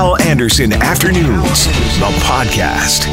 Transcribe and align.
Hal 0.00 0.18
Anderson 0.22 0.72
Afternoons, 0.72 1.66
the 1.66 2.10
podcast. 2.24 3.06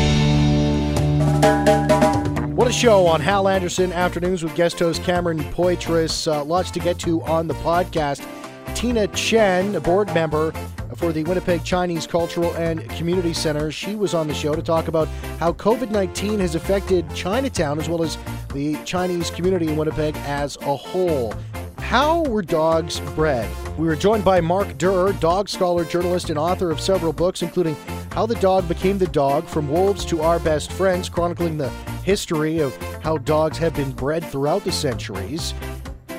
What 2.54 2.70
a 2.70 2.71
show 2.71 3.05
on 3.05 3.20
Hal 3.20 3.49
Anderson 3.49 3.91
Afternoons 3.91 4.41
with 4.41 4.55
guest 4.55 4.79
host 4.79 5.04
Cameron 5.04 5.39
Poitras. 5.52 6.31
Uh, 6.31 6.46
lots 6.46 6.71
to 6.71 6.79
get 6.79 6.97
to 7.00 7.21
on 7.23 7.50
the 7.50 7.55
podcast. 7.55 8.26
Tina 8.73 9.05
Chen, 9.08 9.76
a 9.76 9.81
board 9.81 10.13
member 10.13 10.54
for 10.96 11.11
the 11.11 11.25
Winnipeg 11.25 11.65
Chinese 11.65 12.07
Cultural 12.07 12.55
and 12.55 12.89
Community 12.91 13.33
Center, 13.33 13.69
she 13.69 13.95
was 13.95 14.13
on 14.13 14.29
the 14.29 14.33
show 14.33 14.55
to 14.55 14.61
talk 14.61 14.88
about 14.88 15.09
how 15.41 15.51
COVID 15.51 15.91
19 15.91 16.39
has 16.39 16.55
affected 16.55 17.05
Chinatown 17.13 17.79
as 17.79 17.89
well 17.89 18.01
as 18.01 18.17
the 18.54 18.81
Chinese 18.85 19.29
community 19.29 19.67
in 19.67 19.75
Winnipeg 19.75 20.15
as 20.19 20.55
a 20.61 20.73
whole. 20.77 21.33
How 21.88 22.23
were 22.23 22.41
dogs 22.41 22.99
bred? 23.15 23.49
We 23.77 23.87
were 23.87 23.95
joined 23.95 24.25
by 24.25 24.41
Mark 24.41 24.77
Derr, 24.77 25.13
dog 25.13 25.47
scholar, 25.47 25.86
journalist, 25.86 26.29
and 26.29 26.37
author 26.37 26.69
of 26.69 26.81
several 26.81 27.14
books, 27.14 27.41
including 27.41 27.78
How 28.11 28.25
the 28.25 28.36
Dog 28.36 28.68
Became 28.68 28.97
the 28.97 29.07
Dog 29.07 29.45
From 29.45 29.69
Wolves 29.69 30.04
to 30.07 30.21
Our 30.21 30.37
Best 30.37 30.73
Friends, 30.73 31.07
chronicling 31.07 31.57
the 31.57 31.69
history 32.03 32.59
of 32.59 32.75
how 33.02 33.19
dogs 33.19 33.58
have 33.59 33.73
been 33.73 33.94
bred 33.94 34.25
throughout 34.25 34.66
the 34.66 34.72
centuries. 34.73 35.53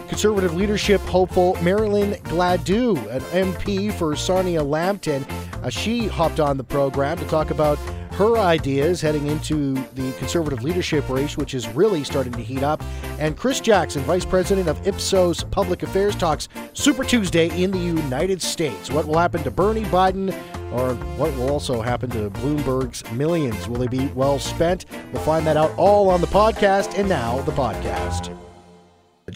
Conservative 0.09 0.55
leadership 0.55 1.01
hopeful 1.03 1.57
Marilyn 1.63 2.15
Gladu, 2.25 2.97
an 3.11 3.21
MP 3.53 3.93
for 3.93 4.17
Sarnia 4.17 4.63
Lambton, 4.63 5.25
uh, 5.63 5.69
she 5.69 6.07
hopped 6.07 6.41
on 6.41 6.57
the 6.57 6.65
program 6.65 7.19
to 7.19 7.25
talk 7.27 7.51
about 7.51 7.79
her 8.19 8.37
ideas 8.37 9.01
heading 9.01 9.29
into 9.29 9.75
the 9.95 10.11
conservative 10.19 10.65
leadership 10.65 11.09
race, 11.09 11.37
which 11.37 11.55
is 11.55 11.69
really 11.69 12.03
starting 12.03 12.33
to 12.33 12.43
heat 12.43 12.65
up. 12.65 12.83
And 13.21 13.37
Chris 13.37 13.61
Jackson, 13.61 14.03
Vice 14.03 14.25
President 14.25 14.69
of 14.69 14.85
Ipsos 14.89 15.45
Public 15.45 15.85
Affairs, 15.85 16.17
talks 16.17 16.49
Super 16.73 17.05
Tuesday 17.05 17.49
in 17.63 17.71
the 17.71 17.79
United 17.79 18.43
States. 18.43 18.91
What 18.91 19.07
will 19.07 19.19
happen 19.19 19.45
to 19.45 19.53
Bernie 19.53 19.85
Biden, 19.85 20.33
or 20.73 20.95
what 21.17 21.33
will 21.37 21.51
also 21.51 21.81
happen 21.81 22.11
to 22.11 22.29
Bloomberg's 22.31 23.09
millions? 23.13 23.69
Will 23.69 23.79
they 23.79 23.87
be 23.87 24.07
well 24.09 24.41
spent? 24.41 24.87
We'll 25.13 25.23
find 25.23 25.47
that 25.47 25.57
out 25.57 25.71
all 25.77 26.11
on 26.11 26.21
the 26.21 26.27
podcast. 26.27 26.99
And 26.99 27.09
now, 27.09 27.41
the 27.43 27.53
podcast. 27.53 28.37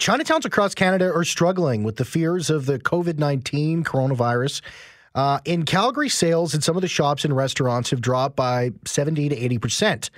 Chinatowns 0.03 0.43
across 0.43 0.75
Canada 0.75 1.09
are 1.13 1.23
struggling 1.23 1.85
with 1.85 1.95
the 1.95 2.03
fears 2.03 2.49
of 2.49 2.65
the 2.65 2.77
COVID 2.77 3.19
19 3.19 3.85
coronavirus. 3.85 4.59
Uh, 5.15 5.39
in 5.45 5.63
Calgary, 5.63 6.09
sales 6.09 6.53
in 6.53 6.59
some 6.59 6.75
of 6.75 6.81
the 6.81 6.89
shops 6.89 7.23
and 7.23 7.33
restaurants 7.33 7.89
have 7.89 8.01
dropped 8.01 8.35
by 8.35 8.71
70 8.83 9.29
to 9.29 9.35
80%. 9.37 10.09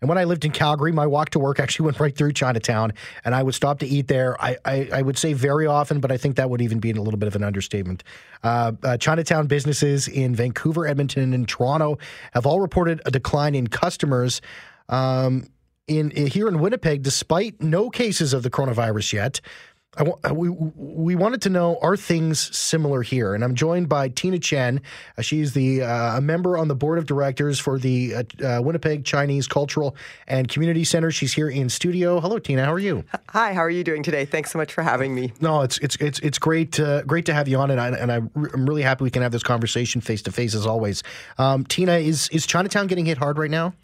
And 0.00 0.08
when 0.08 0.16
I 0.16 0.24
lived 0.24 0.46
in 0.46 0.50
Calgary, 0.50 0.92
my 0.92 1.06
walk 1.06 1.28
to 1.30 1.38
work 1.38 1.60
actually 1.60 1.84
went 1.84 2.00
right 2.00 2.16
through 2.16 2.32
Chinatown, 2.32 2.94
and 3.22 3.34
I 3.34 3.42
would 3.42 3.54
stop 3.54 3.80
to 3.80 3.86
eat 3.86 4.08
there. 4.08 4.42
I, 4.42 4.56
I, 4.64 4.88
I 4.90 5.02
would 5.02 5.18
say 5.18 5.34
very 5.34 5.66
often, 5.66 6.00
but 6.00 6.10
I 6.10 6.16
think 6.16 6.36
that 6.36 6.48
would 6.48 6.62
even 6.62 6.78
be 6.78 6.92
a 6.92 7.02
little 7.02 7.18
bit 7.18 7.26
of 7.26 7.36
an 7.36 7.44
understatement. 7.44 8.02
Uh, 8.42 8.72
uh, 8.82 8.96
Chinatown 8.96 9.46
businesses 9.46 10.08
in 10.08 10.34
Vancouver, 10.34 10.86
Edmonton, 10.86 11.34
and 11.34 11.46
Toronto 11.46 11.98
have 12.32 12.46
all 12.46 12.62
reported 12.62 13.02
a 13.04 13.10
decline 13.10 13.54
in 13.54 13.66
customers. 13.66 14.40
Um, 14.88 15.48
in, 15.86 16.10
in 16.12 16.26
here 16.26 16.48
in 16.48 16.60
Winnipeg, 16.60 17.02
despite 17.02 17.60
no 17.60 17.90
cases 17.90 18.32
of 18.32 18.42
the 18.42 18.50
coronavirus 18.50 19.12
yet, 19.12 19.40
uh, 19.96 20.34
we 20.34 20.48
we 20.48 21.14
wanted 21.14 21.42
to 21.42 21.48
know 21.48 21.78
are 21.80 21.96
things 21.96 22.56
similar 22.56 23.02
here, 23.02 23.34
and 23.34 23.44
I'm 23.44 23.54
joined 23.54 23.88
by 23.88 24.08
Tina 24.08 24.38
Chen. 24.38 24.80
Uh, 25.16 25.22
she's 25.22 25.52
the 25.52 25.82
uh, 25.82 26.18
a 26.18 26.20
member 26.20 26.58
on 26.58 26.66
the 26.66 26.74
board 26.74 26.98
of 26.98 27.06
directors 27.06 27.60
for 27.60 27.78
the 27.78 28.14
uh, 28.14 28.22
uh, 28.44 28.62
Winnipeg 28.62 29.04
Chinese 29.04 29.46
Cultural 29.46 29.94
and 30.26 30.48
Community 30.48 30.82
Center. 30.84 31.10
She's 31.10 31.32
here 31.32 31.48
in 31.48 31.68
studio. 31.68 32.20
Hello, 32.20 32.38
Tina. 32.38 32.64
How 32.64 32.72
are 32.72 32.78
you? 32.78 33.04
Hi. 33.28 33.54
How 33.54 33.60
are 33.60 33.70
you 33.70 33.84
doing 33.84 34.02
today? 34.02 34.24
Thanks 34.24 34.50
so 34.50 34.58
much 34.58 34.72
for 34.72 34.82
having 34.82 35.14
me. 35.14 35.32
No, 35.40 35.62
it's 35.62 35.78
it's 35.78 35.96
it's 35.96 36.18
it's 36.20 36.38
great 36.38 36.80
great 37.06 37.26
to 37.26 37.34
have 37.34 37.46
you 37.46 37.58
on, 37.58 37.70
and 37.70 37.80
I, 37.80 37.88
and 37.90 38.10
I'm 38.10 38.30
really 38.34 38.82
happy 38.82 39.04
we 39.04 39.10
can 39.10 39.22
have 39.22 39.32
this 39.32 39.44
conversation 39.44 40.00
face 40.00 40.22
to 40.22 40.32
face 40.32 40.54
as 40.54 40.66
always. 40.66 41.04
Um, 41.38 41.64
Tina, 41.64 41.98
is 41.98 42.28
is 42.30 42.46
Chinatown 42.46 42.88
getting 42.88 43.06
hit 43.06 43.18
hard 43.18 43.38
right 43.38 43.50
now? 43.50 43.74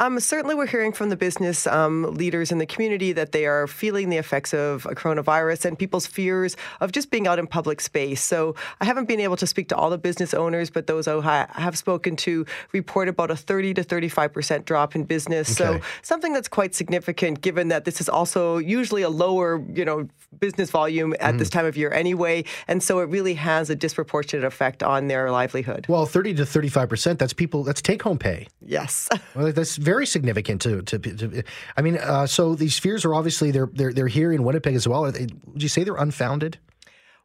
Um, 0.00 0.18
certainly, 0.18 0.56
we're 0.56 0.66
hearing 0.66 0.92
from 0.92 1.08
the 1.10 1.16
business 1.16 1.68
um, 1.68 2.02
leaders 2.14 2.50
in 2.50 2.58
the 2.58 2.66
community 2.66 3.12
that 3.12 3.30
they 3.30 3.46
are 3.46 3.68
feeling 3.68 4.08
the 4.08 4.16
effects 4.16 4.52
of 4.52 4.82
coronavirus 4.82 5.66
and 5.66 5.78
people's 5.78 6.04
fears 6.04 6.56
of 6.80 6.90
just 6.90 7.12
being 7.12 7.28
out 7.28 7.38
in 7.38 7.46
public 7.46 7.80
space. 7.80 8.20
So, 8.20 8.56
I 8.80 8.86
haven't 8.86 9.06
been 9.06 9.20
able 9.20 9.36
to 9.36 9.46
speak 9.46 9.68
to 9.68 9.76
all 9.76 9.90
the 9.90 9.98
business 9.98 10.34
owners, 10.34 10.68
but 10.68 10.88
those 10.88 11.06
I 11.06 11.46
have 11.52 11.78
spoken 11.78 12.16
to 12.16 12.44
report 12.72 13.06
about 13.06 13.30
a 13.30 13.36
30 13.36 13.74
to 13.74 13.84
35 13.84 14.32
percent 14.32 14.64
drop 14.64 14.96
in 14.96 15.04
business. 15.04 15.60
Okay. 15.60 15.78
So, 15.78 15.86
something 16.02 16.32
that's 16.32 16.48
quite 16.48 16.74
significant, 16.74 17.40
given 17.40 17.68
that 17.68 17.84
this 17.84 18.00
is 18.00 18.08
also 18.08 18.58
usually 18.58 19.02
a 19.02 19.10
lower, 19.10 19.64
you 19.72 19.84
know, 19.84 20.08
business 20.40 20.72
volume 20.72 21.14
at 21.20 21.34
mm. 21.34 21.38
this 21.38 21.48
time 21.48 21.66
of 21.66 21.76
year 21.76 21.92
anyway, 21.92 22.44
and 22.66 22.82
so 22.82 22.98
it 22.98 23.08
really 23.10 23.34
has 23.34 23.70
a 23.70 23.76
disproportionate 23.76 24.44
effect 24.44 24.82
on 24.82 25.06
their 25.06 25.30
livelihood. 25.30 25.86
Well, 25.88 26.04
30 26.04 26.34
to 26.34 26.46
35 26.46 26.88
percent. 26.88 27.18
That's 27.20 27.32
people. 27.32 27.62
That's 27.62 27.80
take 27.80 28.02
home 28.02 28.18
pay. 28.18 28.48
Yes. 28.60 29.08
Well, 29.34 29.50
that's 29.52 29.78
very 29.84 30.06
significant 30.06 30.62
to, 30.62 30.82
to, 30.82 30.98
to 30.98 31.42
I 31.76 31.82
mean, 31.82 31.98
uh, 31.98 32.26
so 32.26 32.54
these 32.54 32.78
fears 32.78 33.04
are 33.04 33.14
obviously 33.14 33.50
they're 33.50 33.70
they're 33.72 33.92
they're 33.92 34.08
here 34.08 34.32
in 34.32 34.42
Winnipeg 34.42 34.74
as 34.74 34.88
well. 34.88 35.02
Would 35.02 35.62
you 35.62 35.68
say 35.68 35.84
they're 35.84 35.94
unfounded? 35.96 36.58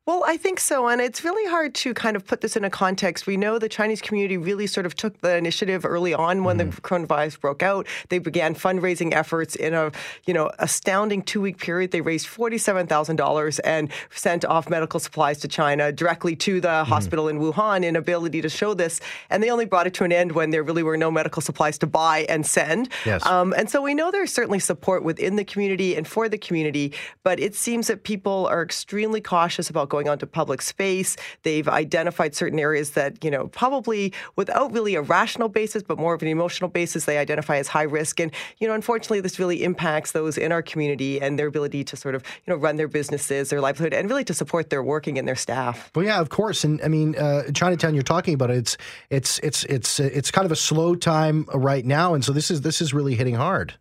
Well, 0.09 0.24
I 0.25 0.38
think 0.38 0.59
so. 0.59 0.88
And 0.88 1.02
it's 1.02 1.24
really 1.24 1.47
hard 1.52 1.75
to 1.75 1.94
kind 1.94 2.16
of 2.16 2.25
put 2.25 2.42
this 2.42 2.56
in 2.56 2.64
a 2.64 2.70
context. 2.72 3.28
We 3.28 3.38
know 3.38 3.59
the 3.59 3.70
Chinese 3.70 4.02
community 4.02 4.38
really 4.38 4.66
sort 4.66 4.88
of 4.88 4.96
took 4.96 5.22
the 5.22 5.38
initiative 5.38 5.86
early 5.86 6.16
on 6.16 6.44
when 6.44 6.58
mm-hmm. 6.58 6.72
the 6.72 6.81
coronavirus 6.81 7.40
broke 7.40 7.62
out. 7.62 7.86
They 8.08 8.18
began 8.18 8.56
fundraising 8.56 9.14
efforts 9.14 9.56
in 9.56 9.75
a, 9.75 9.92
you 10.25 10.34
know, 10.34 10.50
astounding 10.58 11.22
two-week 11.22 11.59
period. 11.59 11.92
They 11.92 12.02
raised 12.02 12.25
$47,000 12.25 13.59
and 13.64 13.92
sent 14.09 14.46
off 14.46 14.68
medical 14.68 15.00
supplies 15.00 15.38
to 15.42 15.47
China 15.47 15.92
directly 15.92 16.36
to 16.38 16.59
the 16.59 16.68
mm-hmm. 16.70 16.90
hospital 16.90 17.28
in 17.28 17.38
Wuhan 17.38 17.86
in 17.86 17.96
ability 17.96 18.41
to 18.41 18.50
show 18.50 18.74
this. 18.74 19.02
And 19.30 19.44
they 19.44 19.52
only 19.52 19.66
brought 19.66 19.86
it 19.86 19.94
to 19.94 20.06
an 20.06 20.12
end 20.12 20.31
when 20.31 20.50
there 20.50 20.64
really 20.64 20.81
were 20.81 20.97
no 20.97 21.12
medical 21.12 21.44
supplies 21.44 21.78
to 21.78 21.86
buy 21.86 22.26
and 22.30 22.47
send. 22.47 22.90
Yes. 23.06 23.24
Um, 23.28 23.53
and 23.56 23.70
so 23.70 23.84
we 23.84 23.94
know 23.94 24.09
there's 24.09 24.34
certainly 24.34 24.58
support 24.58 25.03
within 25.03 25.36
the 25.36 25.46
community 25.46 25.96
and 25.96 26.08
for 26.08 26.28
the 26.28 26.40
community, 26.40 26.94
but 27.22 27.40
it 27.40 27.53
seems 27.53 27.86
that 27.86 28.03
people 28.03 28.47
are 28.47 28.64
extremely 28.64 29.22
cautious 29.22 29.70
about 29.70 29.88
going 29.90 29.98
going 29.99 30.09
onto 30.09 30.25
public 30.25 30.61
space. 30.61 31.17
They've 31.43 31.67
identified 31.67 32.33
certain 32.35 32.57
areas 32.59 32.91
that, 32.91 33.23
you 33.23 33.29
know, 33.29 33.47
probably 33.47 34.13
without 34.37 34.71
really 34.71 34.95
a 34.95 35.01
rational 35.01 35.49
basis, 35.49 35.83
but 35.83 35.97
more 35.97 36.13
of 36.13 36.21
an 36.21 36.29
emotional 36.29 36.69
basis, 36.69 37.03
they 37.03 37.17
identify 37.17 37.57
as 37.57 37.67
high 37.67 37.83
risk. 37.83 38.19
And, 38.19 38.31
you 38.59 38.67
know, 38.67 38.73
unfortunately, 38.73 39.19
this 39.19 39.39
really 39.39 39.63
impacts 39.63 40.13
those 40.13 40.37
in 40.37 40.51
our 40.51 40.61
community 40.61 41.19
and 41.19 41.37
their 41.37 41.47
ability 41.47 41.83
to 41.83 41.97
sort 41.97 42.15
of, 42.15 42.23
you 42.45 42.53
know, 42.53 42.57
run 42.57 42.77
their 42.77 42.87
businesses, 42.87 43.49
their 43.49 43.59
livelihood, 43.59 43.93
and 43.93 44.09
really 44.09 44.23
to 44.23 44.33
support 44.33 44.69
their 44.69 44.81
working 44.83 45.17
and 45.17 45.27
their 45.27 45.35
staff. 45.35 45.91
Well, 45.95 46.05
yeah, 46.05 46.21
of 46.21 46.29
course. 46.29 46.63
And 46.63 46.81
I 46.81 46.87
mean, 46.87 47.17
uh, 47.17 47.51
Chinatown, 47.51 47.93
you're 47.93 48.03
talking 48.03 48.33
about 48.33 48.51
it. 48.51 48.57
It's 48.57 48.77
it's 49.09 49.39
it's 49.39 49.66
it's 49.66 49.99
it's 49.99 50.31
kind 50.31 50.45
of 50.45 50.51
a 50.51 50.55
slow 50.55 50.95
time 50.95 51.45
right 51.53 51.85
now, 51.85 52.13
and 52.13 52.23
so 52.23 52.31
this 52.31 52.49
is 52.49 52.61
this 52.61 52.81
is 52.81 52.93
really 52.93 53.16
hitting 53.16 53.35
hard. 53.35 53.73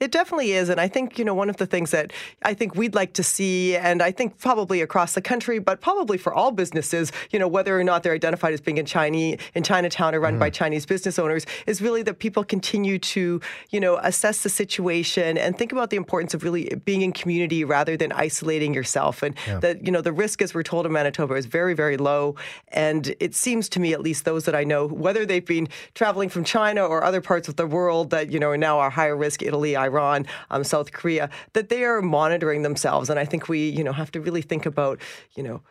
It 0.00 0.10
definitely 0.12 0.52
is. 0.52 0.68
And 0.68 0.80
I 0.80 0.88
think, 0.88 1.18
you 1.18 1.24
know, 1.24 1.34
one 1.34 1.50
of 1.50 1.56
the 1.56 1.66
things 1.66 1.90
that 1.90 2.12
I 2.42 2.54
think 2.54 2.74
we'd 2.74 2.94
like 2.94 3.12
to 3.14 3.22
see, 3.22 3.76
and 3.76 4.02
I 4.02 4.10
think 4.12 4.38
probably 4.38 4.80
across 4.80 5.14
the 5.14 5.22
country, 5.22 5.58
but 5.58 5.80
probably 5.80 6.18
for 6.18 6.32
all 6.32 6.50
businesses, 6.52 7.12
you 7.30 7.38
know, 7.38 7.48
whether 7.48 7.78
or 7.78 7.84
not 7.84 8.02
they're 8.02 8.14
identified 8.14 8.52
as 8.52 8.60
being 8.60 8.78
in 8.78 8.86
Chinese 8.86 9.38
in 9.54 9.62
Chinatown 9.62 10.14
or 10.14 10.20
run 10.20 10.36
mm. 10.36 10.40
by 10.40 10.50
Chinese 10.50 10.86
business 10.86 11.18
owners, 11.18 11.46
is 11.66 11.80
really 11.80 12.02
that 12.02 12.18
people 12.18 12.44
continue 12.44 12.98
to, 12.98 13.40
you 13.70 13.80
know, 13.80 13.96
assess 13.98 14.42
the 14.42 14.48
situation 14.48 15.38
and 15.38 15.56
think 15.56 15.72
about 15.72 15.90
the 15.90 15.96
importance 15.96 16.34
of 16.34 16.44
really 16.44 16.70
being 16.84 17.02
in 17.02 17.12
community 17.12 17.64
rather 17.64 17.96
than 17.96 18.12
isolating 18.12 18.74
yourself. 18.74 19.22
And 19.22 19.34
yeah. 19.46 19.58
that, 19.60 19.84
you 19.84 19.92
know, 19.92 20.00
the 20.00 20.12
risk, 20.12 20.42
as 20.42 20.54
we're 20.54 20.62
told 20.62 20.86
in 20.86 20.92
Manitoba, 20.92 21.34
is 21.34 21.46
very, 21.46 21.74
very 21.74 21.96
low. 21.96 22.36
And 22.68 23.14
it 23.20 23.34
seems 23.34 23.68
to 23.70 23.80
me, 23.80 23.92
at 23.92 24.00
least 24.00 24.24
those 24.24 24.44
that 24.44 24.54
I 24.54 24.64
know, 24.64 24.86
whether 24.86 25.24
they've 25.24 25.44
been 25.44 25.68
traveling 25.94 26.28
from 26.28 26.44
China 26.44 26.84
or 26.84 27.02
other 27.04 27.20
parts 27.20 27.48
of 27.48 27.56
the 27.56 27.66
world 27.66 28.10
that, 28.10 28.30
you 28.30 28.38
know, 28.38 28.54
now 28.54 28.78
are 28.78 28.90
higher 28.90 29.16
risk, 29.16 29.42
Italy, 29.42 29.63
Iran, 29.72 30.26
um, 30.50 30.64
South 30.64 30.92
Korea, 30.92 31.30
that 31.54 31.68
they 31.68 31.84
are 31.84 32.02
monitoring 32.02 32.62
themselves. 32.62 33.08
And 33.10 33.18
I 33.18 33.24
think 33.24 33.48
we, 33.48 33.68
you 33.68 33.82
know, 33.82 33.92
have 33.92 34.12
to 34.12 34.20
really 34.20 34.42
think 34.42 34.66
about, 34.66 35.00
you 35.36 35.42
know, 35.42 35.62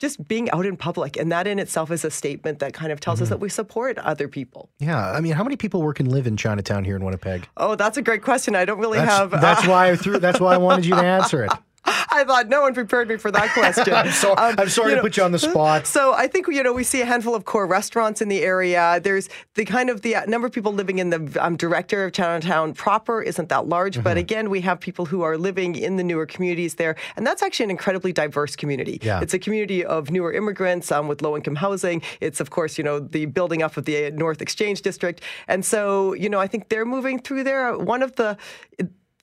just 0.00 0.26
being 0.26 0.50
out 0.50 0.66
in 0.66 0.76
public. 0.76 1.16
And 1.16 1.30
that 1.32 1.46
in 1.46 1.58
itself 1.58 1.90
is 1.90 2.04
a 2.04 2.10
statement 2.10 2.58
that 2.58 2.74
kind 2.74 2.92
of 2.92 3.00
tells 3.00 3.16
mm-hmm. 3.16 3.24
us 3.24 3.28
that 3.30 3.40
we 3.40 3.48
support 3.48 3.98
other 3.98 4.28
people. 4.28 4.70
Yeah. 4.78 5.12
I 5.12 5.20
mean, 5.20 5.32
how 5.32 5.44
many 5.44 5.56
people 5.56 5.82
work 5.82 6.00
and 6.00 6.10
live 6.10 6.26
in 6.26 6.36
Chinatown 6.36 6.84
here 6.84 6.96
in 6.96 7.04
Winnipeg? 7.04 7.48
Oh, 7.56 7.74
that's 7.74 7.96
a 7.96 8.02
great 8.02 8.22
question. 8.22 8.54
I 8.54 8.64
don't 8.64 8.78
really 8.78 8.98
that's, 8.98 9.10
have. 9.10 9.30
That's 9.30 9.64
uh, 9.64 9.70
why 9.70 9.90
I 9.90 9.96
threw, 9.96 10.18
that's 10.18 10.40
why 10.40 10.54
I 10.54 10.58
wanted 10.58 10.86
you 10.86 10.94
to 10.94 11.02
answer 11.04 11.44
it. 11.44 11.52
I 11.86 12.24
thought 12.24 12.48
no 12.48 12.62
one 12.62 12.74
prepared 12.74 13.08
me 13.08 13.16
for 13.16 13.30
that 13.30 13.50
question. 13.54 13.92
I'm, 13.92 14.10
so, 14.10 14.32
um, 14.32 14.54
I'm, 14.58 14.68
sorry 14.68 14.90
to 14.90 14.96
know, 14.96 15.02
put 15.02 15.16
you 15.16 15.22
on 15.22 15.32
the 15.32 15.38
spot. 15.38 15.86
So 15.86 16.14
I 16.14 16.26
think 16.26 16.46
you 16.48 16.62
know 16.62 16.72
we 16.72 16.84
see 16.84 17.00
a 17.00 17.04
handful 17.04 17.34
of 17.34 17.44
core 17.44 17.66
restaurants 17.66 18.22
in 18.22 18.28
the 18.28 18.42
area. 18.42 19.00
There's 19.02 19.28
the 19.54 19.64
kind 19.64 19.90
of 19.90 20.02
the 20.02 20.16
uh, 20.16 20.24
number 20.26 20.46
of 20.46 20.52
people 20.52 20.72
living 20.72 20.98
in 20.98 21.10
the 21.10 21.38
um, 21.40 21.56
director 21.56 22.04
of 22.04 22.12
Chinatown 22.12 22.72
proper 22.74 23.22
isn't 23.22 23.48
that 23.48 23.66
large, 23.66 23.94
mm-hmm. 23.94 24.02
but 24.02 24.16
again 24.16 24.50
we 24.50 24.60
have 24.62 24.80
people 24.80 25.06
who 25.06 25.22
are 25.22 25.36
living 25.36 25.74
in 25.74 25.96
the 25.96 26.04
newer 26.04 26.26
communities 26.26 26.76
there, 26.76 26.96
and 27.16 27.26
that's 27.26 27.42
actually 27.42 27.64
an 27.64 27.70
incredibly 27.70 28.12
diverse 28.12 28.56
community. 28.56 28.98
Yeah. 29.02 29.20
It's 29.20 29.34
a 29.34 29.38
community 29.38 29.84
of 29.84 30.10
newer 30.10 30.32
immigrants 30.32 30.90
um, 30.90 31.08
with 31.08 31.22
low 31.22 31.36
income 31.36 31.56
housing. 31.56 32.02
It's 32.20 32.40
of 32.40 32.50
course 32.50 32.78
you 32.78 32.84
know 32.84 33.00
the 33.00 33.26
building 33.26 33.62
up 33.62 33.76
of 33.76 33.84
the 33.84 34.10
North 34.12 34.40
Exchange 34.40 34.82
District, 34.82 35.20
and 35.48 35.64
so 35.64 36.14
you 36.14 36.28
know 36.28 36.40
I 36.40 36.46
think 36.46 36.68
they're 36.68 36.86
moving 36.86 37.18
through 37.18 37.44
there. 37.44 37.76
One 37.76 38.02
of 38.02 38.16
the 38.16 38.38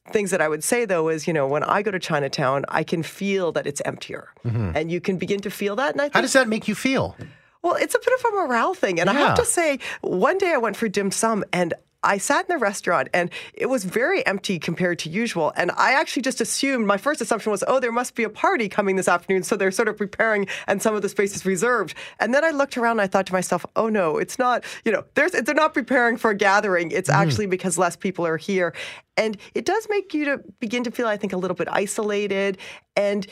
things 0.10 0.32
that 0.32 0.42
I 0.42 0.48
would 0.48 0.64
say 0.64 0.86
though 0.86 1.10
is, 1.10 1.28
you 1.28 1.34
know, 1.34 1.48
when 1.48 1.64
I 1.64 1.82
go 1.82 1.92
to 1.92 2.00
Chinatown, 2.00 2.66
I 2.70 2.84
can 2.84 3.04
feel 3.04 3.52
that 3.52 3.68
it's 3.68 3.82
emptier, 3.86 4.30
mm-hmm. 4.46 4.72
and 4.76 4.92
you 4.92 5.00
can 5.00 5.18
begin 5.18 5.40
to 5.42 5.52
feel 5.52 5.76
that. 5.76 5.92
And 5.94 6.02
I 6.02 6.06
think, 6.06 6.16
how 6.16 6.22
does 6.22 6.34
that 6.34 6.48
make 6.48 6.68
you 6.68 6.76
feel? 6.76 7.16
Well, 7.62 7.76
it's 7.76 7.94
a 7.94 8.00
bit 8.00 8.20
of 8.20 8.26
a 8.26 8.32
morale 8.32 8.74
thing. 8.74 9.00
And 9.00 9.10
I 9.10 9.14
have 9.14 9.38
to 9.38 9.46
say, 9.46 9.78
one 10.02 10.40
day 10.40 10.52
I 10.52 10.58
went 10.58 10.76
for 10.76 10.88
dim 10.88 11.12
sum 11.12 11.44
and 11.54 11.76
I 12.04 12.18
sat 12.18 12.46
in 12.50 12.56
the 12.56 12.58
restaurant 12.58 13.10
and 13.14 13.30
it 13.54 13.68
was 13.68 13.84
very 13.84 14.26
empty 14.26 14.58
compared 14.58 15.00
to 15.00 15.10
usual. 15.10 15.54
And 15.56 15.72
I 15.78 15.94
actually 15.94 16.24
just 16.24 16.42
assumed, 16.42 16.88
my 16.88 16.98
first 16.98 17.22
assumption 17.22 17.52
was, 17.52 17.64
oh, 17.68 17.80
there 17.80 17.92
must 17.92 18.16
be 18.16 18.24
a 18.24 18.30
party 18.30 18.68
coming 18.70 18.96
this 18.96 19.08
afternoon. 19.08 19.44
So 19.44 19.56
they're 19.56 19.72
sort 19.72 19.88
of 19.88 19.98
preparing 19.98 20.48
and 20.68 20.82
some 20.82 20.96
of 20.96 21.02
the 21.02 21.10
space 21.10 21.36
is 21.36 21.46
reserved. 21.46 21.94
And 22.20 22.34
then 22.34 22.44
I 22.44 22.52
looked 22.52 22.78
around 22.78 22.94
and 22.94 23.02
I 23.02 23.08
thought 23.08 23.28
to 23.28 23.34
myself, 23.34 23.66
oh 23.76 23.90
no, 23.90 24.18
it's 24.18 24.40
not, 24.40 24.64
you 24.84 24.92
know, 24.92 25.04
there's, 25.14 25.32
they're 25.32 25.54
not 25.54 25.74
preparing 25.74 26.18
for 26.18 26.32
a 26.32 26.36
gathering. 26.36 26.92
It's 26.92 27.10
mm. 27.10 27.14
actually 27.14 27.46
because 27.46 27.78
less 27.78 27.96
people 27.96 28.26
are 28.26 28.38
here. 28.38 28.74
And 29.18 29.38
it 29.54 29.66
does 29.66 29.88
make 29.90 30.14
you 30.14 30.26
to 30.26 30.42
begin 30.60 30.84
to 30.86 30.92
feel, 30.92 31.08
I 31.08 31.18
think, 31.18 31.34
a 31.34 31.38
little 31.38 31.56
bit 31.56 31.68
isolated. 31.70 32.58
And 32.96 33.28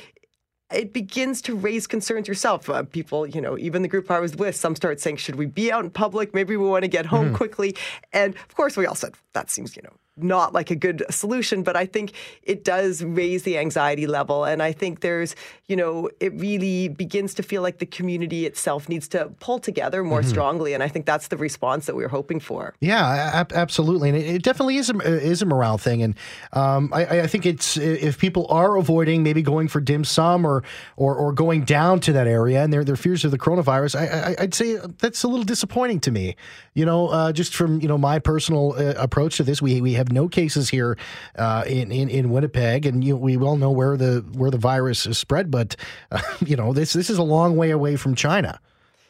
it 0.72 0.94
begins 0.94 1.42
to 1.44 1.56
raise 1.56 1.88
concerns 1.88 2.28
yourself. 2.28 2.70
Uh, 2.70 2.84
people, 2.84 3.26
you 3.26 3.42
know, 3.42 3.58
even 3.58 3.82
the 3.82 3.88
group 3.88 4.12
I 4.12 4.20
was 4.20 4.36
with, 4.36 4.56
some 4.56 4.76
start 4.76 5.00
saying, 5.00 5.18
should 5.18 5.36
we 5.36 5.46
be 5.46 5.72
out 5.72 5.84
in 5.84 5.90
public? 5.90 6.34
Maybe 6.34 6.56
we 6.58 6.68
want 6.68 6.84
to 6.84 6.88
get 6.88 7.06
home 7.06 7.34
quickly. 7.34 7.76
And 8.14 8.36
of 8.36 8.56
course, 8.56 8.78
we 8.78 8.86
all 8.86 8.96
said, 8.96 9.16
that 9.34 9.50
seems, 9.50 9.76
you 9.76 9.82
know, 9.84 9.94
not 10.24 10.54
like 10.54 10.72
a 10.72 10.76
good 10.76 11.04
solution, 11.10 11.64
but 11.64 11.76
I 11.76 11.86
think 11.86 12.14
it 12.44 12.64
does 12.64 13.04
raise 13.04 13.44
the 13.44 13.58
anxiety 13.58 14.08
level. 14.08 14.46
And 14.46 14.62
I 14.62 14.72
think 14.72 15.02
there's, 15.02 15.36
you 15.68 15.76
know, 15.76 16.10
it 16.20 16.34
really 16.34 16.88
begins 16.88 17.34
to 17.36 17.44
feel 17.44 17.62
like 17.62 17.80
the 17.80 17.86
community 17.86 18.46
itself 18.46 18.90
needs 18.90 19.08
to 19.10 19.32
pull 19.40 19.60
together 19.60 20.04
more 20.04 20.24
strongly. 20.24 20.74
And 20.74 20.84
I 20.84 20.88
think 20.88 21.06
that's 21.06 21.28
the 21.28 21.38
response 21.38 21.86
that 21.86 21.96
we're 21.96 22.10
hoping 22.10 22.40
for. 22.40 22.76
Yeah, 22.80 23.32
ab- 23.34 23.54
absolutely, 23.54 24.10
and 24.10 24.18
it, 24.18 24.26
it 24.28 24.44
definitely 24.44 24.78
is 24.78 24.90
a 24.90 24.98
is 25.00 25.42
a 25.42 25.46
morale 25.46 25.78
thing, 25.78 26.04
and 26.04 26.16
um, 26.54 26.92
I, 26.94 27.22
I 27.22 27.28
think 27.28 27.46
it's 27.46 27.78
if 27.78 28.18
people 28.18 28.48
are 28.50 28.76
avoiding 28.76 29.24
maybe 29.24 29.42
going 29.42 29.68
for 29.68 29.82
dim 29.82 30.04
sum 30.04 30.46
or 30.46 30.64
or, 30.98 31.16
or 31.16 31.34
going 31.34 31.64
down 31.64 32.00
to 32.02 32.14
that 32.14 32.28
area, 32.28 32.64
and 32.64 32.72
their 32.72 32.84
their 32.84 32.96
fears 32.96 33.26
of 33.26 33.32
the 33.32 33.38
coronavirus, 33.38 34.00
I, 34.00 34.32
I, 34.32 34.36
I'd 34.44 34.54
say 34.54 34.78
that's 35.00 35.24
a 35.24 35.28
little 35.28 35.46
disappointing 35.46 36.00
to 36.02 36.12
me. 36.12 36.36
You 36.74 36.86
know, 36.86 37.08
uh, 37.08 37.32
just 37.32 37.56
from 37.56 37.82
you 37.82 37.88
know 37.88 37.98
my 37.98 38.20
personal 38.20 38.74
uh, 38.78 38.94
approach 38.98 39.38
to 39.38 39.44
this, 39.44 39.62
we 39.62 39.82
we 39.82 39.94
have 39.94 40.09
no 40.12 40.28
cases 40.28 40.70
here 40.70 40.98
uh, 41.38 41.64
in, 41.68 41.92
in 41.92 42.10
in 42.10 42.32
Winnipeg, 42.32 42.86
and 42.86 43.04
you, 43.04 43.16
we 43.18 43.38
all 43.38 43.58
know 43.58 43.72
where 43.72 43.98
the 43.98 44.26
where 44.34 44.52
the 44.52 44.58
virus 44.58 45.06
is 45.06 45.18
spread, 45.18 45.50
but 45.52 45.76
uh, 46.12 46.22
you 46.46 46.56
know 46.56 46.74
this 46.74 46.94
this 46.94 47.10
is 47.10 47.18
a 47.18 47.24
long 47.24 47.56
way 47.56 47.72
away 47.72 47.96
from 47.96 48.16
China. 48.16 48.60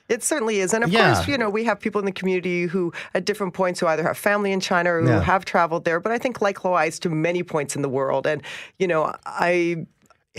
It 0.09 0.23
certainly 0.23 0.59
is. 0.59 0.73
And 0.73 0.83
of 0.83 0.89
Yeah. 0.89 1.13
course, 1.13 1.27
you 1.27 1.37
know, 1.37 1.51
we 1.51 1.65
have 1.65 1.79
people 1.79 1.99
in 1.99 2.05
the 2.05 2.11
community 2.11 2.63
who, 2.65 2.91
at 3.13 3.25
different 3.25 3.53
points, 3.53 3.79
who 3.79 3.85
either 3.85 4.01
have 4.01 4.17
family 4.17 4.51
in 4.51 4.59
China 4.59 4.93
or 4.95 5.01
who 5.03 5.07
Yeah. 5.09 5.21
have 5.21 5.45
traveled 5.45 5.85
there. 5.85 5.99
But 5.99 6.11
I 6.11 6.17
think 6.17 6.41
likewise 6.41 6.97
to 7.01 7.09
many 7.11 7.43
points 7.43 7.75
in 7.75 7.83
the 7.83 7.89
world. 7.89 8.25
And, 8.25 8.41
you 8.79 8.87
know, 8.87 9.13
I. 9.27 9.85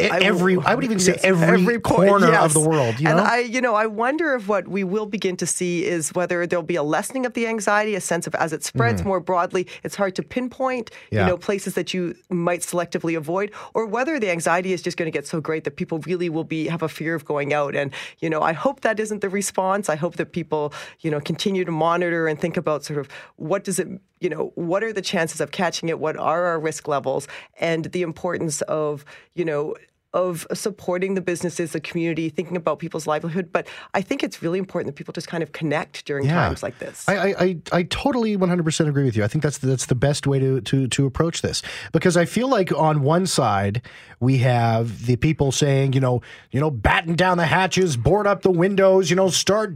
I- 0.08 0.20
every 0.20 0.56
I 0.58 0.74
would 0.74 0.84
even 0.84 0.98
say 0.98 1.12
yes, 1.12 1.24
every, 1.24 1.78
point, 1.78 2.08
corner 2.08 2.34
of 2.34 2.52
the 2.52 2.60
world. 2.60 2.98
You 3.00 3.08
and 3.08 3.20
I, 3.20 3.38
you 3.38 3.60
know, 3.60 3.74
I 3.74 3.86
wonder 3.86 4.34
if 4.34 4.48
what 4.48 4.68
we 4.68 4.84
will 4.84 5.06
begin 5.06 5.36
to 5.38 5.46
see 5.46 5.84
is 5.84 6.14
whether 6.14 6.46
there'll 6.46 6.62
be 6.62 6.76
a 6.76 6.82
lessening 6.82 7.26
of 7.26 7.34
the 7.34 7.46
anxiety, 7.46 7.94
a 7.94 8.00
sense 8.00 8.26
of 8.26 8.34
as 8.36 8.52
it 8.52 8.64
spreads 8.64 9.02
mm. 9.02 9.06
more 9.06 9.20
broadly, 9.20 9.66
it's 9.82 9.96
hard 9.96 10.14
to 10.16 10.22
pinpoint. 10.22 10.90
Yeah. 11.10 11.22
you 11.22 11.26
know, 11.26 11.36
places 11.36 11.74
that 11.74 11.92
you 11.92 12.14
might 12.28 12.60
selectively 12.60 13.16
avoid, 13.16 13.52
or 13.74 13.86
whether 13.86 14.18
the 14.18 14.30
anxiety 14.30 14.72
is 14.72 14.82
just 14.82 14.96
going 14.96 15.10
to 15.10 15.16
get 15.16 15.26
so 15.26 15.40
great 15.40 15.64
that 15.64 15.76
people 15.76 15.98
really 16.00 16.28
will 16.28 16.44
be 16.44 16.68
have 16.68 16.82
a 16.82 16.88
fear 16.88 17.14
of 17.14 17.24
going 17.24 17.52
out. 17.52 17.74
And 17.74 17.92
you 18.20 18.30
know, 18.30 18.42
I 18.42 18.52
hope 18.52 18.80
that 18.80 19.00
isn't 19.00 19.20
the 19.20 19.28
response. 19.28 19.88
I 19.88 19.96
hope 19.96 20.16
that 20.16 20.32
people, 20.32 20.72
you 21.00 21.10
know, 21.10 21.20
continue 21.20 21.64
to 21.64 21.72
monitor 21.72 22.26
and 22.26 22.40
think 22.40 22.56
about 22.56 22.84
sort 22.84 22.98
of 22.98 23.08
what 23.36 23.64
does 23.64 23.78
it 23.78 23.88
you 24.20 24.28
know, 24.28 24.52
what 24.54 24.84
are 24.84 24.92
the 24.92 25.02
chances 25.02 25.40
of 25.40 25.50
catching 25.50 25.88
it? 25.88 25.98
What 25.98 26.16
are 26.16 26.44
our 26.44 26.60
risk 26.60 26.86
levels? 26.86 27.26
And 27.58 27.86
the 27.86 28.02
importance 28.02 28.60
of, 28.62 29.04
you 29.34 29.44
know, 29.44 29.74
of 30.12 30.46
supporting 30.52 31.14
the 31.14 31.20
businesses, 31.20 31.72
the 31.72 31.80
community, 31.80 32.28
thinking 32.28 32.56
about 32.56 32.78
people's 32.80 33.06
livelihood. 33.06 33.50
But 33.52 33.68
I 33.94 34.02
think 34.02 34.22
it's 34.24 34.42
really 34.42 34.58
important 34.58 34.92
that 34.92 34.98
people 34.98 35.12
just 35.12 35.28
kind 35.28 35.42
of 35.42 35.52
connect 35.52 36.04
during 36.04 36.24
Yeah. 36.26 36.34
times 36.48 36.62
like 36.62 36.78
this. 36.80 37.08
I, 37.08 37.34
I, 37.38 37.56
I, 37.72 37.82
totally 37.84 38.36
100% 38.36 38.88
agree 38.88 39.04
with 39.04 39.16
you. 39.16 39.22
I 39.22 39.28
think 39.28 39.44
that's 39.44 39.58
that's 39.58 39.86
the 39.86 39.94
best 39.94 40.26
way 40.26 40.38
to, 40.40 40.60
to 40.62 40.88
to 40.88 41.06
approach 41.06 41.42
this 41.42 41.62
because 41.92 42.16
I 42.16 42.24
feel 42.24 42.48
like 42.48 42.72
on 42.72 43.02
one 43.02 43.26
side 43.26 43.82
we 44.18 44.38
have 44.38 45.06
the 45.06 45.16
people 45.16 45.52
saying, 45.52 45.92
you 45.92 46.00
know, 46.00 46.22
you 46.50 46.60
know, 46.60 46.70
batten 46.70 47.14
down 47.14 47.38
the 47.38 47.46
hatches, 47.46 47.96
board 47.96 48.26
up 48.26 48.42
the 48.42 48.50
windows, 48.50 49.10
you 49.10 49.16
know, 49.16 49.30
start 49.30 49.74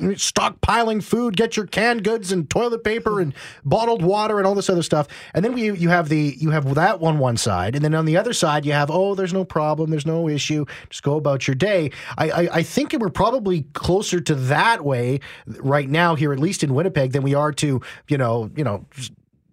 stockpiling 0.00 1.02
food, 1.02 1.36
get 1.36 1.56
your 1.56 1.66
canned 1.66 2.02
goods 2.04 2.32
and 2.32 2.48
toilet 2.50 2.82
paper 2.82 3.20
and 3.20 3.34
bottled 3.64 4.02
water 4.02 4.38
and 4.38 4.46
all 4.46 4.54
this 4.54 4.70
other 4.70 4.82
stuff. 4.82 5.06
And 5.34 5.44
then 5.44 5.52
we 5.52 5.70
you 5.72 5.88
have 5.90 6.08
the 6.08 6.34
you 6.38 6.50
have 6.50 6.74
that 6.74 7.02
on 7.02 7.18
one 7.18 7.36
side, 7.36 7.74
and 7.74 7.84
then 7.84 7.94
on 7.94 8.06
the 8.06 8.16
other 8.16 8.32
side 8.32 8.64
you 8.64 8.72
have 8.72 8.90
oh, 8.90 9.14
there's 9.14 9.32
no 9.32 9.44
problem, 9.44 9.65
there's 9.74 10.06
no 10.06 10.28
issue, 10.28 10.64
just 10.88 11.02
go 11.02 11.16
about 11.16 11.46
your 11.48 11.54
day. 11.54 11.90
I 12.16 12.30
I, 12.30 12.48
I 12.58 12.62
think 12.62 12.92
we're 12.98 13.08
probably 13.08 13.62
closer 13.72 14.20
to 14.20 14.34
that 14.34 14.84
way 14.84 15.20
right 15.46 15.88
now 15.88 16.14
here, 16.14 16.32
at 16.32 16.38
least 16.38 16.62
in 16.62 16.74
Winnipeg, 16.74 17.12
than 17.12 17.22
we 17.22 17.34
are 17.34 17.52
to 17.52 17.80
you 18.08 18.18
know 18.18 18.50
you 18.56 18.64
know. 18.64 18.84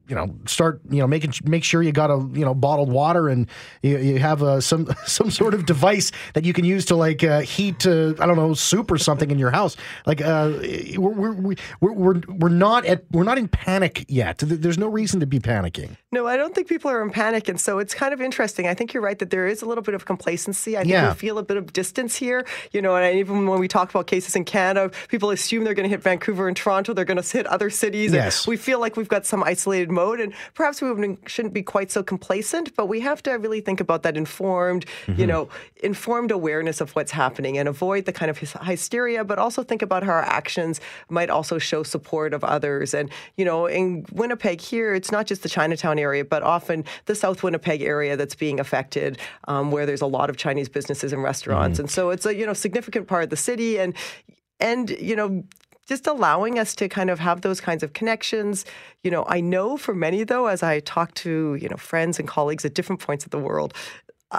You 0.08 0.16
know, 0.16 0.36
start 0.46 0.82
you 0.90 1.00
know 1.00 1.08
making 1.08 1.32
make 1.46 1.64
sure 1.64 1.82
you 1.82 1.92
got 1.94 2.10
a 2.10 2.18
you 2.34 2.44
know 2.44 2.54
bottled 2.54 2.92
water 2.92 3.30
and 3.30 3.48
you, 3.82 3.98
you 3.98 4.20
have 4.20 4.44
uh, 4.44 4.60
some 4.60 4.90
some 5.06 5.32
sort 5.32 5.54
of 5.54 5.66
device 5.66 6.12
that 6.34 6.44
you 6.44 6.52
can 6.52 6.66
use 6.66 6.86
to 6.86 6.96
like 6.96 7.24
uh, 7.24 7.40
heat 7.40 7.86
uh, 7.88 8.10
I 8.20 8.26
don't 8.26 8.36
know 8.36 8.54
soup 8.54 8.92
or 8.92 8.98
something 8.98 9.32
in 9.32 9.40
your 9.40 9.52
house. 9.52 9.78
Like 10.06 10.20
uh, 10.22 10.52
we're, 10.98 11.32
we're 11.32 11.56
we're 11.80 12.22
we're 12.28 12.50
not 12.50 12.86
at 12.86 13.06
we're 13.12 13.24
not 13.24 13.38
in 13.38 13.48
panic 13.48 14.06
yet. 14.10 14.40
There's 14.40 14.78
no 14.78 14.88
reason 14.88 15.22
to 15.22 15.26
be 15.26 15.40
panicking. 15.40 15.96
No, 16.12 16.28
I 16.28 16.36
don't 16.38 16.54
think 16.54 16.68
people 16.68 16.92
are 16.92 17.02
in 17.02 17.10
panic. 17.10 17.48
And 17.48 17.60
so 17.60 17.80
it's 17.80 17.96
kind 17.96 18.14
of 18.14 18.22
interesting. 18.22 18.68
I 18.68 18.74
think 18.74 18.94
you're 18.94 19.02
right 19.02 19.18
that 19.20 19.30
there 19.30 19.48
is 19.48 19.62
a 19.62 19.66
little 19.66 19.82
bit 19.82 19.96
of 19.96 20.06
complacency. 20.06 20.78
I 20.78 20.82
think 20.82 20.92
Yeah. 20.92 21.10
we 21.10 21.16
feel 21.16 21.38
a 21.40 21.44
bit 21.44 21.58
of 21.58 21.74
distance 21.74 22.16
here. 22.16 22.46
You 22.72 22.82
know, 22.82 22.96
and 22.96 23.18
even 23.18 23.48
when 23.48 23.60
we 23.60 23.68
talk 23.68 23.90
about 23.90 24.08
cases 24.08 24.36
in 24.36 24.46
Canada, 24.46 24.92
people 25.08 25.32
assume 25.32 25.64
they're 25.64 25.74
going 25.74 25.90
to 25.90 25.90
hit 25.90 26.04
Vancouver 26.04 26.48
and 26.48 26.56
Toronto, 26.58 26.94
they're 26.94 27.06
going 27.06 27.22
to 27.22 27.28
hit 27.38 27.48
other 27.48 27.70
cities. 27.70 28.14
Yes. 28.14 28.46
we 28.46 28.58
feel 28.58 28.80
like 28.80 28.96
we've 28.98 29.08
got 29.08 29.26
some 29.26 29.44
isolated 29.44 29.90
mode. 29.94 30.20
And 30.20 30.34
perhaps 30.54 30.82
we 30.82 31.18
shouldn't 31.28 31.54
be 31.54 31.64
quite 31.64 31.92
so 31.92 32.04
complacent, 32.04 32.76
but 32.76 32.88
we 32.88 33.00
have 33.02 33.24
to 33.24 33.32
really 33.34 33.62
think 33.62 33.80
about 33.80 34.04
that 34.04 34.18
informed, 34.18 34.86
Mm-hmm. 35.06 35.20
you 35.20 35.28
know, 35.28 35.50
informed 35.84 36.32
awareness 36.32 36.82
of 36.82 36.92
what's 36.96 37.12
happening 37.12 37.58
and 37.58 37.68
avoid 37.68 38.06
the 38.06 38.14
kind 38.14 38.30
of 38.30 38.38
hysteria, 38.38 39.24
but 39.24 39.38
also 39.38 39.64
think 39.64 39.82
about 39.82 40.04
how 40.04 40.12
our 40.12 40.22
actions 40.22 40.80
might 41.10 41.30
also 41.30 41.58
show 41.58 41.84
support 41.84 42.34
of 42.34 42.44
others. 42.44 42.94
And, 42.94 43.10
you 43.38 43.46
know, 43.46 43.66
in 43.66 44.06
Winnipeg 44.12 44.62
here, 44.62 44.94
it's 44.94 45.12
not 45.12 45.28
just 45.28 45.44
the 45.44 45.50
Chinatown 45.50 46.00
area, 46.00 46.24
but 46.26 46.42
often 46.44 46.86
the 47.06 47.16
South 47.16 47.44
Winnipeg 47.44 47.82
area 47.82 48.16
that's 48.16 48.36
being 48.36 48.60
affected, 48.60 49.18
um, 49.48 49.72
where 49.72 49.86
there's 49.86 50.02
a 50.02 50.08
lot 50.08 50.30
of 50.30 50.38
Chinese 50.38 50.70
businesses 50.70 51.14
and 51.14 51.22
restaurants. 51.24 51.80
And 51.80 51.90
so 51.90 52.10
it's 52.10 52.26
a, 52.26 52.36
you 52.36 52.46
know, 52.46 52.54
significant 52.54 53.08
part 53.08 53.24
of 53.24 53.30
the 53.30 53.38
city. 53.38 53.80
And, 53.80 53.94
and, 54.60 54.90
you 54.90 55.16
know, 55.16 55.44
just 55.88 56.08
allowing 56.08 56.58
us 56.60 56.76
to 56.76 56.88
kind 56.88 57.10
of 57.10 57.20
have 57.20 57.42
those 57.42 57.60
kinds 57.60 57.84
of 57.84 57.94
connections. 57.94 58.66
You 59.04 59.12
know, 59.12 59.26
I 59.28 59.42
know 59.42 59.78
for 59.78 59.94
many 59.94 60.24
though, 60.24 60.48
as 60.48 60.64
I 60.64 60.80
talk 60.82 61.14
to 61.16 61.56
you 61.56 61.70
know 61.70 61.78
friends 61.78 62.20
and 62.20 62.28
colleagues 62.28 62.66
at 62.66 62.74
different 62.74 63.02
points 63.02 63.26
of 63.26 63.32
the 63.32 63.40
world, 63.40 63.74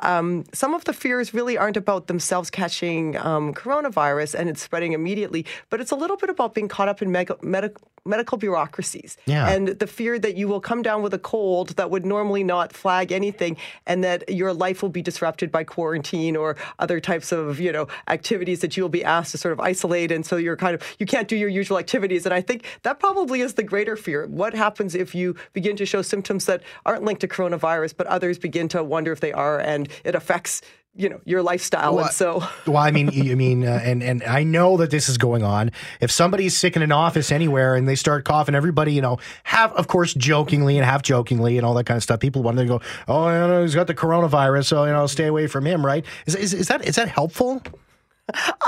um, 0.03 0.45
some 0.53 0.75
of 0.75 0.85
the 0.85 0.93
fears 0.93 1.33
really 1.35 1.57
aren't 1.57 1.77
about 1.77 2.07
themselves 2.07 2.51
catching 2.51 3.17
um, 3.17 3.55
coronavirus 3.55 4.35
and 4.35 4.49
it's 4.49 4.63
spreading 4.63 4.93
immediately, 4.93 5.47
but 5.71 5.81
it's 5.81 5.91
a 5.91 5.97
little 5.97 6.17
bit 6.17 6.31
about 6.31 6.55
being 6.55 6.69
caught 6.69 6.89
up 6.89 7.03
in 7.03 7.13
meg- 7.13 7.43
medic- 7.43 7.77
medical 8.07 8.37
bureaucracies 8.37 9.17
Yeah. 9.27 9.49
and 9.49 9.69
the 9.69 9.87
fear 9.87 10.19
that 10.19 10.37
you 10.37 10.47
will 10.49 10.61
come 10.61 10.83
down 10.83 11.03
with 11.03 11.15
a 11.15 11.19
cold 11.19 11.71
that 11.77 11.91
would 11.91 12.05
normally 12.05 12.45
not 12.45 12.73
flag 12.73 13.13
anything, 13.13 13.57
and 13.87 14.05
that 14.05 14.29
your 14.29 14.53
life 14.53 14.83
will 14.83 14.91
be 14.91 15.01
disrupted 15.01 15.51
by 15.51 15.65
quarantine 15.65 16.37
or 16.37 16.57
other 16.79 17.01
types 17.01 17.33
of 17.33 17.61
you 17.61 17.73
know 17.73 17.89
activities 18.09 18.61
that 18.61 18.77
you 18.77 18.83
will 18.83 18.91
be 18.91 19.03
asked 19.05 19.33
to 19.33 19.39
sort 19.39 19.53
of 19.53 19.61
isolate, 19.61 20.13
and 20.13 20.27
so 20.27 20.37
you're 20.37 20.57
kind 20.57 20.75
of 20.75 20.83
you 20.99 21.07
can't 21.07 21.29
do 21.29 21.37
your 21.37 21.49
usual 21.49 21.79
activities. 21.79 22.27
And 22.27 22.35
I 22.35 22.43
think 22.43 22.65
that 22.83 22.99
probably 23.01 23.41
is 23.41 23.55
the 23.55 23.63
greater 23.63 23.97
fear. 23.97 24.27
What 24.27 24.53
happens 24.55 24.95
if 24.95 25.15
you 25.15 25.35
begin 25.55 25.77
to 25.77 25.87
show 25.87 26.03
symptoms 26.03 26.45
that 26.45 26.63
aren't 26.85 27.05
linked 27.05 27.21
to 27.23 27.29
coronavirus, 27.29 27.95
but 27.97 28.07
others 28.09 28.39
begin 28.39 28.69
to 28.69 28.85
wonder 28.85 29.13
if 29.13 29.21
they 29.21 29.33
are, 29.33 29.59
and 29.59 29.84
it 30.05 30.15
affects 30.15 30.61
you 30.97 31.09
know 31.09 31.21
your 31.25 31.43
lifestyle, 31.43 31.97
Well, 31.97 32.05
and 32.07 32.15
so. 32.15 32.47
Well, 32.67 32.77
I 32.77 32.91
mean, 32.91 33.11
you 33.11 33.37
mean, 33.37 33.67
uh, 33.67 33.81
and 33.83 34.03
and 34.03 34.23
I 34.23 34.45
know 34.45 34.77
that 34.77 34.91
this 34.91 35.09
is 35.09 35.19
going 35.19 35.43
on. 35.43 35.73
If 36.01 36.11
somebody's 36.11 36.57
sick 36.57 36.77
in 36.77 36.83
an 36.83 36.93
office 36.93 37.33
anywhere 37.33 37.75
and 37.75 37.89
they 37.89 37.97
start 37.97 38.25
coughing, 38.25 38.55
everybody, 38.55 38.93
you 38.93 39.03
know, 39.03 39.19
have 39.45 39.73
of 39.73 39.89
course 39.89 40.15
jokingly 40.15 40.77
and 40.77 40.85
half 40.85 41.03
jokingly 41.03 41.57
and 41.59 41.67
all 41.67 41.75
that 41.75 41.87
kind 41.87 41.97
of 41.97 42.03
stuff. 42.03 42.21
People 42.21 42.43
want 42.43 42.59
to 42.59 42.65
go, 42.65 42.81
oh, 43.09 43.27
you 43.27 43.35
know, 43.35 43.63
he's 43.63 43.75
got 43.75 43.87
the 43.89 43.95
coronavirus, 43.95 44.67
so 44.67 44.85
you 44.85 44.93
know, 44.93 45.07
stay 45.07 45.27
away 45.27 45.47
from 45.47 45.67
him, 45.67 45.85
right? 45.85 46.05
Is 46.27 46.37
is, 46.37 46.55
is 46.55 46.69
that 46.69 46.85
is 46.87 46.95
that 46.95 47.09
helpful? 47.09 47.61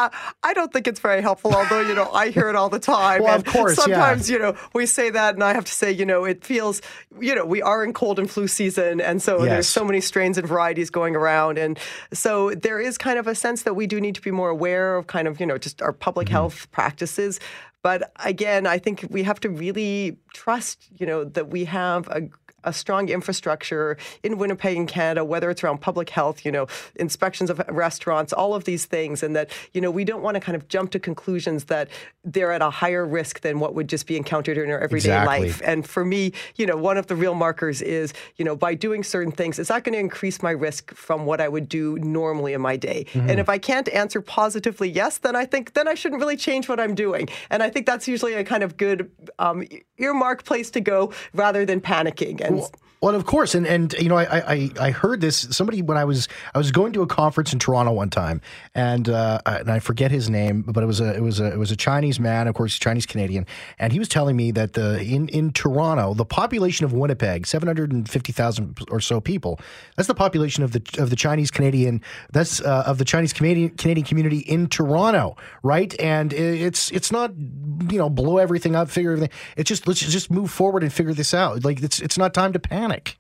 I 0.43 0.53
don't 0.55 0.73
think 0.73 0.87
it's 0.87 1.01
very 1.01 1.23
helpful, 1.23 1.55
although, 1.55 1.81
you 1.81 1.95
know, 1.95 2.11
I 2.13 2.29
hear 2.29 2.49
it 2.49 2.57
all 2.57 2.69
the 2.69 2.79
time. 2.79 3.23
Well, 3.23 3.35
and 3.35 3.47
of 3.47 3.53
course, 3.53 3.79
yeah. 3.79 3.85
Sometimes, 3.85 4.29
you 4.31 4.39
know, 4.39 4.55
we 4.75 4.85
say 4.87 5.09
that, 5.11 5.35
and 5.35 5.43
I 5.43 5.55
have 5.55 5.65
to 5.65 5.73
say, 5.73 5.91
you 5.91 6.05
know, 6.05 6.25
it 6.25 6.45
feels, 6.45 6.83
you 7.21 7.35
know, 7.35 7.45
we 7.47 7.63
are 7.63 7.83
in 7.83 7.93
cold 7.95 8.19
and 8.19 8.31
flu 8.31 8.49
season, 8.49 9.01
and 9.01 9.23
so 9.23 9.43
Yes. 9.43 9.51
there's 9.51 9.69
so 9.69 9.85
many 9.85 10.01
strains 10.01 10.37
and 10.39 10.47
varieties 10.47 10.91
going 10.91 11.17
around. 11.17 11.57
And 11.59 11.79
so 12.13 12.51
there 12.51 12.81
is 12.81 12.99
kind 12.99 13.19
of 13.19 13.27
a 13.27 13.35
sense 13.35 13.63
that 13.63 13.75
we 13.75 13.87
do 13.87 14.01
need 14.01 14.15
to 14.17 14.23
be 14.23 14.31
more 14.31 14.51
aware 14.51 14.97
of 14.97 15.07
kind 15.07 15.27
of, 15.27 15.41
you 15.41 15.47
know, 15.47 15.59
just 15.59 15.81
our 15.83 15.93
public 15.93 16.27
Mm-hmm. 16.27 16.33
health 16.35 16.71
practices. 16.73 17.41
But 17.83 18.11
again, 18.25 18.67
I 18.67 18.79
think 18.79 19.07
we 19.11 19.23
have 19.23 19.39
to 19.41 19.49
really 19.49 20.19
trust, 20.35 20.87
you 20.99 21.07
know, 21.07 21.25
that 21.25 21.49
we 21.49 21.65
have 21.67 22.09
a 22.09 22.23
a 22.67 22.73
strong 22.73 23.09
infrastructure 23.09 23.97
in 24.23 24.37
Winnipeg 24.39 24.77
and 24.77 24.89
Canada, 24.89 25.25
whether 25.25 25.51
it's 25.51 25.65
around 25.65 25.81
public 25.81 26.11
health, 26.11 26.45
you 26.45 26.53
know, 26.53 26.67
inspections 26.97 27.49
of 27.49 27.63
restaurants, 27.69 28.33
all 28.33 28.55
of 28.55 28.65
these 28.65 28.85
things, 28.85 29.23
and 29.23 29.35
that 29.35 29.51
you 29.73 29.81
know 29.81 29.91
we 29.91 30.05
don't 30.05 30.23
want 30.23 30.35
to 30.35 30.41
kind 30.41 30.57
of 30.57 30.69
jump 30.69 30.91
to 30.91 30.99
conclusions 30.99 31.65
that 31.65 31.89
they're 32.25 32.53
at 32.53 32.63
a 32.63 32.71
higher 32.71 33.07
risk 33.07 33.41
than 33.41 33.61
what 33.61 33.75
would 33.75 33.89
just 33.89 34.07
be 34.07 34.17
encountered 34.17 34.59
in 34.59 34.71
our 34.71 34.81
everyday 34.81 35.09
Exactly. 35.09 35.47
life. 35.47 35.63
And 35.65 35.87
for 35.87 36.05
me, 36.05 36.33
you 36.57 36.67
know, 36.67 36.77
one 36.77 36.97
of 36.97 37.07
the 37.07 37.17
real 37.17 37.35
markers 37.35 37.81
is 37.81 38.13
you 38.37 38.45
know 38.45 38.57
by 38.57 38.75
doing 38.75 39.03
certain 39.03 39.33
things, 39.33 39.59
is 39.59 39.69
that 39.69 39.85
going 39.85 39.95
to 39.95 39.99
increase 39.99 40.43
my 40.43 40.51
risk 40.51 40.93
from 40.95 41.25
what 41.25 41.41
I 41.41 41.49
would 41.49 41.69
do 41.69 41.97
normally 41.99 42.53
in 42.53 42.61
my 42.61 42.77
day? 42.77 43.07
Mm-hmm. 43.13 43.31
And 43.31 43.41
if 43.41 43.49
I 43.49 43.59
can't 43.59 43.89
answer 43.91 44.21
positively 44.21 44.89
yes, 44.89 45.19
then 45.19 45.37
I 45.37 45.45
think 45.45 45.75
then 45.75 45.89
I 45.89 45.95
shouldn't 45.95 46.21
really 46.21 46.37
change 46.37 46.69
what 46.69 46.81
I'm 46.81 46.95
doing. 46.95 47.29
And 47.51 47.63
I 47.63 47.71
think 47.71 47.87
that's 47.87 48.09
usually 48.09 48.35
a 48.35 48.45
kind 48.45 48.63
of 48.63 48.77
good 48.77 49.11
um, 49.39 49.65
earmark 49.99 50.45
place 50.45 50.71
to 50.71 50.81
go 50.81 51.13
rather 51.33 51.65
than 51.65 51.81
panicking. 51.81 52.41
And 52.41 52.56
Well, 52.61 52.71
of 53.15 53.27
course, 53.27 53.55
and 53.55 53.67
and 53.67 53.93
you 53.95 54.09
know, 54.09 54.17
I, 54.17 54.55
I 54.55 54.71
I 54.81 54.91
heard 54.91 55.21
this 55.21 55.37
somebody 55.51 55.83
when 55.83 55.99
I 55.99 56.05
was 56.05 56.29
I 56.55 56.59
was 56.59 56.71
going 56.71 56.93
to 56.95 57.03
a 57.03 57.07
conference 57.07 57.53
in 57.53 57.59
Toronto 57.59 57.93
one 57.93 58.11
time, 58.11 58.41
and 58.75 59.09
uh, 59.09 59.41
and 59.45 59.71
I 59.71 59.79
forget 59.81 60.11
his 60.11 60.31
name, 60.31 60.63
but 60.63 60.83
it 60.83 60.87
was 60.87 61.01
a 61.01 61.15
it 61.15 61.23
was 61.23 61.41
a 61.41 61.53
it 61.53 61.59
was 61.59 61.71
a 61.71 61.77
Chinese 61.77 62.19
man, 62.19 62.49
of 62.49 62.55
course, 62.55 62.79
Chinese 62.79 63.07
Canadian, 63.07 63.47
and 63.79 63.93
he 63.93 63.99
was 63.99 64.09
telling 64.09 64.37
me 64.37 64.51
that 64.53 64.73
the 64.73 65.01
in 65.03 65.29
in 65.29 65.53
Toronto, 65.53 66.15
the 66.15 66.25
population 66.25 66.85
of 66.85 66.93
Winnipeg, 66.93 67.47
seven 67.47 67.67
hundred 67.67 67.93
and 67.93 68.09
fifty 68.09 68.33
thousand 68.33 68.79
or 68.91 69.01
so 69.01 69.21
people, 69.21 69.61
that's 69.97 70.09
the 70.09 70.15
population 70.15 70.63
of 70.63 70.73
the 70.73 70.83
of 70.99 71.11
the 71.11 71.17
Chinese 71.17 71.51
Canadian, 71.51 72.01
that's 72.33 72.61
uh, 72.61 72.85
of 72.87 72.99
the 72.99 73.05
Chinese 73.05 73.33
Canadian 73.33 73.71
Canadian 73.71 74.07
community 74.07 74.39
in 74.39 74.69
Toronto, 74.69 75.37
right? 75.63 75.95
And 76.01 76.33
it's 76.33 76.91
it's 76.93 77.13
not 77.13 77.33
you 77.37 77.99
know 77.99 78.09
blow 78.09 78.39
everything 78.39 78.75
up, 78.75 78.89
figure 78.89 79.13
everything. 79.13 79.37
It's 79.57 79.69
just 79.69 79.87
let's 79.87 80.01
just 80.01 80.31
move 80.31 80.51
forward 80.51 80.83
and 80.83 80.93
figure 80.93 81.13
this 81.13 81.35
out. 81.35 81.65
Like 81.65 81.83
it's 81.83 82.01
it's 82.01 82.17
not 82.17 82.33
time 82.33 82.53
to 82.53 82.59
panic 82.59 82.96
like 82.97 83.19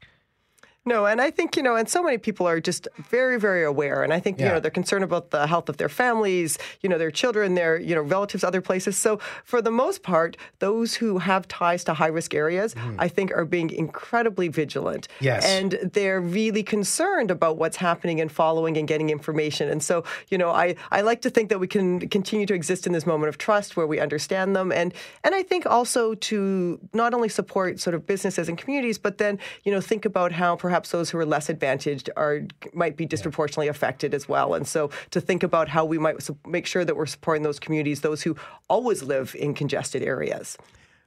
no, 0.86 1.06
and 1.06 1.20
I 1.20 1.32
think, 1.32 1.56
you 1.56 1.64
know, 1.64 1.74
and 1.74 1.88
so 1.88 2.00
many 2.00 2.16
people 2.16 2.46
are 2.46 2.60
just 2.60 2.86
very, 3.10 3.40
very 3.40 3.64
aware. 3.64 4.04
And 4.04 4.12
I 4.12 4.20
think, 4.20 4.38
you 4.38 4.46
know, 4.46 4.60
they're 4.60 4.70
concerned 4.70 5.02
about 5.02 5.32
the 5.32 5.48
health 5.48 5.68
of 5.68 5.78
their 5.78 5.88
families, 5.88 6.58
you 6.80 6.88
know, 6.88 6.96
their 6.96 7.10
children, 7.10 7.56
their, 7.56 7.80
you 7.80 7.92
know, 7.92 8.02
relatives, 8.02 8.44
other 8.44 8.60
places. 8.60 8.96
So 8.96 9.18
for 9.44 9.60
the 9.60 9.72
most 9.72 10.04
part, 10.04 10.36
those 10.60 10.94
who 10.94 11.18
have 11.18 11.48
ties 11.48 11.82
to 11.84 11.94
high 11.94 12.06
risk 12.06 12.34
areas, 12.34 12.74
hmm. 12.74 12.94
I 13.00 13.08
think 13.08 13.32
are 13.32 13.44
being 13.44 13.70
incredibly 13.70 14.46
vigilant. 14.46 15.08
Yes. 15.18 15.44
And 15.44 15.72
they're 15.92 16.20
really 16.20 16.62
concerned 16.62 17.32
about 17.32 17.58
what's 17.58 17.78
happening 17.78 18.20
and 18.20 18.30
following 18.30 18.76
and 18.76 18.86
getting 18.86 19.10
information. 19.10 19.68
And 19.68 19.82
so, 19.82 20.04
you 20.28 20.38
know, 20.38 20.50
I, 20.50 20.76
I 20.92 21.00
like 21.00 21.20
to 21.22 21.30
think 21.30 21.48
that 21.48 21.58
we 21.58 21.66
can 21.66 22.08
continue 22.08 22.46
to 22.46 22.54
exist 22.54 22.86
in 22.86 22.92
this 22.92 23.06
moment 23.06 23.28
of 23.28 23.38
trust 23.38 23.76
where 23.76 23.88
we 23.88 23.98
understand 23.98 24.54
them. 24.54 24.70
And 24.70 24.94
and 25.24 25.34
I 25.34 25.42
think 25.42 25.66
also 25.66 26.14
to 26.14 26.78
not 26.92 27.12
only 27.12 27.28
support 27.28 27.80
sort 27.80 27.94
of 27.94 28.06
businesses 28.06 28.48
and 28.48 28.56
communities, 28.56 28.98
but 28.98 29.18
then, 29.18 29.40
you 29.64 29.72
know, 29.72 29.80
think 29.80 30.04
about 30.04 30.30
how 30.30 30.54
perhaps 30.54 30.75
those 30.84 31.10
who 31.10 31.18
are 31.18 31.26
less 31.26 31.48
advantaged 31.48 32.10
are 32.16 32.42
might 32.72 32.96
be 32.96 33.06
disproportionately 33.06 33.68
affected 33.68 34.14
as 34.14 34.28
well. 34.28 34.54
And 34.54 34.66
so 34.66 34.90
to 35.10 35.20
think 35.20 35.42
about 35.42 35.68
how 35.68 35.84
we 35.84 35.98
might 35.98 36.28
make 36.46 36.66
sure 36.66 36.84
that 36.84 36.96
we're 36.96 37.06
supporting 37.06 37.42
those 37.42 37.58
communities, 37.58 38.00
those 38.02 38.22
who 38.22 38.36
always 38.68 39.02
live 39.02 39.34
in 39.38 39.54
congested 39.54 40.02
areas. 40.02 40.56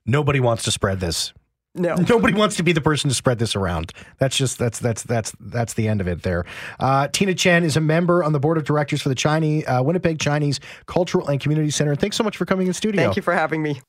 Nobody 0.06 0.40
wants 0.40 0.64
to 0.64 0.72
spread 0.72 1.00
this. 1.00 1.34
No. 1.76 1.96
Nobody 2.10 2.34
wants 2.34 2.56
to 2.58 2.64
be 2.64 2.74
the 2.74 2.82
person 2.82 3.10
to 3.10 3.16
spread 3.16 3.40
this 3.40 3.56
around. 3.56 3.94
That's 4.18 4.36
just 4.36 4.58
that's 4.58 4.80
that's 4.80 5.04
that's 5.04 5.36
that's 5.40 5.74
the 5.76 5.88
end 5.88 6.02
of 6.02 6.08
it. 6.08 6.24
There, 6.24 6.46
uh, 6.80 7.08
Tina 7.10 7.36
Chen 7.36 7.64
is 7.64 7.78
a 7.78 7.82
member 7.82 8.24
on 8.24 8.34
the 8.34 8.40
board 8.40 8.58
of 8.58 8.64
directors 8.64 9.02
for 9.02 9.10
the 9.10 9.16
Chinese 9.16 9.66
uh, 9.68 9.82
Winnipeg 9.84 10.20
Chinese 10.20 10.60
Cultural 10.88 11.28
and 11.28 11.40
Community 11.40 11.70
Center. 11.70 11.96
Thanks 11.96 12.18
so 12.18 12.24
much 12.24 12.38
for 12.38 12.46
coming 12.46 12.68
in 12.68 12.74
studio. 12.74 13.04
Thank 13.04 13.16
you 13.16 13.22
for 13.22 13.34
having 13.34 13.62
me. 13.62 13.82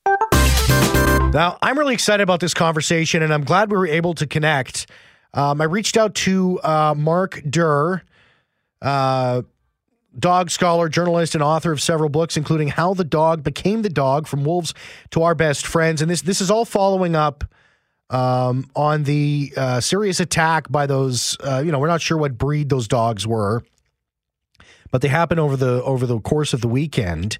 Now, 1.33 1.57
I'm 1.61 1.79
really 1.79 1.93
excited 1.93 2.21
about 2.21 2.39
this 2.39 2.53
conversation, 2.53 3.23
and 3.23 3.33
I'm 3.33 3.43
glad 3.43 3.71
we 3.71 3.77
were 3.77 3.87
able 3.87 4.13
to 4.15 4.27
connect. 4.27 4.87
Um, 5.33 5.61
I 5.61 5.65
reached 5.65 5.97
out 5.97 6.15
to 6.15 6.59
uh, 6.61 6.93
Mark 6.97 7.41
Derr, 7.49 8.03
uh, 8.81 9.43
dog 10.17 10.49
scholar, 10.51 10.89
journalist, 10.89 11.35
and 11.35 11.43
author 11.43 11.71
of 11.71 11.81
several 11.81 12.09
books, 12.09 12.35
including 12.35 12.69
"How 12.69 12.93
the 12.93 13.03
Dog 13.03 13.43
Became 13.43 13.81
the 13.81 13.89
Dog: 13.89 14.27
From 14.27 14.43
Wolves 14.43 14.73
to 15.11 15.23
Our 15.23 15.35
Best 15.35 15.65
Friends." 15.65 16.01
And 16.01 16.11
this 16.11 16.21
this 16.21 16.41
is 16.41 16.51
all 16.51 16.65
following 16.65 17.15
up 17.15 17.45
um, 18.09 18.69
on 18.75 19.03
the 19.03 19.53
uh, 19.55 19.79
serious 19.79 20.19
attack 20.19 20.69
by 20.69 20.85
those. 20.85 21.37
Uh, 21.39 21.61
you 21.63 21.71
know, 21.71 21.79
we're 21.79 21.87
not 21.87 22.01
sure 22.01 22.17
what 22.17 22.37
breed 22.37 22.69
those 22.69 22.87
dogs 22.87 23.25
were, 23.25 23.63
but 24.91 25.01
they 25.01 25.07
happened 25.07 25.39
over 25.39 25.55
the 25.55 25.81
over 25.83 26.05
the 26.05 26.19
course 26.19 26.53
of 26.53 26.61
the 26.61 26.67
weekend 26.67 27.39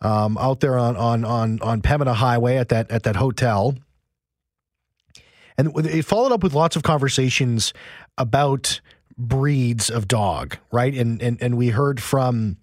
um, 0.00 0.38
out 0.38 0.60
there 0.60 0.78
on 0.78 0.96
on 0.96 1.24
on 1.24 1.60
on 1.60 1.82
Pembina 1.82 2.14
Highway 2.14 2.56
at 2.56 2.70
that 2.70 2.90
at 2.90 3.02
that 3.02 3.16
hotel. 3.16 3.74
And 5.58 5.76
it 5.86 6.04
followed 6.04 6.32
up 6.32 6.42
with 6.44 6.54
lots 6.54 6.76
of 6.76 6.84
conversations 6.84 7.74
about 8.16 8.80
breeds 9.18 9.90
of 9.90 10.06
dog, 10.06 10.56
right? 10.70 10.94
And 10.94 11.20
and 11.20 11.42
and 11.42 11.58
we 11.58 11.68
heard 11.68 12.00
from 12.00 12.56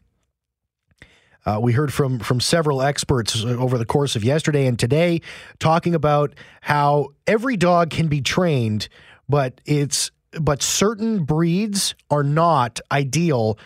uh, 1.45 1.59
we 1.61 1.73
heard 1.73 1.93
from 1.93 2.19
from 2.19 2.39
several 2.39 2.81
experts 2.81 3.43
over 3.43 3.77
the 3.77 3.85
course 3.85 4.15
of 4.15 4.23
yesterday 4.23 4.65
and 4.65 4.79
today 4.79 5.21
talking 5.59 5.93
about 5.93 6.33
how 6.61 7.09
every 7.27 7.57
dog 7.57 7.89
can 7.89 8.07
be 8.07 8.21
trained, 8.21 8.87
but 9.27 9.59
it's 9.65 10.09
but 10.39 10.63
certain 10.63 11.25
breeds 11.25 11.95
are 12.09 12.23
not 12.23 12.79
ideal 12.91 13.59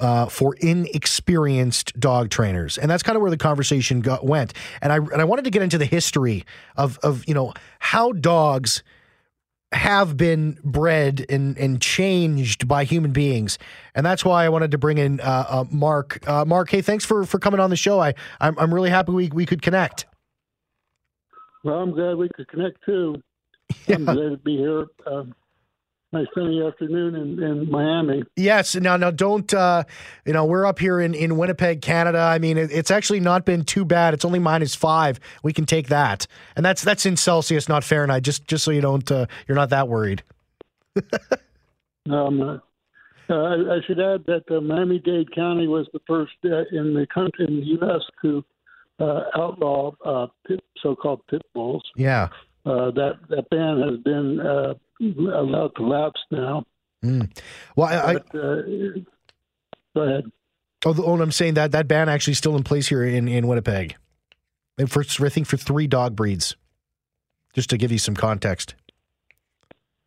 uh, 0.00 0.26
for 0.26 0.54
inexperienced 0.56 1.98
dog 2.00 2.30
trainers, 2.30 2.78
and 2.78 2.90
that's 2.90 3.02
kind 3.02 3.16
of 3.16 3.22
where 3.22 3.30
the 3.30 3.36
conversation 3.36 4.00
got, 4.00 4.24
went. 4.24 4.54
And 4.82 4.92
I 4.92 4.96
and 4.96 5.20
I 5.20 5.24
wanted 5.24 5.44
to 5.44 5.50
get 5.50 5.62
into 5.62 5.78
the 5.78 5.84
history 5.84 6.44
of 6.76 6.98
of 6.98 7.26
you 7.28 7.34
know 7.34 7.52
how 7.78 8.12
dogs 8.12 8.82
have 9.72 10.16
been 10.16 10.58
bred 10.64 11.24
and, 11.28 11.56
and 11.56 11.80
changed 11.80 12.66
by 12.66 12.84
human 12.84 13.12
beings, 13.12 13.58
and 13.94 14.04
that's 14.04 14.24
why 14.24 14.44
I 14.44 14.48
wanted 14.48 14.72
to 14.72 14.78
bring 14.78 14.98
in 14.98 15.20
uh, 15.20 15.44
uh, 15.48 15.64
Mark. 15.70 16.26
Uh, 16.26 16.44
Mark, 16.44 16.70
hey, 16.70 16.80
thanks 16.80 17.04
for 17.04 17.24
for 17.24 17.38
coming 17.38 17.60
on 17.60 17.70
the 17.70 17.76
show. 17.76 18.00
I 18.00 18.14
I'm, 18.40 18.58
I'm 18.58 18.74
really 18.74 18.90
happy 18.90 19.12
we 19.12 19.28
we 19.28 19.46
could 19.46 19.62
connect. 19.62 20.06
Well, 21.62 21.78
I'm 21.78 21.92
glad 21.92 22.16
we 22.16 22.28
could 22.34 22.48
connect 22.48 22.84
too. 22.84 23.22
I'm 23.88 24.04
glad 24.04 24.30
to 24.30 24.36
be 24.38 24.56
here. 24.56 24.86
Um, 25.06 25.34
nice 26.12 26.26
sunny 26.34 26.62
afternoon 26.66 27.14
in, 27.14 27.42
in 27.42 27.70
Miami. 27.70 28.24
Yes. 28.36 28.74
Now, 28.74 28.96
now, 28.96 29.10
don't 29.10 29.52
uh, 29.54 29.84
you 30.24 30.32
know? 30.32 30.44
We're 30.44 30.66
up 30.66 30.78
here 30.78 31.00
in, 31.00 31.14
in 31.14 31.36
Winnipeg, 31.36 31.82
Canada. 31.82 32.18
I 32.18 32.38
mean, 32.38 32.58
it, 32.58 32.70
it's 32.72 32.90
actually 32.90 33.20
not 33.20 33.44
been 33.44 33.64
too 33.64 33.84
bad. 33.84 34.14
It's 34.14 34.24
only 34.24 34.38
minus 34.38 34.74
five. 34.74 35.20
We 35.42 35.52
can 35.52 35.66
take 35.66 35.88
that, 35.88 36.26
and 36.56 36.64
that's 36.64 36.82
that's 36.82 37.06
in 37.06 37.16
Celsius, 37.16 37.68
not 37.68 37.84
Fahrenheit. 37.84 38.22
Just 38.22 38.46
just 38.46 38.64
so 38.64 38.70
you 38.70 38.80
don't 38.80 39.10
uh, 39.10 39.26
you're 39.46 39.56
not 39.56 39.70
that 39.70 39.88
worried. 39.88 40.22
No, 42.06 42.26
I'm 42.26 42.38
not. 42.38 42.64
Uh, 43.28 43.34
I, 43.34 43.76
I 43.76 43.80
should 43.86 44.00
add 44.00 44.24
that 44.26 44.42
uh, 44.50 44.60
Miami-Dade 44.60 45.32
County 45.32 45.68
was 45.68 45.86
the 45.92 46.00
first 46.06 46.32
uh, 46.44 46.64
in 46.72 46.94
the 46.94 47.06
country 47.14 47.46
in 47.46 47.60
the 47.60 47.66
U.S. 47.66 48.00
to 48.22 48.44
uh, 48.98 49.22
outlaw 49.36 49.92
uh, 50.04 50.26
pit, 50.46 50.60
so-called 50.82 51.20
pit 51.30 51.42
bulls. 51.54 51.82
Yeah. 51.94 52.28
Uh, 52.66 52.90
that 52.90 53.12
that 53.28 53.48
ban 53.50 53.80
has 53.80 53.98
been 54.04 54.38
uh, 54.40 54.74
allowed 55.34 55.74
to 55.76 55.82
lapse 55.82 56.20
now. 56.30 56.64
Well, 57.02 57.88
I, 57.88 57.96
I 57.96 58.12
But 58.14 58.38
uh, 58.38 58.62
go 59.94 60.02
ahead. 60.02 60.24
oh, 60.84 60.92
the- 60.92 61.02
oh, 61.04 61.20
I'm 61.20 61.32
saying 61.32 61.54
that 61.54 61.72
that 61.72 61.88
ban 61.88 62.08
actually 62.08 62.34
still 62.34 62.56
in 62.56 62.62
place 62.62 62.88
here 62.88 63.02
in 63.04 63.28
in 63.28 63.46
Winnipeg, 63.46 63.96
and 64.78 64.90
for 64.90 65.02
I 65.24 65.28
think 65.30 65.46
for 65.46 65.56
three 65.56 65.86
dog 65.86 66.14
breeds. 66.14 66.56
Just 67.52 67.70
to 67.70 67.76
give 67.76 67.90
you 67.90 67.98
some 67.98 68.14
context. 68.14 68.76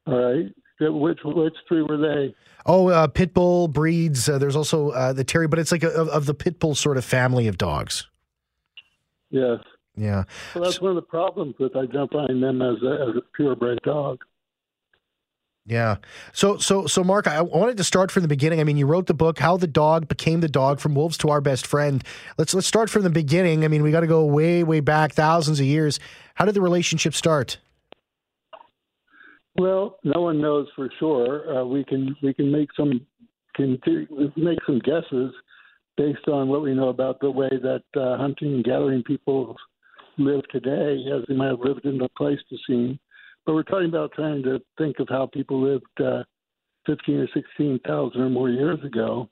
All 0.08 0.18
right. 0.18 0.46
Which 0.80 1.20
which 1.26 1.54
three 1.68 1.82
were 1.82 1.98
they? 1.98 2.34
Oh, 2.66 2.88
uh, 2.88 3.08
pit 3.08 3.34
bull 3.34 3.68
breeds. 3.68 4.30
Uh, 4.30 4.38
there's 4.38 4.56
also 4.56 4.92
uh, 4.92 5.12
the 5.12 5.26
terrier, 5.26 5.50
but 5.50 5.60
it's 5.60 5.72
like 5.72 5.84
a, 5.84 5.90
of, 5.90 6.08
of 6.10 6.26
the 6.26 6.34
pit 6.34 6.60
bull 6.60 6.74
sort 6.76 6.96
of 6.98 7.04
family 7.04 7.48
of 7.48 7.58
dogs. 7.58 8.08
Yes. 9.30 9.60
Yeah. 9.96 10.24
Well, 10.56 10.64
that's 10.64 10.82
one 10.82 10.92
of 10.92 10.96
the 10.96 11.02
problems 11.02 11.56
with 11.60 11.76
identifying 11.76 12.42
them 12.42 12.62
as 12.62 12.82
a, 12.82 13.08
as 13.10 13.16
a 13.16 13.22
purebred 13.36 13.80
dog. 13.84 14.24
Yeah. 15.66 15.98
So 16.34 16.58
so 16.58 16.88
so 16.88 17.04
Mark, 17.04 17.26
I 17.26 17.42
wanted 17.42 17.78
to 17.78 17.86
start 17.86 18.12
from 18.12 18.22
the 18.22 18.28
beginning. 18.28 18.60
I 18.60 18.66
mean, 18.66 18.76
you 18.76 18.86
wrote 18.86 19.08
the 19.08 19.14
book 19.14 19.40
How 19.40 19.56
the 19.56 19.68
Dog 19.68 20.10
Became 20.10 20.42
the 20.42 20.50
Dog 20.50 20.82
from 20.82 20.94
Wolves 20.94 21.18
to 21.20 21.30
Our 21.30 21.40
Best 21.40 21.66
Friend. 21.66 22.04
Let's 22.38 22.54
let's 22.54 22.68
start 22.68 22.90
from 22.90 23.04
the 23.04 23.10
beginning. 23.10 23.64
I 23.64 23.70
mean, 23.70 23.82
we 23.82 23.92
got 23.92 24.02
to 24.02 24.08
go 24.08 24.26
way 24.26 24.64
way 24.64 24.82
back 24.82 25.14
thousands 25.14 25.62
of 25.62 25.66
years. 25.66 26.00
How 26.36 26.46
did 26.46 26.56
the 26.56 26.62
relationship 26.62 27.14
start? 27.14 27.60
Well, 29.56 30.00
no 30.04 30.22
one 30.22 30.42
knows 30.42 30.68
for 30.76 30.90
sure. 31.00 31.62
Uh, 31.62 31.66
we 31.66 31.86
can 31.86 32.16
we 32.22 32.34
can 32.34 32.52
make 32.52 32.70
some 32.76 33.06
can 33.56 33.80
make 34.36 34.60
some 34.66 34.80
guesses 34.80 35.32
based 35.96 36.28
on 36.28 36.50
what 36.50 36.62
we 36.62 36.74
know 36.74 36.90
about 36.90 37.22
the 37.22 37.32
way 37.32 37.50
that 37.50 37.84
uh, 37.96 38.18
hunting 38.18 38.56
and 38.56 38.64
gathering 38.66 39.04
people 39.04 39.56
live 40.18 40.48
today, 40.50 41.04
as 41.16 41.24
they 41.28 41.36
might 41.36 41.50
have 41.50 41.60
lived 41.60 41.86
in 41.86 41.98
the 41.98 42.10
Pleistocene. 42.18 43.00
But 43.46 43.54
we're 43.54 43.64
talking 43.64 43.90
about 43.90 44.14
trying 44.14 44.44
to 44.44 44.62
think 44.78 45.00
of 45.00 45.08
how 45.10 45.30
people 45.34 45.62
lived 45.62 45.86
uh, 46.00 46.24
15 46.86 47.16
or 47.16 47.28
16,000 47.34 48.22
or 48.22 48.30
more 48.30 48.50
years 48.50 48.80
ago, 48.84 49.30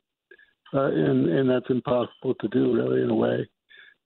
uh, 0.74 0.86
and 0.86 1.28
and 1.30 1.50
that's 1.50 1.70
impossible 1.70 2.36
to 2.40 2.48
do 2.50 2.74
really 2.74 3.02
in 3.02 3.10
a 3.10 3.16
way. 3.16 3.48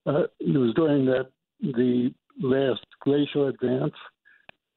Uh, 0.06 0.24
it 0.38 0.56
was 0.56 0.74
during 0.74 1.04
that 1.06 1.30
the 1.60 2.12
last 2.40 2.84
glacial 3.02 3.48
advance 3.48 3.94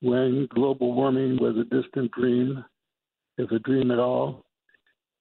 when 0.01 0.47
global 0.53 0.93
warming 0.93 1.37
was 1.41 1.55
a 1.57 1.63
distant 1.75 2.11
dream, 2.11 2.63
if 3.37 3.51
a 3.51 3.59
dream 3.59 3.91
at 3.91 3.99
all. 3.99 4.45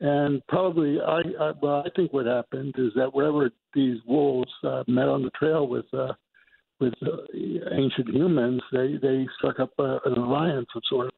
And 0.00 0.40
probably, 0.46 1.00
I, 1.00 1.22
I 1.40 1.52
well, 1.60 1.82
I 1.84 1.90
think 1.96 2.12
what 2.12 2.26
happened 2.26 2.74
is 2.78 2.92
that 2.94 3.12
wherever 3.12 3.50
these 3.74 3.98
wolves 4.06 4.52
uh, 4.62 4.84
met 4.86 5.08
on 5.08 5.22
the 5.22 5.30
trail 5.30 5.66
with 5.66 5.86
uh, 5.92 6.12
with 6.80 6.94
uh, 7.02 7.16
ancient 7.72 8.08
humans, 8.14 8.62
they 8.72 8.98
they 9.00 9.26
struck 9.36 9.60
up 9.60 9.72
a, 9.78 9.98
an 10.04 10.12
alliance 10.14 10.68
of 10.74 10.82
sorts. 10.88 11.16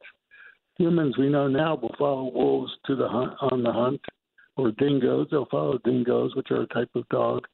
Humans 0.77 1.17
we 1.17 1.29
know 1.29 1.47
now 1.47 1.75
will 1.75 1.95
follow 1.97 2.31
wolves 2.33 2.71
to 2.87 2.95
the 2.95 3.07
hunt 3.07 3.33
on 3.41 3.63
the 3.63 3.71
hunt, 3.71 4.01
or 4.57 4.71
dingoes. 4.71 5.27
They'll 5.29 5.45
follow 5.45 5.77
dingoes, 5.83 6.35
which 6.35 6.51
are 6.51 6.61
a 6.61 6.67
type 6.67 6.89
of 6.95 7.07
dog. 7.09 7.45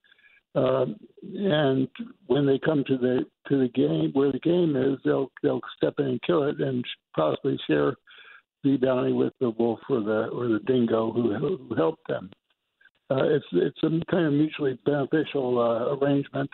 Um, 0.55 0.95
and 1.21 1.87
when 2.25 2.45
they 2.45 2.57
come 2.57 2.83
to 2.87 2.97
the 2.97 3.25
to 3.49 3.59
the 3.59 3.69
game 3.69 4.11
where 4.13 4.31
the 4.31 4.39
game 4.39 4.75
is, 4.75 4.97
they'll 5.03 5.31
they'll 5.43 5.61
step 5.75 5.95
in 5.99 6.05
and 6.05 6.21
kill 6.23 6.43
it, 6.43 6.59
and 6.59 6.83
possibly 7.15 7.59
share 7.67 7.93
the 8.63 8.77
bounty 8.77 9.13
with 9.13 9.33
the 9.39 9.51
wolf 9.51 9.79
or 9.89 10.01
the 10.01 10.29
or 10.33 10.47
the 10.47 10.59
dingo 10.65 11.11
who, 11.11 11.33
who 11.35 11.75
helped 11.75 12.07
them. 12.07 12.29
Uh, 13.09 13.23
it's 13.25 13.45
it's 13.53 13.83
a 13.83 13.89
kind 14.09 14.25
of 14.25 14.33
mutually 14.33 14.79
beneficial 14.85 15.59
uh, 15.59 15.95
arrangement, 15.95 16.49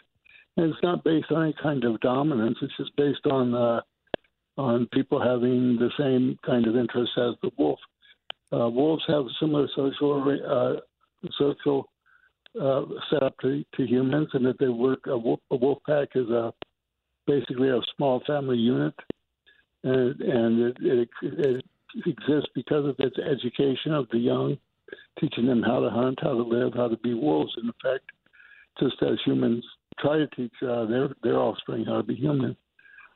and 0.58 0.68
it's 0.72 0.84
not 0.84 1.04
based 1.04 1.32
on 1.32 1.44
any 1.44 1.56
kind 1.62 1.84
of 1.84 2.00
dominance. 2.02 2.58
It's 2.62 2.78
just 2.78 2.96
based 2.96 3.26
on 3.26 3.54
uh, 3.54 3.82
on 4.58 4.88
people 4.94 5.22
having 5.22 5.78
the 5.78 5.90
same 5.98 6.38
kind 6.46 6.68
of 6.68 6.76
interests 6.76 7.16
as 7.18 7.34
the 7.42 7.50
wolf. 7.58 7.80
Uh, 8.52 8.70
wolves 8.70 9.04
have 9.08 9.26
similar 9.40 9.68
social 9.76 10.40
uh, 10.48 11.30
social 11.40 11.90
uh, 12.60 12.84
setup 13.10 13.36
to, 13.40 13.64
to 13.76 13.86
humans, 13.86 14.30
and 14.34 14.46
that 14.46 14.60
they 14.60 14.68
work. 14.68 15.08
A 15.08 15.18
wolf, 15.18 15.40
a 15.50 15.56
wolf 15.56 15.80
pack 15.88 16.10
is 16.16 16.30
a 16.30 16.54
basically 17.26 17.70
a 17.70 17.80
small 17.96 18.22
family 18.28 18.58
unit, 18.58 18.94
and 19.84 20.22
and 20.22 20.60
it, 20.62 20.78
it, 20.82 21.10
it 21.24 21.66
exists 22.06 22.50
because 22.54 22.86
of 22.86 22.96
its 23.00 23.18
education 23.18 23.92
of 23.92 24.08
the 24.12 24.20
young, 24.20 24.58
teaching 25.20 25.48
them 25.48 25.64
how 25.64 25.80
to 25.80 25.90
hunt, 25.90 26.20
how 26.22 26.34
to 26.34 26.44
live, 26.44 26.74
how 26.76 26.88
to 26.88 26.98
be 26.98 27.16
wolves. 27.16 27.56
In 27.62 27.70
effect, 27.70 28.06
just 28.80 29.02
as 29.02 29.18
humans 29.26 29.66
try 30.00 30.18
to 30.18 30.28
teach 30.36 30.54
uh, 30.62 30.86
their 30.86 31.10
their 31.24 31.38
offspring 31.38 31.86
how 31.86 31.98
to 31.98 32.04
be 32.04 32.16
human, 32.16 32.56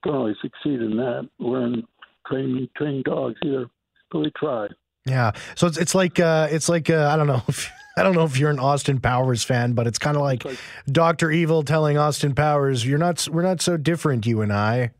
don't 0.03 0.15
always 0.15 0.35
succeed 0.41 0.81
in 0.81 0.97
that. 0.97 1.29
We're 1.39 1.65
in 1.65 1.83
training 2.27 2.69
training 2.75 3.03
dogs 3.03 3.35
either, 3.43 3.67
but 4.11 4.19
we 4.19 4.31
try. 4.37 4.67
Yeah, 5.05 5.31
so 5.55 5.67
it's 5.67 5.77
it's 5.77 5.95
like 5.95 6.19
uh, 6.19 6.47
it's 6.51 6.69
like 6.69 6.89
uh, 6.89 7.09
I 7.11 7.17
don't 7.17 7.27
know. 7.27 7.41
If, 7.47 7.71
I 7.97 8.03
don't 8.03 8.13
know 8.13 8.25
if 8.25 8.37
you're 8.37 8.51
an 8.51 8.59
Austin 8.59 8.99
Powers 8.99 9.43
fan, 9.43 9.73
but 9.73 9.87
it's 9.87 9.97
kind 9.97 10.15
of 10.15 10.21
like, 10.21 10.45
like 10.45 10.59
Doctor 10.85 11.31
Evil 11.31 11.63
telling 11.63 11.97
Austin 11.97 12.35
Powers, 12.35 12.85
"You're 12.85 12.99
not. 12.99 13.27
We're 13.27 13.41
not 13.41 13.59
so 13.59 13.75
different, 13.75 14.27
you 14.27 14.41
and 14.41 14.53
I." 14.53 14.91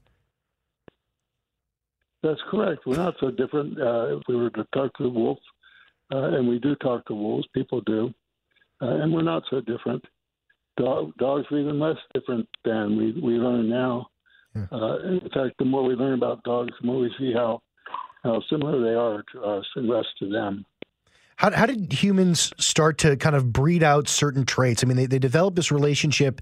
That's 2.24 2.42
correct. 2.50 2.88
We're 2.88 2.98
not 2.98 3.14
so 3.20 3.30
different. 3.30 3.80
Uh, 3.80 4.18
if 4.18 4.24
we 4.28 4.36
were 4.36 4.50
to 4.50 4.66
talk 4.74 4.92
to 4.98 5.04
the 5.04 5.10
wolf, 5.10 5.38
uh, 6.12 6.30
and 6.32 6.48
we 6.48 6.58
do 6.58 6.76
talk 6.78 7.06
to 7.06 7.14
wolves, 7.14 7.48
people 7.54 7.82
do, 7.82 8.12
uh, 8.82 8.88
and 8.88 9.14
we're 9.14 9.22
not 9.22 9.44
so 9.50 9.62
different. 9.62 10.04
Dog, 10.78 11.12
dogs 11.18 11.46
are 11.52 11.60
even 11.60 11.80
less 11.80 11.98
different 12.14 12.48
than 12.64 12.98
we, 12.98 13.12
we 13.22 13.34
learn 13.34 13.70
now. 13.70 14.08
Yeah. 14.56 14.66
Uh, 14.72 14.98
in 15.00 15.30
fact, 15.34 15.58
the 15.60 15.66
more 15.66 15.84
we 15.84 15.96
learn 15.96 16.14
about 16.14 16.44
dogs, 16.44 16.72
the 16.80 16.88
more 16.88 17.00
we 17.00 17.12
see 17.18 17.34
how 17.34 17.62
how 18.24 18.42
similar 18.50 18.82
they 18.82 18.96
are 18.96 19.24
to 19.32 19.42
us 19.42 19.66
and 19.76 19.88
less 19.88 20.06
to 20.20 20.30
them. 20.30 20.66
How, 21.38 21.52
how 21.52 21.68
did 21.68 21.94
humans 21.94 22.52
start 22.58 22.98
to 23.00 23.16
kind 23.16 23.36
of 23.36 23.54
breed 23.54 23.84
out 23.84 24.08
certain 24.08 24.44
traits? 24.44 24.84
I 24.84 24.88
mean, 24.88 24.98
they, 24.98 25.06
they 25.06 25.20
developed 25.20 25.56
this 25.56 25.72
relationship 25.72 26.42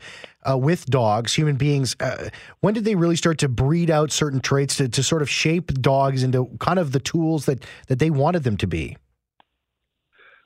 uh, 0.49 0.57
with 0.57 0.85
dogs, 0.85 1.33
human 1.33 1.57
beings. 1.57 1.95
Uh, 1.99 2.29
when 2.61 2.73
did 2.73 2.85
they 2.85 2.95
really 2.95 3.17
start 3.17 3.37
to 3.39 3.49
breed 3.49 3.91
out 3.91 4.11
certain 4.11 4.39
traits 4.39 4.77
to, 4.77 4.87
to 4.87 5.03
sort 5.03 5.21
of 5.21 5.29
shape 5.29 5.73
dogs 5.81 6.23
into 6.23 6.49
kind 6.59 6.79
of 6.79 6.93
the 6.93 7.01
tools 7.01 7.45
that, 7.45 7.65
that 7.87 7.99
they 7.99 8.09
wanted 8.09 8.43
them 8.43 8.55
to 8.57 8.67
be? 8.67 8.95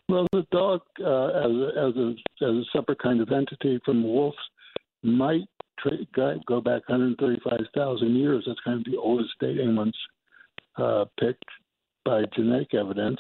Well, 0.10 0.26
the 0.32 0.46
dog, 0.52 0.82
uh, 1.00 1.28
as, 1.28 1.52
a, 1.52 1.72
as, 1.78 1.96
a, 1.96 2.16
as 2.44 2.56
a 2.56 2.64
separate 2.74 2.98
kind 3.00 3.22
of 3.22 3.32
entity 3.32 3.80
from 3.86 4.04
wolves, 4.04 4.38
might 5.04 5.48
tra- 5.78 6.40
go 6.48 6.60
back 6.62 6.90
135,000 6.90 8.16
years. 8.16 8.44
That's 8.48 8.60
kind 8.66 8.80
of 8.80 8.92
the 8.92 8.98
oldest 8.98 9.30
date 9.40 9.60
anyone's 9.62 9.96
uh, 10.78 11.06
picked 11.20 11.46
by 12.06 12.24
genetic 12.36 12.74
evidence. 12.74 13.20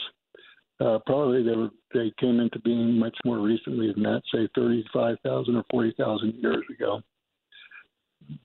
Uh, 0.79 0.97
probably 1.05 1.43
they 1.43 1.55
were 1.55 1.69
they 1.93 2.11
came 2.19 2.39
into 2.39 2.57
being 2.59 2.97
much 2.97 3.15
more 3.25 3.39
recently 3.39 3.91
than 3.91 4.03
that, 4.03 4.21
say 4.33 4.47
thirty 4.55 4.85
five 4.93 5.17
thousand 5.25 5.57
or 5.57 5.65
forty 5.69 5.93
thousand 5.97 6.35
years 6.35 6.63
ago. 6.73 7.01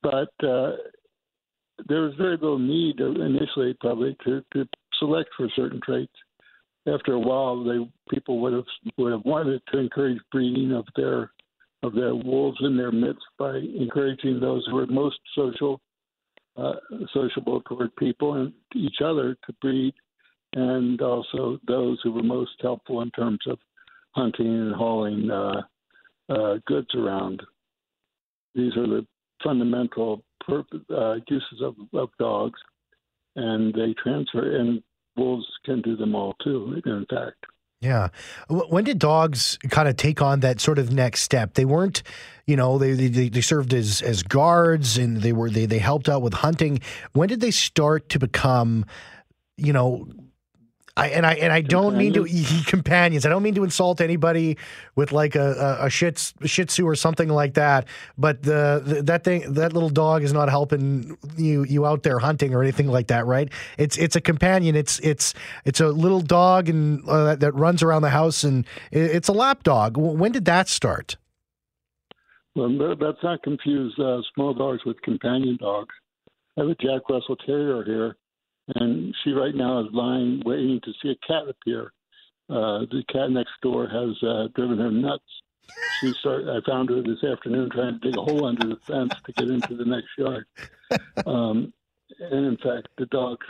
But 0.03 0.33
uh, 0.45 0.73
there 1.88 2.01
was 2.01 2.14
very 2.19 2.33
little 2.33 2.59
need 2.59 2.99
initially, 2.99 3.77
probably, 3.81 4.16
to, 4.25 4.42
to 4.53 4.66
select 4.99 5.31
for 5.37 5.49
certain 5.55 5.81
traits. 5.85 6.12
After 6.87 7.14
a 7.14 7.18
while, 7.18 7.64
they 7.64 7.88
people 8.11 8.40
would 8.40 8.53
have 8.53 8.64
would 8.99 9.12
have 9.12 9.25
wanted 9.25 9.62
to 9.73 9.79
encourage 9.79 10.18
breeding 10.31 10.73
of 10.73 10.87
their 10.97 11.33
of 11.83 11.94
their 11.94 12.14
wolves 12.14 12.59
in 12.61 12.77
their 12.77 12.92
midst 12.92 13.25
by 13.38 13.57
encouraging 13.57 14.40
those 14.40 14.64
who 14.66 14.77
were 14.77 14.87
most 14.87 15.18
social, 15.35 15.81
uh, 16.57 16.75
sociable 17.12 17.61
toward 17.62 17.94
people 17.97 18.35
and 18.35 18.53
each 18.75 18.97
other 19.05 19.37
to 19.47 19.53
breed 19.61 19.94
and 20.55 21.01
also 21.03 21.59
those 21.66 21.99
who 22.03 22.12
were 22.12 22.23
most 22.23 22.53
helpful 22.61 23.03
in 23.03 23.11
terms 23.11 23.40
of 23.47 23.59
hunting 24.12 24.47
and 24.47 24.75
hauling 24.75 25.31
uh, 25.31 25.62
uh, 26.29 26.55
goods 26.66 26.88
around. 26.94 27.42
These 28.55 28.77
are 28.77 28.87
the 28.87 29.07
fundamental 29.42 30.23
purpose, 30.47 30.81
uh, 30.90 31.16
uses 31.29 31.61
of, 31.62 31.75
of 31.92 32.11
dogs, 32.18 32.59
and 33.37 33.75
they 33.75 33.94
transfer, 34.03 34.57
and 34.57 34.83
wolves 35.16 35.46
can 35.64 35.83
do 35.83 35.96
them 35.96 36.14
all 36.14 36.35
too, 36.42 36.81
in 36.85 37.07
fact. 37.09 37.46
Yeah. 37.81 38.09
When 38.48 38.85
did 38.85 38.98
dogs 38.98 39.59
kind 39.68 39.88
of 39.88 39.96
take 39.96 40.22
on 40.22 40.40
that 40.40 40.59
sort 40.59 40.79
of 40.79 40.90
next 40.90 41.20
step? 41.20 41.53
They 41.55 41.66
weren't, 41.66 42.03
you 42.46 42.57
know, 42.57 42.79
they, 42.79 42.94
they, 42.94 43.29
they 43.29 43.40
served 43.42 43.74
as, 43.74 44.00
as 44.00 44.22
guards 44.22 44.96
and 44.96 45.18
they 45.18 45.35
were, 45.35 45.50
they, 45.50 45.66
they 45.66 45.81
helped 45.81 46.09
out 46.09 46.22
with 46.22 46.33
hunting. 46.33 46.81
When 47.12 47.29
did 47.29 47.40
they 47.40 47.50
start 47.50 48.09
to 48.11 48.18
become, 48.18 48.87
you 49.59 49.74
know, 49.74 50.09
I, 50.97 51.09
and 51.09 51.27
I 51.27 51.35
and 51.35 51.53
I 51.53 51.61
don't 51.61 51.97
mean 51.97 52.13
to 52.13 52.25
companions. 52.67 53.27
I 53.27 53.29
don't 53.29 53.43
mean 53.43 53.57
to 53.57 53.65
insult 53.65 54.01
anybody 54.01 54.57
with 54.95 55.11
like 55.11 55.35
a 55.35 55.79
a, 55.81 55.87
a 55.87 55.91
shih, 55.91 56.13
shih 56.45 56.65
tzu 56.67 56.87
or 56.87 56.95
something 56.95 57.29
like 57.29 57.55
that. 57.55 57.87
But 58.17 58.43
the, 58.45 58.81
the, 58.85 59.03
that 59.03 59.25
thing 59.25 59.55
that 59.55 59.73
little 59.73 59.89
dog 59.89 60.23
is 60.23 60.33
not 60.33 60.49
helping 60.49 61.19
you 61.37 61.65
you 61.65 61.85
out 61.85 62.05
there 62.05 62.21
hunting 62.21 62.55
or 62.55 62.63
anything 62.63 62.87
like 62.87 63.09
that, 63.09 63.27
right? 63.27 63.51
It's 63.77 63.97
it's 63.97 64.15
a 64.15 64.21
companion. 64.21 64.77
It's 64.77 65.01
it's 65.01 65.35
it's 65.65 65.81
a 65.81 65.89
little 65.89 66.21
dog 66.21 66.69
and 66.69 67.07
uh, 67.09 67.35
that 67.37 67.55
runs 67.55 67.83
around 67.83 68.03
the 68.03 68.11
house 68.11 68.45
and 68.45 68.65
it's 68.93 69.29
a 69.29 69.33
lap 69.33 69.65
dog. 69.65 69.97
When 69.97 70.31
did 70.31 70.45
that 70.45 70.69
start? 70.69 71.17
Well, 72.55 72.71
let's 72.71 73.19
not 73.25 73.43
confuse 73.43 73.99
uh, 73.99 74.19
small 74.33 74.55
dogs 74.55 74.85
with 74.87 75.03
companion 75.03 75.59
dogs. 75.61 75.93
I 76.57 76.61
have 76.61 76.71
a 76.71 76.77
Jack 76.77 77.03
Russell 77.11 77.35
Terrier 77.35 77.83
here 77.85 78.17
and 78.74 79.14
she 79.22 79.31
right 79.31 79.55
now 79.55 79.81
is 79.81 79.92
lying 79.92 80.42
waiting 80.44 80.81
to 80.85 80.92
see 81.03 81.11
a 81.11 81.27
cat 81.27 81.48
appear. 81.48 81.92
Uh, 82.48 82.81
the 82.90 83.03
cat 83.11 83.31
next 83.31 83.53
door 83.62 83.87
has 83.87 84.22
uh, 84.22 84.48
driven 84.55 84.79
her 84.79 84.90
nuts. 84.90 85.24
She 86.00 86.12
started. 86.20 86.48
I 86.48 86.61
found 86.68 86.90
her 86.90 87.03
this 87.03 87.24
afternoon 87.24 87.70
trying 87.70 87.98
to 87.98 88.11
dig 88.11 88.18
a 88.18 88.22
hole 88.22 88.46
under 88.46 88.68
the 88.68 88.77
fence 88.87 89.14
to 89.24 89.33
get 89.33 89.48
into 89.48 89.77
the 89.77 89.85
next 89.85 90.09
yard. 90.18 90.46
Um, 91.27 91.72
and 92.20 92.46
in 92.46 92.57
fact, 92.59 92.88
the 92.98 93.07
dogs, 93.07 93.46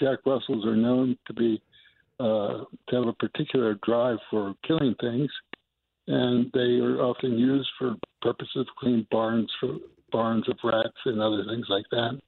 Jack 0.00 0.20
Russells, 0.24 0.64
are 0.64 0.76
known 0.76 1.18
to 1.26 1.34
be 1.34 1.60
uh, 2.20 2.64
to 2.88 2.96
have 2.96 3.06
a 3.06 3.12
particular 3.12 3.74
drive 3.84 4.18
for 4.30 4.54
killing 4.66 4.94
things, 5.00 5.30
and 6.06 6.50
they 6.54 6.78
are 6.80 7.02
often 7.02 7.36
used 7.36 7.68
for 7.78 7.96
purposes 8.22 8.56
of 8.56 8.66
cleaning 8.78 9.06
barns 9.10 9.50
for 9.60 9.76
barns 10.12 10.48
of 10.48 10.56
rats 10.64 10.96
and 11.04 11.20
other 11.20 11.44
things 11.44 11.66
like 11.68 11.84
that. 11.90 12.18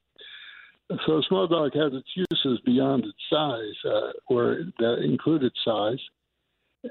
So 1.05 1.19
a 1.19 1.23
small 1.27 1.47
dog 1.47 1.71
has 1.75 1.93
its 1.93 2.09
uses 2.15 2.59
beyond 2.65 3.05
its 3.05 3.17
size, 3.29 3.75
uh, 3.85 4.11
or 4.27 4.61
that 4.79 5.03
include 5.03 5.43
its 5.43 5.57
size, 5.63 5.99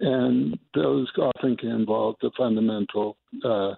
and 0.01 0.57
those 0.75 1.11
often 1.19 1.57
can 1.57 1.71
involve 1.71 2.15
the 2.23 2.31
fundamental, 2.37 3.17
uh, 3.45 3.75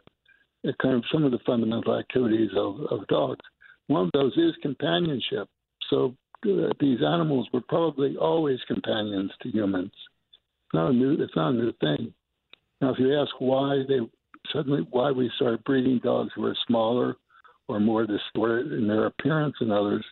kind 0.82 0.96
of 0.96 1.04
some 1.10 1.24
of 1.24 1.32
the 1.32 1.38
fundamental 1.46 1.98
activities 1.98 2.50
of, 2.54 2.80
of 2.90 3.06
dogs. 3.06 3.40
One 3.86 4.06
of 4.06 4.10
those 4.12 4.36
is 4.36 4.54
companionship. 4.60 5.48
So 5.88 6.14
uh, 6.46 6.72
these 6.78 6.98
animals 7.02 7.48
were 7.52 7.62
probably 7.66 8.16
always 8.16 8.58
companions 8.68 9.32
to 9.42 9.48
humans. 9.48 9.92
It's 9.94 10.74
not 10.74 10.90
a 10.90 10.92
new. 10.92 11.12
It's 11.14 11.36
not 11.36 11.50
a 11.50 11.56
new 11.56 11.72
thing. 11.80 12.12
Now, 12.80 12.92
if 12.92 12.98
you 12.98 13.18
ask 13.18 13.30
why 13.38 13.82
they 13.88 14.00
suddenly 14.52 14.86
why 14.90 15.10
we 15.10 15.30
started 15.36 15.64
breeding 15.64 16.00
dogs 16.02 16.30
who 16.34 16.44
are 16.44 16.56
smaller 16.66 17.16
or 17.70 17.80
more 17.80 18.06
distorted 18.06 18.72
in 18.72 18.88
their 18.88 19.06
appearance 19.06 19.54
than 19.60 19.70
others, 19.70 20.04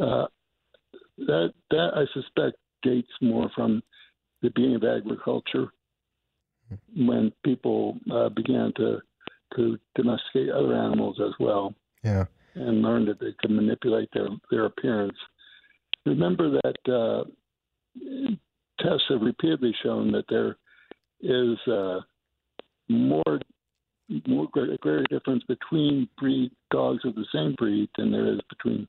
uh, 0.00 0.26
that 1.18 1.52
that 1.70 1.90
I 1.94 2.04
suspect 2.12 2.56
dates 2.82 3.12
more 3.20 3.50
from 3.54 3.82
the 4.42 4.50
beginning 4.50 4.76
of 4.76 4.84
agriculture 4.84 5.68
when 6.96 7.32
people 7.44 7.98
uh, 8.10 8.28
began 8.30 8.72
to 8.76 8.98
to 9.54 9.78
domesticate 9.94 10.50
other 10.50 10.74
animals 10.74 11.18
as 11.20 11.32
well. 11.38 11.74
Yeah. 12.02 12.26
and 12.54 12.82
learned 12.82 13.08
that 13.08 13.20
they 13.20 13.34
could 13.40 13.50
manipulate 13.50 14.08
their 14.12 14.28
their 14.50 14.66
appearance. 14.66 15.16
Remember 16.04 16.50
that 16.50 16.92
uh, 16.92 17.24
tests 18.80 19.06
have 19.08 19.22
repeatedly 19.22 19.74
shown 19.82 20.12
that 20.12 20.24
there 20.28 20.56
is 21.20 21.58
uh, 21.66 22.00
more 22.88 23.40
more 24.26 24.48
greater 24.52 25.04
difference 25.10 25.42
between 25.44 26.08
breed 26.18 26.50
dogs 26.70 27.04
of 27.04 27.14
the 27.14 27.26
same 27.32 27.54
breed 27.58 27.88
than 27.96 28.12
there 28.12 28.32
is 28.32 28.40
between 28.48 28.86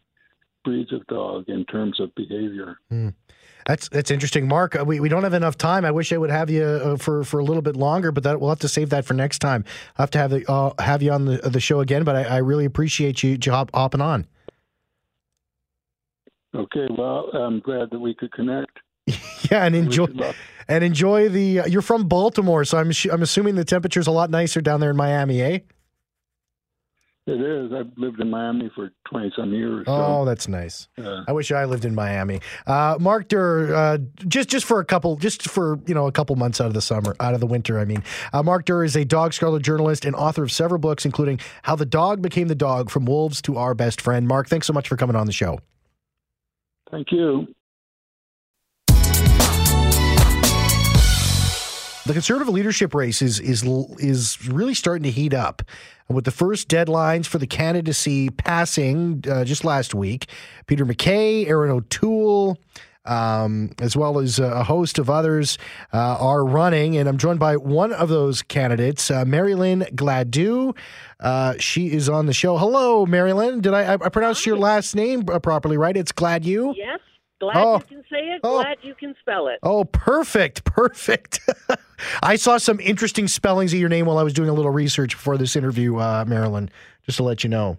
breeds 0.64 0.92
of 0.92 1.06
dog 1.08 1.46
in 1.48 1.66
terms 1.66 2.00
of 2.00 2.14
behavior. 2.16 2.78
Mm. 2.92 3.14
That's 3.66 3.90
that's 3.90 4.12
interesting, 4.12 4.48
Mark. 4.48 4.80
Uh, 4.80 4.86
we, 4.86 5.00
we 5.00 5.10
don't 5.10 5.24
have 5.24 5.34
enough 5.34 5.58
time. 5.58 5.84
I 5.84 5.92
wish 5.92 6.14
I 6.14 6.18
would 6.18 6.30
have 6.30 6.50
you 6.50 6.64
uh, 6.64 6.98
for 6.98 7.24
for 7.24 7.40
a 7.40 7.44
little 7.44 7.62
bit 7.62 7.76
longer, 7.76 8.12
but 8.12 8.24
that 8.24 8.40
we'll 8.40 8.50
have 8.50 8.60
to 8.60 8.70
save 8.70 8.90
that 8.92 9.06
for 9.06 9.14
next 9.14 9.40
time. 9.40 9.66
I'll 9.98 10.04
have 10.04 10.12
to 10.12 10.18
have 10.20 10.32
the, 10.32 10.50
uh, 10.50 10.72
have 10.82 11.02
you 11.02 11.12
on 11.12 11.26
the 11.26 11.38
the 11.38 11.60
show 11.60 11.82
again. 11.82 12.04
But 12.04 12.16
I, 12.16 12.24
I 12.24 12.38
really 12.38 12.66
appreciate 12.66 13.24
you, 13.24 13.38
you 13.44 13.52
hop, 13.52 13.72
hopping 13.74 14.02
on. 14.02 14.26
Okay, 16.56 16.88
well, 16.98 17.30
I'm 17.34 17.60
glad 17.60 17.90
that 17.92 18.00
we 18.00 18.16
could 18.16 18.32
connect. 18.32 18.80
yeah, 19.52 19.66
and 19.66 19.76
enjoy 19.76 20.08
and 20.68 20.84
enjoy 20.84 21.30
the. 21.30 21.62
Uh, 21.62 21.66
you're 21.68 21.82
from 21.82 22.08
Baltimore, 22.08 22.66
so 22.66 22.78
I'm 22.78 22.92
I'm 23.12 23.22
assuming 23.22 23.56
the 23.56 23.66
temperature's 23.66 24.08
a 24.08 24.12
lot 24.12 24.30
nicer 24.30 24.62
down 24.62 24.80
there 24.80 24.92
in 24.92 24.98
Miami, 24.98 25.42
eh? 25.42 25.60
It 27.28 27.42
is. 27.42 27.74
I've 27.74 27.92
lived 27.98 28.22
in 28.22 28.30
Miami 28.30 28.72
for 28.74 28.90
20 29.10 29.34
some 29.36 29.54
years. 29.54 29.84
Oh, 29.86 30.24
that's 30.24 30.48
nice. 30.48 30.88
Uh, 30.98 31.26
I 31.28 31.34
wish 31.34 31.52
I 31.52 31.66
lived 31.66 31.84
in 31.84 31.94
Miami. 31.94 32.40
Uh, 32.66 32.96
Mark 33.02 33.28
Derr, 33.28 33.76
uh, 33.76 33.98
just 34.30 34.48
just 34.48 34.66
for 34.66 34.80
a 34.80 34.86
couple, 34.86 35.18
just 35.18 35.50
for 35.50 35.78
you 35.86 35.94
know 35.94 36.08
a 36.08 36.12
couple 36.14 36.38
months 36.38 36.62
out 36.62 36.68
of 36.68 36.74
the 36.74 36.82
summer, 36.82 37.18
out 37.20 37.34
of 37.34 37.42
the 37.42 37.46
winter. 37.46 37.80
I 37.80 37.86
mean, 37.86 38.02
uh, 38.32 38.44
Mark 38.44 38.64
Derr 38.64 38.86
is 38.86 38.96
a 38.96 39.04
dog 39.04 39.34
scholar, 39.34 39.60
journalist, 39.60 40.06
and 40.06 40.16
author 40.16 40.42
of 40.42 40.54
several 40.54 40.80
books, 40.80 41.04
including 41.04 41.42
"How 41.64 41.76
the 41.76 41.86
Dog 41.86 42.22
Became 42.22 42.48
the 42.48 42.56
Dog: 42.56 42.90
From 42.90 43.04
Wolves 43.04 43.42
to 43.42 43.58
Our 43.58 43.74
Best 43.74 44.00
Friend." 44.00 44.26
Mark, 44.26 44.48
thanks 44.48 44.66
so 44.66 44.72
much 44.72 44.88
for 44.88 44.96
coming 44.96 45.18
on 45.18 45.26
the 45.26 45.34
show. 45.34 45.60
Thank 46.90 47.12
you. 47.12 47.54
The 52.08 52.14
conservative 52.14 52.48
leadership 52.48 52.94
race 52.96 53.22
is 53.22 53.38
is 53.42 53.64
is 54.00 54.48
really 54.48 54.74
starting 54.74 55.04
to 55.04 55.12
heat 55.12 55.34
up. 55.34 55.62
With 56.08 56.24
the 56.24 56.32
first 56.32 56.70
deadlines 56.70 57.26
for 57.26 57.38
the 57.38 57.46
candidacy 57.48 58.30
passing 58.30 59.26
uh, 59.30 59.44
just 59.44 59.66
last 59.66 59.94
week, 59.94 60.28
Peter 60.68 60.86
MacKay, 60.86 61.46
Erin 61.46 61.70
O'Toole, 61.70 62.58
um, 63.04 63.72
as 63.82 63.98
well 63.98 64.20
as 64.20 64.40
a 64.40 64.64
host 64.64 65.00
of 65.00 65.10
others 65.10 65.58
uh, 65.92 66.16
are 66.18 66.46
running. 66.46 66.96
And 66.96 67.10
I'm 67.10 67.18
joined 67.18 67.42
by 67.42 67.58
one 67.58 67.92
of 67.92 68.08
those 68.08 68.42
candidates, 68.42 69.12
uh, 69.12 69.26
Marilyn 69.26 69.82
Gladu. 69.94 70.78
Uh, 71.20 71.56
she 71.60 71.92
is 71.92 72.08
on 72.08 72.26
the 72.26 72.34
show. 72.34 72.58
Hello, 72.58 73.06
Marilyn. 73.06 73.60
Did 73.60 73.74
I, 73.74 73.96
I 73.96 73.98
pronounced 73.98 74.46
your 74.46 74.58
last 74.58 74.96
name 74.96 75.24
properly, 75.24 75.76
right? 75.76 75.98
It's 75.98 76.14
Gladu? 76.14 76.74
Yes. 76.74 77.02
Glad 77.40 77.58
oh. 77.58 77.76
you 77.76 77.86
can 77.86 78.04
say 78.10 78.30
it. 78.30 78.42
Oh. 78.44 78.62
Glad 78.62 78.78
you 78.82 78.96
can 78.96 79.16
spell 79.20 79.48
it. 79.48 79.60
Oh, 79.62 79.86
perfect. 79.86 80.64
Perfect. 80.64 81.40
I 82.24 82.36
saw 82.36 82.58
some 82.58 82.80
interesting 82.80 83.28
spellings 83.28 83.74
of 83.74 83.80
your 83.80 83.90
name 83.90 84.06
while 84.08 84.18
I 84.18 84.24
was 84.24 84.34
doing 84.34 84.50
a 84.50 84.54
little 84.54 84.72
research 84.72 85.12
before 85.12 85.38
this 85.38 85.56
interview, 85.56 85.98
uh, 85.98 86.26
Marilyn, 86.28 86.70
just 87.06 87.18
to 87.18 87.24
let 87.24 87.44
you 87.44 87.50
know. 87.50 87.78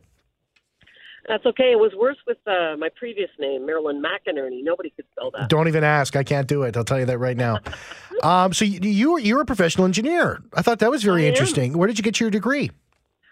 That's 1.29 1.45
okay. 1.45 1.73
It 1.73 1.79
was 1.79 1.93
worse 1.95 2.17
with 2.27 2.39
uh, 2.47 2.77
my 2.79 2.89
previous 2.97 3.29
name, 3.39 3.67
Marilyn 3.67 4.03
McInerney. 4.03 4.65
Nobody 4.65 4.91
could 4.91 5.05
spell 5.13 5.31
that. 5.33 5.51
Don't 5.51 5.69
even 5.69 5.85
ask. 5.85 6.17
I 6.17 6.25
can't 6.25 6.49
do 6.49 6.63
it. 6.63 6.75
I'll 6.77 6.85
tell 6.85 6.99
you 6.99 7.05
that 7.05 7.19
right 7.19 7.37
now. 7.37 7.59
um, 8.23 8.55
so 8.55 8.65
you, 8.65 8.81
you 8.81 9.19
you're 9.19 9.43
a 9.43 9.45
professional 9.45 9.85
engineer. 9.85 10.43
I 10.55 10.63
thought 10.63 10.79
that 10.79 10.91
was 10.91 11.03
very 11.03 11.27
interesting. 11.29 11.77
Where 11.77 11.87
did 11.87 11.99
you 11.99 12.03
get 12.03 12.19
your 12.19 12.31
degree? 12.31 12.71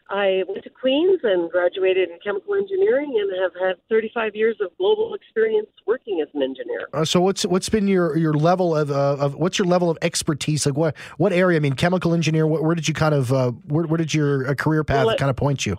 I 0.09 0.45
went 0.49 0.63
to 0.63 0.71
Queens 0.71 1.21
and 1.25 1.51
graduated 1.51 2.11
in 2.11 2.19
chemical 2.23 2.55
engineering 2.55 3.13
and 3.21 3.43
have 3.43 3.53
had 3.61 3.77
35 3.89 4.37
years 4.37 4.57
of 4.61 4.77
global 4.79 5.15
experience 5.15 5.67
working 5.85 6.21
as 6.21 6.29
an 6.33 6.43
engineer. 6.43 6.89
Uh, 6.93 7.05
so 7.05 7.21
what's 7.21 7.45
what's 7.45 7.69
been 7.69 7.89
your 7.89 8.17
your 8.17 8.33
level 8.35 8.77
of, 8.77 8.91
uh, 8.91 9.17
of 9.19 9.35
what's 9.35 9.59
your 9.59 9.67
level 9.67 9.91
of 9.91 9.99
expertise? 10.03 10.65
Like 10.65 10.77
what 10.77 10.97
what 11.17 11.33
area? 11.33 11.57
I 11.57 11.61
mean, 11.61 11.75
chemical 11.75 12.15
engineer. 12.15 12.47
What, 12.47 12.63
where 12.63 12.77
did 12.77 12.87
you 12.87 12.95
kind 12.95 13.15
of 13.15 13.33
uh, 13.33 13.51
where, 13.67 13.87
where 13.87 13.99
did 13.99 14.15
your 14.15 14.49
uh, 14.49 14.55
career 14.55 14.85
path 14.85 15.07
well, 15.07 15.17
kind 15.17 15.31
of 15.31 15.37
point 15.37 15.67
you? 15.67 15.77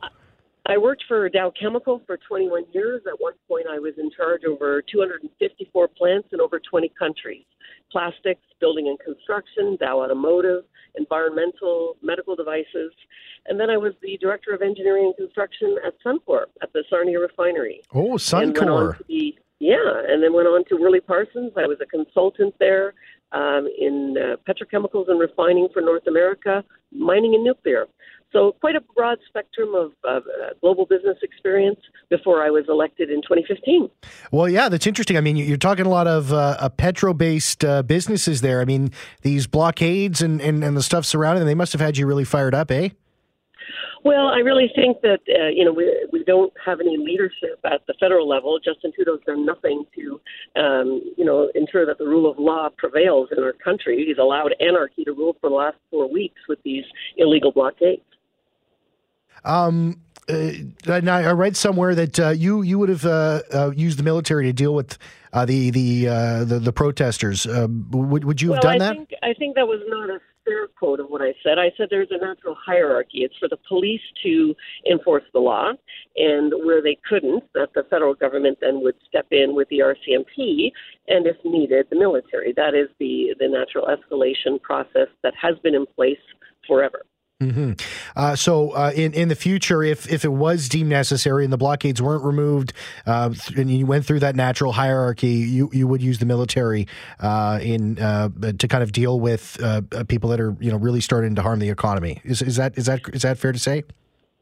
I 0.65 0.77
worked 0.77 1.05
for 1.07 1.29
Dow 1.29 1.53
Chemical 1.57 2.01
for 2.05 2.17
21 2.27 2.65
years. 2.73 3.01
At 3.07 3.21
one 3.21 3.33
point, 3.47 3.67
I 3.71 3.79
was 3.79 3.93
in 3.97 4.11
charge 4.11 4.41
over 4.43 4.81
254 4.91 5.87
plants 5.87 6.27
in 6.33 6.41
over 6.41 6.59
20 6.59 6.91
countries 6.99 7.45
plastics, 7.89 8.41
building 8.59 8.87
and 8.87 8.99
construction, 8.99 9.77
Dow 9.79 10.01
Automotive, 10.01 10.63
environmental, 10.95 11.97
medical 12.01 12.35
devices. 12.35 12.91
And 13.45 13.59
then 13.59 13.69
I 13.69 13.77
was 13.77 13.93
the 14.01 14.17
director 14.17 14.53
of 14.53 14.61
engineering 14.61 15.05
and 15.05 15.15
construction 15.15 15.77
at 15.85 15.93
Suncor 16.05 16.45
at 16.61 16.73
the 16.73 16.83
Sarnia 16.89 17.19
refinery. 17.19 17.81
Oh, 17.93 18.15
Suncor. 18.15 19.05
Be, 19.07 19.37
yeah, 19.59 20.03
and 20.07 20.21
then 20.21 20.33
went 20.33 20.47
on 20.47 20.63
to 20.65 20.75
Worley 20.75 20.99
Parsons. 20.99 21.51
I 21.57 21.65
was 21.65 21.77
a 21.81 21.85
consultant 21.85 22.53
there 22.59 22.93
um, 23.31 23.67
in 23.77 24.15
uh, 24.17 24.35
petrochemicals 24.47 25.09
and 25.09 25.19
refining 25.19 25.67
for 25.73 25.81
North 25.81 26.07
America, 26.07 26.63
mining 26.91 27.35
and 27.35 27.43
nuclear. 27.43 27.87
So 28.33 28.53
quite 28.59 28.75
a 28.75 28.81
broad 28.95 29.19
spectrum 29.27 29.73
of, 29.73 29.93
uh, 30.07 30.19
global 30.61 30.85
business 30.85 31.17
experience 31.23 31.79
before 32.09 32.43
I 32.43 32.49
was 32.49 32.65
elected 32.67 33.09
in 33.09 33.21
2015. 33.21 33.89
Well, 34.31 34.49
yeah, 34.49 34.69
that's 34.69 34.85
interesting. 34.85 35.17
I 35.17 35.21
mean, 35.21 35.37
you're 35.37 35.57
talking 35.57 35.85
a 35.85 35.89
lot 35.89 36.07
of 36.07 36.33
uh, 36.33 36.69
petro-based 36.69 37.63
uh, 37.63 37.83
businesses 37.83 38.41
there. 38.41 38.59
I 38.61 38.65
mean, 38.65 38.91
these 39.21 39.47
blockades 39.47 40.21
and, 40.21 40.41
and, 40.41 40.63
and 40.63 40.75
the 40.75 40.83
stuff 40.83 41.05
surrounding 41.05 41.39
them, 41.39 41.47
they 41.47 41.55
must 41.55 41.71
have 41.73 41.81
had 41.81 41.97
you 41.97 42.05
really 42.05 42.25
fired 42.25 42.53
up, 42.53 42.69
eh? 42.71 42.89
Well, 44.03 44.27
I 44.27 44.37
really 44.39 44.71
think 44.73 45.01
that 45.01 45.19
uh, 45.27 45.49
you 45.49 45.65
know 45.65 45.73
we 45.73 46.07
we 46.13 46.23
don't 46.23 46.53
have 46.65 46.79
any 46.79 46.97
leadership 46.97 47.59
at 47.65 47.85
the 47.87 47.93
federal 47.99 48.25
level. 48.25 48.57
Justin 48.57 48.93
Trudeau's 48.93 49.19
done 49.25 49.45
nothing 49.45 49.83
to 49.95 50.21
um, 50.55 51.01
you 51.17 51.25
know 51.25 51.51
ensure 51.55 51.85
that 51.85 51.97
the 51.97 52.05
rule 52.05 52.29
of 52.29 52.39
law 52.39 52.69
prevails 52.77 53.29
in 53.35 53.43
our 53.43 53.51
country. 53.51 54.05
He's 54.07 54.17
allowed 54.17 54.55
anarchy 54.61 55.03
to 55.03 55.11
rule 55.11 55.35
for 55.41 55.49
the 55.49 55.55
last 55.55 55.75
four 55.91 56.09
weeks 56.09 56.39
with 56.47 56.59
these 56.63 56.85
illegal 57.17 57.51
blockades. 57.51 58.03
Um, 59.43 60.01
uh, 60.29 60.51
I 60.89 61.31
read 61.31 61.55
somewhere 61.55 61.95
that 61.95 62.19
uh, 62.19 62.29
you 62.29 62.61
you 62.61 62.77
would 62.79 62.89
have 62.89 63.05
uh, 63.05 63.41
uh, 63.53 63.71
used 63.75 63.97
the 63.97 64.03
military 64.03 64.45
to 64.45 64.53
deal 64.53 64.73
with 64.73 64.97
uh, 65.31 65.45
the 65.45 65.69
the, 65.71 66.07
uh, 66.07 66.43
the, 66.43 66.59
the 66.59 66.73
protesters. 66.73 67.45
would 67.47 68.25
would 68.25 68.41
you 68.41 68.51
have 68.51 68.63
well, 68.63 68.73
done 68.73 68.81
I 68.81 68.85
that? 68.85 68.95
Think, 68.97 69.09
I 69.23 69.33
think 69.33 69.55
that 69.55 69.67
was 69.67 69.81
not 69.87 70.09
a 70.09 70.19
fair 70.43 70.67
quote 70.67 70.99
of 70.99 71.07
what 71.07 71.21
I 71.21 71.33
said. 71.43 71.59
I 71.59 71.71
said 71.77 71.87
there's 71.89 72.11
a 72.11 72.17
natural 72.17 72.55
hierarchy. 72.55 73.19
It's 73.19 73.37
for 73.37 73.47
the 73.47 73.57
police 73.67 74.01
to 74.23 74.53
enforce 74.89 75.23
the 75.33 75.39
law, 75.39 75.71
and 76.17 76.53
where 76.65 76.81
they 76.81 76.97
couldn't, 77.07 77.43
that 77.53 77.69
the 77.73 77.83
federal 77.89 78.13
government 78.13 78.57
then 78.59 78.81
would 78.81 78.95
step 79.07 79.27
in 79.31 79.55
with 79.55 79.69
the 79.69 79.79
RCMP, 79.79 80.71
and 81.07 81.25
if 81.25 81.37
needed, 81.45 81.87
the 81.89 81.97
military. 81.97 82.53
That 82.53 82.75
is 82.75 82.89
the 82.99 83.33
the 83.39 83.47
natural 83.47 83.87
escalation 83.87 84.61
process 84.61 85.07
that 85.23 85.33
has 85.41 85.57
been 85.59 85.75
in 85.75 85.85
place 85.85 86.19
forever. 86.67 87.03
Mm-hmm. 87.41 87.73
Uh, 88.15 88.35
so, 88.35 88.71
uh, 88.71 88.91
in 88.95 89.13
in 89.13 89.27
the 89.27 89.35
future, 89.35 89.83
if 89.83 90.11
if 90.11 90.25
it 90.25 90.31
was 90.31 90.67
deemed 90.67 90.89
necessary 90.89 91.43
and 91.43 91.53
the 91.53 91.57
blockades 91.57 92.01
weren't 92.01 92.23
removed, 92.23 92.73
uh, 93.05 93.31
and 93.55 93.69
you 93.69 93.85
went 93.85 94.07
through 94.07 94.21
that 94.21 94.35
natural 94.35 94.71
hierarchy, 94.71 95.27
you 95.27 95.69
you 95.71 95.87
would 95.87 96.01
use 96.01 96.17
the 96.17 96.25
military 96.25 96.87
uh, 97.19 97.59
in 97.61 97.99
uh, 97.99 98.29
to 98.57 98.67
kind 98.67 98.81
of 98.81 98.91
deal 98.91 99.19
with 99.19 99.61
uh, 99.61 99.81
people 100.07 100.31
that 100.31 100.39
are 100.39 100.57
you 100.59 100.71
know 100.71 100.77
really 100.77 101.01
starting 101.01 101.35
to 101.35 101.43
harm 101.43 101.59
the 101.59 101.69
economy. 101.69 102.19
Is 102.23 102.41
is 102.41 102.55
that 102.55 102.75
is 102.75 102.87
that 102.87 103.01
is 103.13 103.21
that 103.21 103.37
fair 103.37 103.51
to 103.51 103.59
say? 103.59 103.83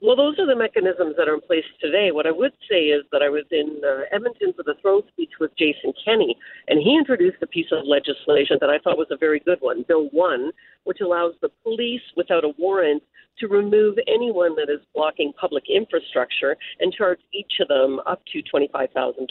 Well, 0.06 0.16
those 0.16 0.38
are 0.38 0.46
the 0.46 0.56
mechanisms 0.56 1.16
that 1.18 1.28
are 1.28 1.34
in 1.34 1.42
place 1.42 1.66
today. 1.82 2.12
What 2.12 2.28
I 2.28 2.32
would 2.32 2.52
say 2.70 2.94
is 2.94 3.02
that 3.12 3.24
I 3.24 3.30
was 3.30 3.44
in 3.50 3.82
uh, 3.84 4.06
Edmonton 4.14 4.54
for 4.54 4.62
the 4.62 4.76
throne 4.80 5.02
speech 5.08 5.32
with 5.40 5.50
Jason 5.58 5.94
Kenney, 6.06 6.38
and 6.68 6.80
he 6.80 6.96
introduced 6.96 7.42
a 7.42 7.48
piece 7.48 7.72
of 7.72 7.88
legislation 7.88 8.58
that 8.62 8.70
I 8.70 8.78
thought 8.78 9.00
was 9.00 9.10
a 9.10 9.18
very 9.18 9.40
good 9.40 9.58
one, 9.62 9.84
Bill 9.88 10.08
1, 10.12 10.52
which 10.84 11.02
allows 11.02 11.34
the 11.42 11.50
police, 11.64 12.06
without 12.16 12.44
a 12.44 12.54
warrant, 12.60 13.02
to 13.40 13.48
remove 13.48 13.98
anyone 14.08 14.56
that 14.56 14.70
is 14.70 14.80
blocking 14.94 15.34
public 15.40 15.64
infrastructure 15.70 16.56
and 16.80 16.94
charge 16.94 17.20
each 17.34 17.54
of 17.60 17.68
them 17.68 18.00
up 18.06 18.22
to 18.32 18.44
$25,000. 18.44 19.26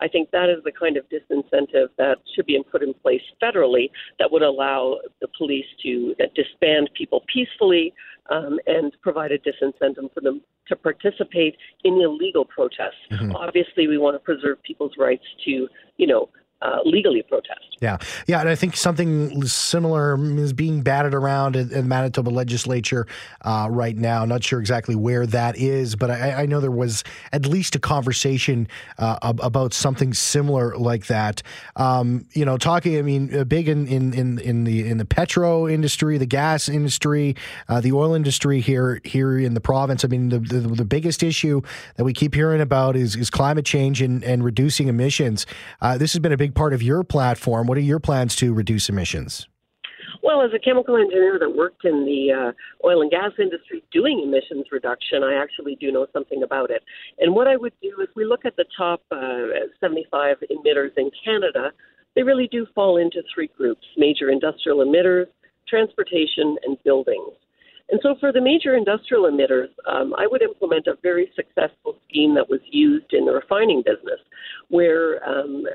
I 0.00 0.08
think 0.08 0.30
that 0.30 0.50
is 0.50 0.62
the 0.64 0.72
kind 0.72 0.96
of 0.96 1.04
disincentive 1.08 1.88
that 1.96 2.18
should 2.34 2.46
be 2.46 2.62
put 2.70 2.82
in 2.82 2.94
place 2.94 3.22
federally 3.42 3.90
that 4.18 4.30
would 4.30 4.42
allow 4.42 4.98
the 5.20 5.28
police 5.36 5.66
to 5.82 6.14
disband 6.34 6.90
people 6.96 7.24
peacefully 7.32 7.92
um, 8.30 8.58
and 8.66 8.92
provide 9.02 9.32
a 9.32 9.38
disincentive 9.38 10.12
for 10.12 10.20
them 10.20 10.40
to 10.68 10.76
participate 10.76 11.56
in 11.84 12.00
illegal 12.00 12.44
protests. 12.44 12.94
Mm-hmm. 13.10 13.36
Obviously, 13.36 13.86
we 13.86 13.98
want 13.98 14.14
to 14.14 14.18
preserve 14.18 14.62
people's 14.62 14.92
rights 14.98 15.24
to, 15.44 15.68
you 15.96 16.06
know, 16.06 16.28
uh, 16.62 16.78
legally 16.84 17.22
protest. 17.22 17.73
Yeah, 17.80 17.98
yeah, 18.26 18.40
and 18.40 18.48
I 18.48 18.54
think 18.54 18.76
something 18.76 19.44
similar 19.46 20.16
is 20.38 20.52
being 20.52 20.82
batted 20.82 21.14
around 21.14 21.56
in, 21.56 21.68
the 21.68 21.82
Manitoba 21.82 22.30
legislature 22.30 23.06
uh, 23.42 23.68
right 23.70 23.96
now. 23.96 24.24
Not 24.24 24.44
sure 24.44 24.60
exactly 24.60 24.94
where 24.94 25.26
that 25.26 25.56
is, 25.58 25.96
but 25.96 26.10
I, 26.10 26.42
I 26.42 26.46
know 26.46 26.60
there 26.60 26.70
was 26.70 27.04
at 27.32 27.46
least 27.46 27.74
a 27.74 27.78
conversation 27.78 28.68
uh, 28.98 29.18
about 29.22 29.74
something 29.74 30.14
similar 30.14 30.76
like 30.76 31.06
that. 31.06 31.42
Um, 31.76 32.26
you 32.32 32.44
know, 32.44 32.56
talking. 32.56 32.96
I 32.96 33.02
mean, 33.02 33.36
uh, 33.36 33.44
big 33.44 33.68
in, 33.68 33.86
in, 33.86 34.14
in, 34.14 34.38
in 34.38 34.64
the 34.64 34.88
in 34.88 34.98
the 34.98 35.04
petro 35.04 35.68
industry, 35.68 36.16
the 36.18 36.26
gas 36.26 36.68
industry, 36.68 37.36
uh, 37.68 37.80
the 37.80 37.92
oil 37.92 38.14
industry 38.14 38.60
here 38.60 39.00
here 39.04 39.38
in 39.38 39.54
the 39.54 39.60
province. 39.60 40.04
I 40.04 40.08
mean, 40.08 40.28
the, 40.28 40.38
the, 40.38 40.60
the 40.60 40.84
biggest 40.84 41.22
issue 41.22 41.60
that 41.96 42.04
we 42.04 42.12
keep 42.12 42.34
hearing 42.34 42.60
about 42.60 42.96
is 42.96 43.16
is 43.16 43.30
climate 43.30 43.66
change 43.66 44.00
and, 44.00 44.22
and 44.24 44.44
reducing 44.44 44.88
emissions. 44.88 45.46
Uh, 45.80 45.98
this 45.98 46.12
has 46.12 46.20
been 46.20 46.32
a 46.32 46.36
big 46.36 46.54
part 46.54 46.72
of 46.72 46.82
your 46.82 47.02
platform. 47.02 47.63
What 47.66 47.78
are 47.78 47.82
your 47.82 48.00
plans 48.00 48.36
to 48.36 48.52
reduce 48.52 48.88
emissions? 48.88 49.46
Well, 50.22 50.42
as 50.42 50.50
a 50.54 50.58
chemical 50.58 50.96
engineer 50.96 51.38
that 51.38 51.54
worked 51.54 51.84
in 51.84 52.04
the 52.04 52.32
uh, 52.32 52.86
oil 52.86 53.02
and 53.02 53.10
gas 53.10 53.32
industry 53.38 53.84
doing 53.92 54.22
emissions 54.24 54.66
reduction, 54.72 55.22
I 55.22 55.34
actually 55.34 55.76
do 55.76 55.92
know 55.92 56.06
something 56.12 56.42
about 56.42 56.70
it. 56.70 56.82
And 57.18 57.34
what 57.34 57.46
I 57.46 57.56
would 57.56 57.74
do 57.82 57.92
is 58.00 58.08
we 58.16 58.24
look 58.24 58.44
at 58.44 58.56
the 58.56 58.64
top 58.76 59.02
uh, 59.10 59.68
75 59.80 60.36
emitters 60.50 60.90
in 60.96 61.10
Canada. 61.24 61.72
They 62.16 62.22
really 62.22 62.48
do 62.50 62.66
fall 62.74 62.96
into 62.96 63.22
three 63.34 63.50
groups 63.56 63.84
major 63.96 64.30
industrial 64.30 64.78
emitters, 64.78 65.26
transportation, 65.68 66.56
and 66.64 66.78
buildings. 66.84 67.32
And 67.90 68.00
so, 68.02 68.14
for 68.18 68.32
the 68.32 68.40
major 68.40 68.74
industrial 68.76 69.24
emitters, 69.24 69.68
um, 69.86 70.14
I 70.16 70.26
would 70.26 70.40
implement 70.40 70.86
a 70.86 70.94
very 71.02 71.30
successful 71.36 71.96
scheme 72.08 72.34
that 72.34 72.48
was 72.48 72.60
used 72.70 73.12
in 73.12 73.26
the 73.26 73.32
refining 73.32 73.82
business, 73.84 74.20
where 74.68 75.22
um, 75.28 75.66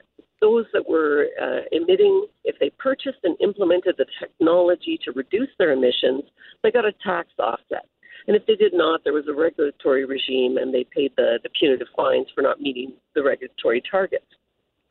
those 0.42 0.66
that 0.74 0.88
were 0.90 1.28
uh, 1.42 1.62
emitting, 1.72 2.26
if 2.46 2.56
they 2.60 2.72
purchased 2.80 3.20
and 3.24 3.36
implemented 3.60 3.96
the 3.98 4.06
technology 4.20 4.98
to 5.04 5.12
reduce 5.12 5.50
their 5.58 5.72
emissions, 5.72 6.24
they 6.64 6.72
got 6.72 6.86
a 6.86 6.94
tax 7.04 7.30
offset. 7.38 7.86
And 8.28 8.36
if 8.36 8.46
they 8.46 8.56
did 8.56 8.74
not, 8.74 9.04
there 9.04 9.14
was 9.14 9.28
a 9.28 9.34
regulatory 9.34 10.06
regime 10.06 10.58
and 10.58 10.74
they 10.74 10.86
paid 10.96 11.12
the, 11.18 11.40
the 11.44 11.50
punitive 11.60 11.88
fines 11.96 12.28
for 12.34 12.42
not 12.42 12.62
meeting 12.62 12.94
the 13.16 13.24
regulatory 13.24 13.82
targets. 13.90 14.26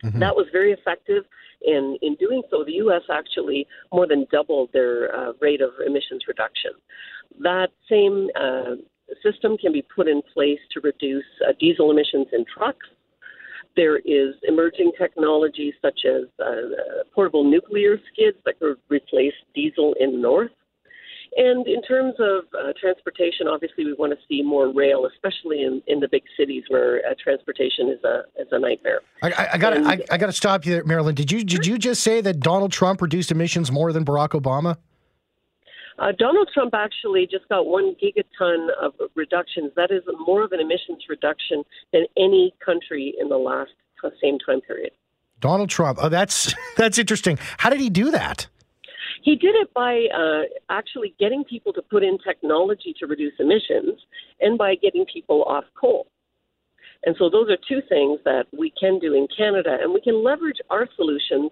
Mm-hmm. 0.04 0.18
That 0.18 0.36
was 0.36 0.46
very 0.52 0.72
effective. 0.72 1.24
In, 1.62 1.98
in 2.02 2.14
doing 2.16 2.42
so, 2.50 2.62
the 2.64 2.74
U.S. 2.84 3.02
actually 3.10 3.66
more 3.92 4.06
than 4.06 4.26
doubled 4.30 4.70
their 4.72 5.14
uh, 5.14 5.32
rate 5.40 5.60
of 5.60 5.70
emissions 5.84 6.22
reduction. 6.28 6.72
That 7.40 7.68
same 7.88 8.28
uh, 8.38 8.76
system 9.22 9.56
can 9.56 9.72
be 9.72 9.82
put 9.82 10.08
in 10.08 10.22
place 10.34 10.60
to 10.74 10.80
reduce 10.80 11.24
uh, 11.46 11.52
diesel 11.58 11.90
emissions 11.90 12.28
in 12.32 12.44
trucks 12.44 12.86
there 13.78 13.98
is 13.98 14.34
emerging 14.42 14.90
technology 14.98 15.72
such 15.80 16.00
as 16.04 16.24
uh, 16.44 17.04
portable 17.14 17.48
nuclear 17.48 17.96
skids 18.12 18.36
that 18.44 18.58
could 18.58 18.76
replace 18.88 19.32
diesel 19.54 19.94
in 20.00 20.10
the 20.12 20.18
north. 20.18 20.50
And 21.36 21.64
in 21.68 21.80
terms 21.82 22.14
of 22.18 22.44
uh, 22.52 22.72
transportation, 22.80 23.46
obviously 23.46 23.84
we 23.84 23.92
want 23.92 24.12
to 24.12 24.18
see 24.28 24.42
more 24.42 24.72
rail, 24.74 25.06
especially 25.06 25.62
in, 25.62 25.80
in 25.86 26.00
the 26.00 26.08
big 26.10 26.24
cities 26.36 26.64
where 26.68 26.96
uh, 27.08 27.14
transportation 27.22 27.88
is 27.88 28.02
a 28.02 28.22
is 28.40 28.48
a 28.50 28.58
nightmare. 28.58 29.00
I, 29.22 29.48
I 29.52 29.58
got 29.58 29.76
I, 29.76 30.00
I 30.10 30.16
got 30.18 30.26
to 30.26 30.32
stop 30.32 30.66
you 30.66 30.72
there, 30.72 30.84
Marilyn. 30.84 31.14
Did 31.14 31.30
you 31.30 31.44
did 31.44 31.64
you 31.64 31.78
just 31.78 32.02
say 32.02 32.20
that 32.22 32.40
Donald 32.40 32.72
Trump 32.72 33.00
reduced 33.00 33.30
emissions 33.30 33.70
more 33.70 33.92
than 33.92 34.04
Barack 34.04 34.30
Obama? 34.30 34.76
Uh, 35.98 36.12
Donald 36.16 36.48
Trump 36.54 36.74
actually 36.74 37.26
just 37.30 37.48
got 37.48 37.66
one 37.66 37.96
gigaton 38.02 38.68
of 38.80 38.92
reductions. 39.16 39.72
That 39.74 39.90
is 39.90 40.02
more 40.26 40.44
of 40.44 40.52
an 40.52 40.60
emissions 40.60 41.04
reduction 41.08 41.64
than 41.92 42.06
any 42.16 42.54
country 42.64 43.14
in 43.20 43.28
the 43.28 43.36
last 43.36 43.70
same 44.22 44.38
time 44.38 44.60
period. 44.60 44.92
Donald 45.40 45.70
Trump. 45.70 45.98
Oh, 46.00 46.08
that's 46.08 46.54
that's 46.76 46.98
interesting. 46.98 47.38
How 47.58 47.70
did 47.70 47.80
he 47.80 47.90
do 47.90 48.10
that? 48.10 48.46
He 49.22 49.34
did 49.34 49.56
it 49.56 49.74
by 49.74 50.06
uh, 50.14 50.42
actually 50.70 51.14
getting 51.18 51.42
people 51.44 51.72
to 51.72 51.82
put 51.82 52.04
in 52.04 52.18
technology 52.18 52.94
to 53.00 53.06
reduce 53.06 53.34
emissions, 53.40 53.98
and 54.40 54.56
by 54.56 54.76
getting 54.76 55.04
people 55.12 55.42
off 55.44 55.64
coal. 55.78 56.06
And 57.04 57.14
so 57.18 57.30
those 57.30 57.48
are 57.50 57.58
two 57.68 57.80
things 57.88 58.20
that 58.24 58.46
we 58.56 58.72
can 58.78 58.98
do 58.98 59.14
in 59.14 59.26
Canada, 59.36 59.76
and 59.80 59.92
we 59.92 60.00
can 60.00 60.22
leverage 60.22 60.58
our 60.70 60.88
solutions 60.96 61.50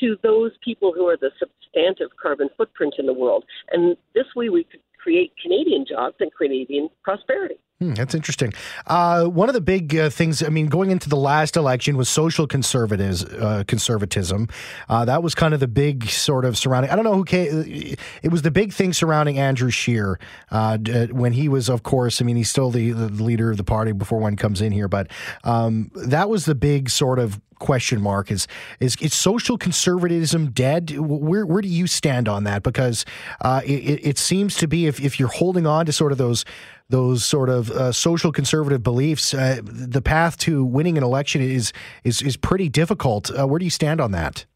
to 0.00 0.16
those 0.22 0.52
people 0.64 0.92
who 0.94 1.06
are 1.06 1.16
the 1.16 1.30
substantive 1.78 2.16
carbon 2.20 2.48
footprint 2.56 2.94
in 2.98 3.06
the 3.06 3.12
world. 3.12 3.44
And 3.70 3.96
this 4.14 4.26
way 4.34 4.48
we 4.48 4.64
could 4.64 4.80
create 5.02 5.32
Canadian 5.42 5.86
jobs 5.88 6.16
and 6.20 6.30
Canadian 6.34 6.88
prosperity. 7.02 7.56
Hmm, 7.80 7.94
that's 7.94 8.12
interesting. 8.12 8.52
Uh, 8.88 9.26
one 9.26 9.48
of 9.48 9.54
the 9.54 9.60
big 9.60 9.94
uh, 9.94 10.10
things, 10.10 10.42
I 10.42 10.48
mean, 10.48 10.66
going 10.66 10.90
into 10.90 11.08
the 11.08 11.16
last 11.16 11.56
election 11.56 11.96
was 11.96 12.08
social 12.08 12.48
conservatives, 12.48 13.24
uh, 13.24 13.62
conservatism. 13.68 14.48
Uh, 14.88 15.04
that 15.04 15.22
was 15.22 15.36
kind 15.36 15.54
of 15.54 15.60
the 15.60 15.68
big 15.68 16.10
sort 16.10 16.44
of 16.44 16.58
surrounding. 16.58 16.90
I 16.90 16.96
don't 16.96 17.04
know 17.04 17.14
who 17.14 17.24
came. 17.24 17.96
It 18.22 18.32
was 18.32 18.42
the 18.42 18.50
big 18.50 18.72
thing 18.72 18.92
surrounding 18.92 19.38
Andrew 19.38 19.70
Scheer 19.70 20.18
uh, 20.50 20.78
when 21.12 21.32
he 21.32 21.48
was, 21.48 21.70
of 21.70 21.84
course. 21.84 22.20
I 22.20 22.24
mean, 22.24 22.34
he's 22.34 22.50
still 22.50 22.72
the, 22.72 22.90
the 22.90 23.22
leader 23.22 23.48
of 23.52 23.58
the 23.58 23.64
party 23.64 23.92
before 23.92 24.18
one 24.18 24.34
comes 24.34 24.60
in 24.60 24.72
here, 24.72 24.88
but 24.88 25.08
um, 25.44 25.92
that 25.94 26.28
was 26.28 26.46
the 26.46 26.56
big 26.56 26.90
sort 26.90 27.20
of 27.20 27.40
question 27.58 28.00
mark 28.00 28.30
is 28.30 28.46
is 28.80 28.96
is 28.96 29.14
social 29.14 29.58
conservatism 29.58 30.50
dead 30.50 30.96
where 30.98 31.44
where 31.46 31.62
do 31.62 31.68
you 31.68 31.86
stand 31.86 32.28
on 32.28 32.44
that 32.44 32.62
because 32.62 33.04
uh, 33.40 33.60
it, 33.64 34.00
it 34.02 34.18
seems 34.18 34.56
to 34.56 34.66
be 34.66 34.86
if, 34.86 35.00
if 35.00 35.18
you're 35.18 35.28
holding 35.28 35.66
on 35.66 35.86
to 35.86 35.92
sort 35.92 36.12
of 36.12 36.18
those 36.18 36.44
those 36.90 37.24
sort 37.24 37.50
of 37.50 37.70
uh, 37.70 37.92
social 37.92 38.32
conservative 38.32 38.82
beliefs, 38.82 39.34
uh, 39.34 39.60
the 39.62 40.00
path 40.00 40.38
to 40.38 40.64
winning 40.64 40.96
an 40.96 41.04
election 41.04 41.42
is 41.42 41.72
is 42.04 42.22
is 42.22 42.36
pretty 42.36 42.68
difficult. 42.68 43.30
Uh, 43.30 43.46
where 43.46 43.58
do 43.58 43.64
you 43.64 43.70
stand 43.70 44.00
on 44.00 44.12
that? 44.12 44.46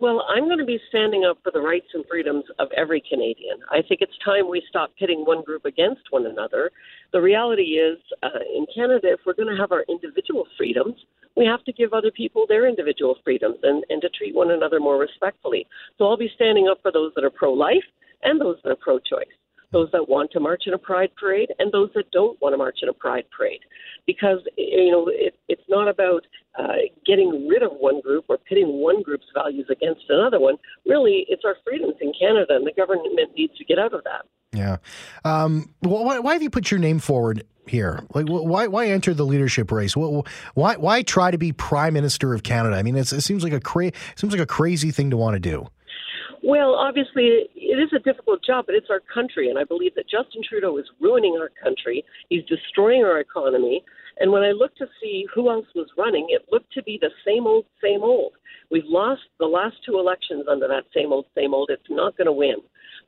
Well, 0.00 0.24
I'm 0.28 0.44
going 0.44 0.58
to 0.58 0.64
be 0.64 0.78
standing 0.88 1.24
up 1.28 1.38
for 1.42 1.50
the 1.50 1.60
rights 1.60 1.88
and 1.92 2.04
freedoms 2.08 2.44
of 2.60 2.68
every 2.76 3.02
Canadian. 3.08 3.58
I 3.70 3.82
think 3.82 4.00
it's 4.00 4.12
time 4.24 4.48
we 4.48 4.62
stop 4.68 4.90
pitting 4.96 5.24
one 5.24 5.42
group 5.42 5.64
against 5.64 6.02
one 6.10 6.24
another. 6.24 6.70
The 7.12 7.20
reality 7.20 7.78
is, 7.82 7.98
uh, 8.22 8.28
in 8.54 8.66
Canada, 8.72 9.08
if 9.10 9.20
we're 9.26 9.34
going 9.34 9.52
to 9.52 9.60
have 9.60 9.72
our 9.72 9.84
individual 9.88 10.46
freedoms, 10.56 10.94
we 11.38 11.46
have 11.46 11.64
to 11.64 11.72
give 11.72 11.92
other 11.92 12.10
people 12.10 12.46
their 12.48 12.68
individual 12.68 13.16
freedoms 13.24 13.58
and, 13.62 13.84
and 13.88 14.02
to 14.02 14.08
treat 14.10 14.34
one 14.34 14.50
another 14.50 14.80
more 14.80 14.98
respectfully. 14.98 15.66
So 15.96 16.06
I'll 16.06 16.16
be 16.16 16.30
standing 16.34 16.68
up 16.68 16.78
for 16.82 16.92
those 16.92 17.12
that 17.14 17.24
are 17.24 17.30
pro 17.30 17.52
life 17.52 17.86
and 18.22 18.40
those 18.40 18.56
that 18.64 18.70
are 18.70 18.76
pro 18.76 18.98
choice 18.98 19.28
those 19.72 19.88
that 19.92 20.08
want 20.08 20.30
to 20.32 20.40
march 20.40 20.62
in 20.66 20.74
a 20.74 20.78
pride 20.78 21.10
parade 21.18 21.50
and 21.58 21.72
those 21.72 21.90
that 21.94 22.10
don't 22.10 22.40
want 22.40 22.52
to 22.52 22.56
march 22.56 22.78
in 22.82 22.88
a 22.88 22.92
pride 22.92 23.24
parade. 23.36 23.60
Because 24.06 24.38
you 24.56 24.90
know 24.90 25.08
it, 25.08 25.34
it's 25.48 25.62
not 25.68 25.88
about 25.88 26.26
uh, 26.58 26.88
getting 27.06 27.46
rid 27.48 27.62
of 27.62 27.72
one 27.72 28.00
group 28.00 28.24
or 28.28 28.38
pitting 28.38 28.80
one 28.80 29.02
group's 29.02 29.26
values 29.34 29.66
against 29.70 30.02
another 30.08 30.40
one. 30.40 30.56
Really 30.86 31.26
it's 31.28 31.44
our 31.44 31.56
freedoms 31.64 31.96
in 32.00 32.12
canada 32.18 32.56
and 32.56 32.66
the 32.66 32.72
government 32.72 33.06
needs 33.36 33.56
to 33.58 33.64
get 33.64 33.78
out 33.78 33.92
of 33.92 34.04
that. 34.04 34.24
Yeah. 34.52 34.78
Um, 35.24 35.74
why, 35.80 36.18
why 36.20 36.32
have 36.32 36.42
you 36.42 36.50
put 36.50 36.70
your 36.70 36.80
name 36.80 36.98
forward 36.98 37.44
here? 37.70 38.04
Like, 38.14 38.26
why 38.28 38.66
why 38.66 38.86
enter 38.86 39.14
the 39.14 39.24
leadership 39.24 39.70
race? 39.70 39.96
Why 39.96 40.76
why 40.76 41.02
try 41.02 41.30
to 41.30 41.38
be 41.38 41.52
prime 41.52 41.94
minister 41.94 42.34
of 42.34 42.42
Canada? 42.42 42.76
I 42.76 42.82
mean, 42.82 42.96
it 42.96 43.06
seems 43.06 43.44
like 43.44 43.52
a 43.52 43.60
cra- 43.60 43.92
seems 44.16 44.32
like 44.32 44.42
a 44.42 44.46
crazy 44.46 44.90
thing 44.90 45.10
to 45.10 45.16
want 45.16 45.34
to 45.34 45.40
do. 45.40 45.68
Well, 46.42 46.74
obviously, 46.74 47.48
it 47.54 47.78
is 47.78 47.92
a 47.92 47.98
difficult 47.98 48.44
job, 48.44 48.66
but 48.66 48.74
it's 48.74 48.88
our 48.90 49.00
country. 49.12 49.50
And 49.50 49.58
I 49.58 49.64
believe 49.64 49.94
that 49.96 50.08
Justin 50.08 50.42
Trudeau 50.48 50.78
is 50.78 50.86
ruining 51.00 51.36
our 51.40 51.50
country. 51.62 52.04
He's 52.28 52.44
destroying 52.44 53.02
our 53.04 53.18
economy. 53.18 53.84
And 54.20 54.32
when 54.32 54.42
I 54.42 54.50
looked 54.50 54.78
to 54.78 54.86
see 55.00 55.26
who 55.34 55.50
else 55.50 55.66
was 55.74 55.88
running, 55.96 56.26
it 56.30 56.46
looked 56.50 56.72
to 56.74 56.82
be 56.82 56.98
the 57.00 57.10
same 57.26 57.46
old, 57.46 57.66
same 57.82 58.02
old. 58.02 58.32
We've 58.70 58.86
lost 58.86 59.22
the 59.38 59.46
last 59.46 59.76
two 59.84 59.98
elections 59.98 60.44
under 60.50 60.68
that 60.68 60.84
same 60.94 61.12
old, 61.12 61.26
same 61.34 61.54
old. 61.54 61.70
It's 61.72 61.82
not 61.90 62.16
going 62.16 62.26
to 62.26 62.32
win. 62.32 62.56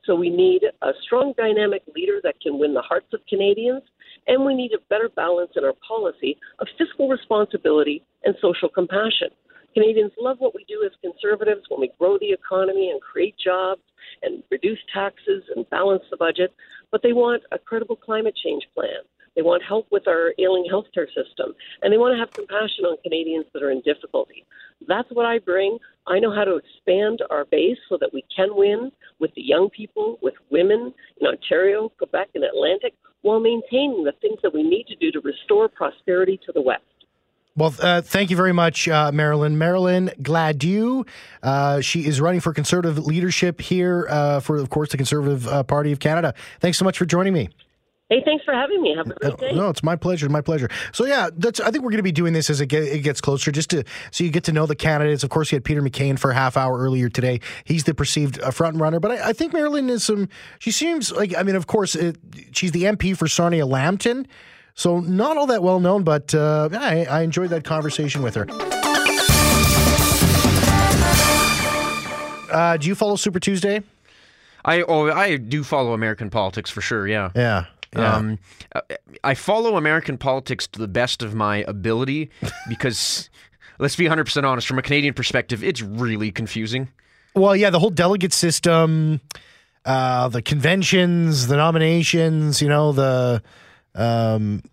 So 0.05 0.15
we 0.15 0.29
need 0.29 0.63
a 0.81 0.91
strong, 1.03 1.33
dynamic 1.37 1.83
leader 1.95 2.19
that 2.23 2.41
can 2.41 2.57
win 2.57 2.73
the 2.73 2.81
hearts 2.81 3.13
of 3.13 3.19
Canadians. 3.29 3.83
And 4.27 4.45
we 4.45 4.53
need 4.53 4.71
a 4.73 4.79
better 4.89 5.09
balance 5.09 5.51
in 5.55 5.63
our 5.63 5.73
policy 5.87 6.37
of 6.59 6.67
fiscal 6.77 7.09
responsibility 7.09 8.03
and 8.23 8.35
social 8.41 8.69
compassion. 8.69 9.29
Canadians 9.73 10.11
love 10.19 10.37
what 10.39 10.53
we 10.53 10.65
do 10.67 10.83
as 10.85 10.91
conservatives 11.01 11.61
when 11.69 11.79
we 11.79 11.91
grow 11.97 12.17
the 12.19 12.31
economy 12.31 12.91
and 12.91 13.01
create 13.01 13.35
jobs 13.43 13.81
and 14.21 14.43
reduce 14.51 14.79
taxes 14.93 15.43
and 15.55 15.69
balance 15.69 16.03
the 16.11 16.17
budget, 16.17 16.53
but 16.91 17.01
they 17.01 17.13
want 17.13 17.41
a 17.51 17.57
credible 17.57 17.95
climate 17.95 18.35
change 18.43 18.63
plan. 18.75 19.01
They 19.35 19.41
want 19.41 19.63
help 19.63 19.87
with 19.91 20.07
our 20.07 20.33
ailing 20.39 20.67
healthcare 20.71 21.07
system, 21.07 21.53
and 21.81 21.91
they 21.91 21.97
want 21.97 22.13
to 22.13 22.19
have 22.19 22.31
compassion 22.31 22.85
on 22.85 22.97
Canadians 23.03 23.45
that 23.53 23.63
are 23.63 23.71
in 23.71 23.81
difficulty. 23.81 24.45
That's 24.87 25.09
what 25.11 25.25
I 25.25 25.39
bring. 25.39 25.77
I 26.07 26.19
know 26.19 26.33
how 26.33 26.43
to 26.43 26.55
expand 26.55 27.21
our 27.29 27.45
base 27.45 27.77
so 27.87 27.97
that 28.01 28.13
we 28.13 28.23
can 28.35 28.49
win 28.51 28.91
with 29.19 29.33
the 29.35 29.41
young 29.41 29.69
people, 29.69 30.17
with 30.21 30.33
women 30.49 30.93
in 31.19 31.27
Ontario, 31.27 31.89
Quebec, 31.97 32.29
and 32.35 32.43
Atlantic, 32.43 32.93
while 33.21 33.39
maintaining 33.39 34.03
the 34.03 34.13
things 34.21 34.39
that 34.41 34.53
we 34.53 34.63
need 34.63 34.87
to 34.87 34.95
do 34.95 35.11
to 35.11 35.21
restore 35.21 35.69
prosperity 35.69 36.39
to 36.45 36.51
the 36.51 36.61
West. 36.61 36.83
Well, 37.55 37.75
uh, 37.81 38.01
thank 38.01 38.29
you 38.29 38.37
very 38.37 38.53
much, 38.53 38.87
uh, 38.87 39.11
Marilyn. 39.11 39.57
Marilyn 39.57 40.11
Gladu. 40.21 41.05
Uh, 41.43 41.81
she 41.81 42.05
is 42.05 42.21
running 42.21 42.39
for 42.39 42.53
Conservative 42.53 42.97
leadership 43.05 43.59
here 43.59 44.07
uh, 44.09 44.39
for, 44.39 44.57
of 44.57 44.69
course, 44.69 44.91
the 44.91 44.97
Conservative 44.97 45.47
uh, 45.47 45.61
Party 45.63 45.91
of 45.91 45.99
Canada. 45.99 46.33
Thanks 46.61 46.77
so 46.77 46.85
much 46.85 46.97
for 46.97 47.05
joining 47.05 47.33
me. 47.33 47.49
Hey, 48.11 48.21
thanks 48.25 48.43
for 48.43 48.53
having 48.53 48.81
me. 48.81 48.93
Have 48.93 49.09
a 49.09 49.13
great 49.13 49.37
day. 49.37 49.53
No, 49.53 49.69
it's 49.69 49.83
my 49.83 49.95
pleasure. 49.95 50.27
My 50.27 50.41
pleasure. 50.41 50.69
So 50.91 51.05
yeah, 51.05 51.29
that's. 51.33 51.61
I 51.61 51.71
think 51.71 51.85
we're 51.85 51.91
going 51.91 51.99
to 51.99 52.03
be 52.03 52.11
doing 52.11 52.33
this 52.33 52.49
as 52.49 52.59
it, 52.59 52.65
get, 52.65 52.83
it 52.83 53.03
gets 53.03 53.21
closer, 53.21 53.53
just 53.53 53.69
to 53.69 53.85
so 54.11 54.25
you 54.25 54.31
get 54.31 54.43
to 54.43 54.51
know 54.51 54.65
the 54.65 54.75
candidates. 54.75 55.23
Of 55.23 55.29
course, 55.29 55.49
you 55.49 55.55
had 55.55 55.63
Peter 55.63 55.81
McCain 55.81 56.19
for 56.19 56.29
a 56.29 56.33
half 56.33 56.57
hour 56.57 56.77
earlier 56.77 57.07
today. 57.07 57.39
He's 57.63 57.85
the 57.85 57.93
perceived 57.93 58.37
uh, 58.41 58.51
front 58.51 58.75
runner, 58.75 58.99
but 58.99 59.11
I, 59.11 59.29
I 59.29 59.33
think 59.33 59.53
Marilyn 59.53 59.89
is 59.89 60.03
some. 60.03 60.27
She 60.59 60.71
seems 60.71 61.13
like. 61.13 61.33
I 61.37 61.43
mean, 61.43 61.55
of 61.55 61.67
course, 61.67 61.95
it, 61.95 62.17
she's 62.51 62.73
the 62.73 62.83
MP 62.83 63.15
for 63.15 63.29
Sarnia 63.29 63.65
Lambton, 63.65 64.27
so 64.75 64.99
not 64.99 65.37
all 65.37 65.47
that 65.47 65.63
well 65.63 65.79
known. 65.79 66.03
But 66.03 66.35
uh, 66.35 66.67
I, 66.73 67.05
I 67.05 67.21
enjoyed 67.21 67.51
that 67.51 67.63
conversation 67.63 68.23
with 68.23 68.35
her. 68.35 68.45
Uh, 72.51 72.75
do 72.75 72.89
you 72.89 72.95
follow 72.95 73.15
Super 73.15 73.39
Tuesday? 73.39 73.83
I 74.65 74.81
oh 74.81 75.09
I 75.09 75.37
do 75.37 75.63
follow 75.63 75.93
American 75.93 76.29
politics 76.29 76.69
for 76.69 76.81
sure. 76.81 77.07
Yeah. 77.07 77.29
Yeah. 77.33 77.67
Yeah. 77.95 78.15
Um, 78.15 78.39
I 79.23 79.33
follow 79.33 79.75
American 79.75 80.17
politics 80.17 80.67
to 80.67 80.79
the 80.79 80.87
best 80.87 81.21
of 81.21 81.35
my 81.35 81.57
ability 81.67 82.31
because, 82.69 83.29
let's 83.79 83.95
be 83.95 84.05
100% 84.05 84.43
honest, 84.43 84.67
from 84.67 84.79
a 84.79 84.81
Canadian 84.81 85.13
perspective, 85.13 85.63
it's 85.63 85.81
really 85.81 86.31
confusing. 86.31 86.89
Well, 87.35 87.55
yeah, 87.55 87.69
the 87.69 87.79
whole 87.79 87.89
delegate 87.89 88.33
system, 88.33 89.21
uh, 89.85 90.29
the 90.29 90.41
conventions, 90.41 91.47
the 91.47 91.57
nominations, 91.57 92.61
you 92.61 92.69
know, 92.69 92.91
the. 92.91 93.41
Um, 93.95 94.63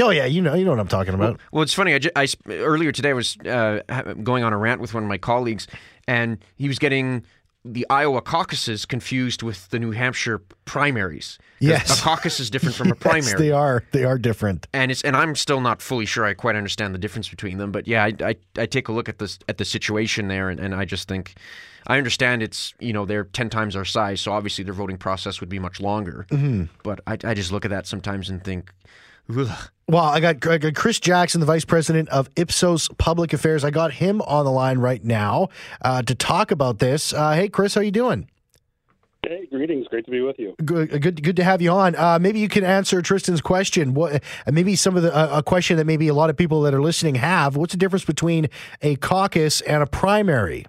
oh, 0.00 0.10
yeah, 0.10 0.26
you 0.26 0.40
know, 0.42 0.54
you 0.54 0.64
know 0.64 0.70
what 0.70 0.80
I'm 0.80 0.88
talking 0.88 1.14
about. 1.14 1.40
Well, 1.52 1.62
it's 1.62 1.74
funny. 1.74 1.94
I, 1.94 1.98
ju- 1.98 2.10
I 2.16 2.26
earlier 2.48 2.92
today 2.92 3.10
I 3.10 3.14
was 3.14 3.36
uh, 3.38 3.80
going 4.22 4.44
on 4.44 4.52
a 4.52 4.58
rant 4.58 4.80
with 4.80 4.94
one 4.94 5.02
of 5.02 5.08
my 5.08 5.18
colleagues, 5.18 5.66
and 6.06 6.38
he 6.56 6.68
was 6.68 6.78
getting 6.78 7.24
the 7.64 7.86
Iowa 7.90 8.22
caucuses 8.22 8.86
confused 8.86 9.42
with 9.42 9.68
the 9.68 9.78
New 9.78 9.90
Hampshire 9.90 10.40
primaries. 10.64 11.38
Yes. 11.58 11.98
a 12.00 12.02
caucus 12.02 12.40
is 12.40 12.48
different 12.48 12.74
from 12.74 12.86
a 12.88 12.94
Yes, 12.94 12.98
primary. 13.02 13.38
they 13.38 13.50
are. 13.52 13.82
They 13.92 14.04
are 14.04 14.16
different. 14.18 14.66
and 14.72 14.90
it's 14.90 15.02
and 15.02 15.14
I'm 15.14 15.34
still 15.36 15.60
not 15.60 15.82
fully 15.82 16.06
sure 16.06 16.24
I 16.24 16.32
quite 16.32 16.56
understand 16.56 16.94
the 16.94 16.98
difference 16.98 17.28
between 17.28 17.58
them. 17.58 17.70
But 17.70 17.86
yeah, 17.86 18.04
I, 18.04 18.14
I, 18.22 18.36
I 18.56 18.66
take 18.66 18.88
a 18.88 18.92
look 18.92 19.08
at 19.10 19.18
this 19.18 19.38
at 19.48 19.58
the 19.58 19.64
situation 19.66 20.28
there, 20.28 20.48
and, 20.48 20.58
and 20.58 20.74
I 20.74 20.86
just 20.86 21.06
think 21.06 21.34
I 21.86 21.98
understand 21.98 22.42
it's 22.42 22.72
you 22.80 22.94
know 22.94 23.04
they're 23.04 23.24
ten 23.24 23.50
times 23.50 23.76
our 23.76 23.84
size, 23.84 24.22
so 24.22 24.32
obviously 24.32 24.64
their 24.64 24.72
voting 24.74 24.96
process 24.96 25.40
would 25.40 25.50
be 25.50 25.58
much 25.58 25.80
longer. 25.80 26.26
Mm-hmm. 26.30 26.64
But 26.82 27.00
I, 27.06 27.18
I 27.24 27.34
just 27.34 27.52
look 27.52 27.66
at 27.66 27.70
that 27.70 27.86
sometimes 27.86 28.30
and 28.30 28.42
think, 28.42 28.72
ugh. 29.36 29.70
Well, 29.90 30.04
I 30.04 30.20
got, 30.20 30.46
I 30.46 30.58
got 30.58 30.76
Chris 30.76 31.00
Jackson, 31.00 31.40
the 31.40 31.46
vice 31.46 31.64
president 31.64 32.08
of 32.10 32.30
Ipsos 32.36 32.88
Public 32.96 33.32
Affairs. 33.32 33.64
I 33.64 33.70
got 33.70 33.94
him 33.94 34.22
on 34.22 34.44
the 34.44 34.52
line 34.52 34.78
right 34.78 35.04
now 35.04 35.48
uh, 35.82 36.00
to 36.02 36.14
talk 36.14 36.52
about 36.52 36.78
this. 36.78 37.12
Uh, 37.12 37.32
hey, 37.32 37.48
Chris, 37.48 37.74
how 37.74 37.80
are 37.80 37.84
you 37.84 37.90
doing? 37.90 38.30
Hey, 39.26 39.48
greetings. 39.50 39.88
Great 39.88 40.04
to 40.04 40.12
be 40.12 40.20
with 40.20 40.38
you. 40.38 40.54
Good, 40.64 41.02
good, 41.02 41.20
good 41.24 41.34
to 41.34 41.42
have 41.42 41.60
you 41.60 41.72
on. 41.72 41.96
Uh, 41.96 42.20
maybe 42.20 42.38
you 42.38 42.48
can 42.48 42.62
answer 42.62 43.02
Tristan's 43.02 43.40
question. 43.40 43.92
What, 43.94 44.14
uh, 44.14 44.52
maybe 44.52 44.76
some 44.76 44.96
of 44.96 45.02
the 45.02 45.12
uh, 45.12 45.38
a 45.38 45.42
question 45.42 45.76
that 45.78 45.86
maybe 45.86 46.06
a 46.06 46.14
lot 46.14 46.30
of 46.30 46.36
people 46.36 46.62
that 46.62 46.72
are 46.72 46.80
listening 46.80 47.16
have. 47.16 47.56
What's 47.56 47.72
the 47.72 47.78
difference 47.78 48.04
between 48.04 48.48
a 48.82 48.94
caucus 48.94 49.60
and 49.62 49.82
a 49.82 49.86
primary? 49.86 50.66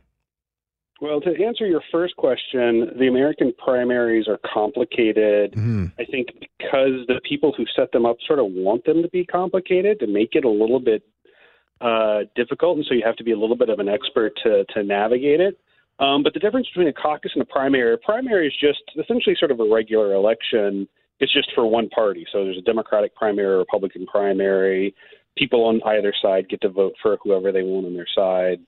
Well, 1.01 1.19
to 1.21 1.43
answer 1.43 1.65
your 1.65 1.81
first 1.91 2.15
question, 2.15 2.91
the 2.99 3.07
American 3.07 3.53
primaries 3.57 4.27
are 4.27 4.39
complicated. 4.53 5.51
I 5.99 6.05
think 6.05 6.27
because 6.59 7.07
the 7.07 7.19
people 7.27 7.53
who 7.57 7.65
set 7.75 7.91
them 7.91 8.05
up 8.05 8.17
sort 8.27 8.37
of 8.37 8.45
want 8.51 8.85
them 8.85 9.01
to 9.01 9.09
be 9.09 9.25
complicated 9.25 9.99
to 9.99 10.07
make 10.07 10.35
it 10.35 10.45
a 10.45 10.49
little 10.49 10.79
bit 10.79 11.01
uh, 11.81 12.19
difficult, 12.35 12.77
and 12.77 12.85
so 12.87 12.93
you 12.93 13.01
have 13.03 13.15
to 13.15 13.23
be 13.23 13.31
a 13.31 13.37
little 13.37 13.55
bit 13.55 13.69
of 13.69 13.79
an 13.79 13.89
expert 13.89 14.33
to 14.43 14.63
to 14.75 14.83
navigate 14.83 15.41
it. 15.41 15.59
Um, 15.97 16.21
but 16.21 16.35
the 16.35 16.39
difference 16.39 16.67
between 16.67 16.87
a 16.87 16.93
caucus 16.93 17.31
and 17.33 17.41
a 17.41 17.45
primary, 17.45 17.95
a 17.95 17.97
primary 17.97 18.47
is 18.47 18.53
just 18.61 18.83
essentially 18.95 19.35
sort 19.39 19.49
of 19.49 19.59
a 19.59 19.67
regular 19.67 20.13
election. 20.13 20.87
It's 21.19 21.33
just 21.33 21.49
for 21.55 21.65
one 21.65 21.89
party. 21.89 22.27
So 22.31 22.43
there's 22.43 22.59
a 22.59 22.61
Democratic 22.61 23.15
primary, 23.15 23.55
a 23.55 23.57
Republican 23.57 24.05
primary. 24.05 24.93
People 25.35 25.63
on 25.65 25.81
either 25.83 26.13
side 26.21 26.47
get 26.47 26.61
to 26.61 26.69
vote 26.69 26.93
for 27.01 27.17
whoever 27.23 27.51
they 27.51 27.63
want 27.63 27.87
on 27.87 27.95
their 27.95 28.07
side. 28.15 28.59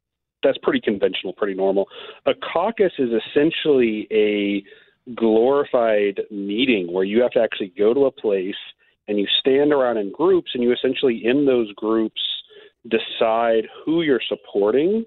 That's 0.43 0.57
pretty 0.61 0.81
conventional, 0.81 1.33
pretty 1.33 1.53
normal. 1.53 1.87
A 2.25 2.33
caucus 2.33 2.91
is 2.99 3.09
essentially 3.11 4.07
a 4.11 4.63
glorified 5.15 6.21
meeting 6.31 6.91
where 6.91 7.03
you 7.03 7.21
have 7.21 7.31
to 7.31 7.41
actually 7.41 7.73
go 7.77 7.93
to 7.93 8.05
a 8.05 8.11
place 8.11 8.55
and 9.07 9.19
you 9.19 9.27
stand 9.39 9.73
around 9.73 9.97
in 9.97 10.11
groups 10.11 10.51
and 10.53 10.63
you 10.63 10.71
essentially 10.71 11.21
in 11.25 11.45
those 11.45 11.71
groups 11.73 12.21
decide 12.89 13.65
who 13.85 14.01
you're 14.01 14.21
supporting 14.27 15.05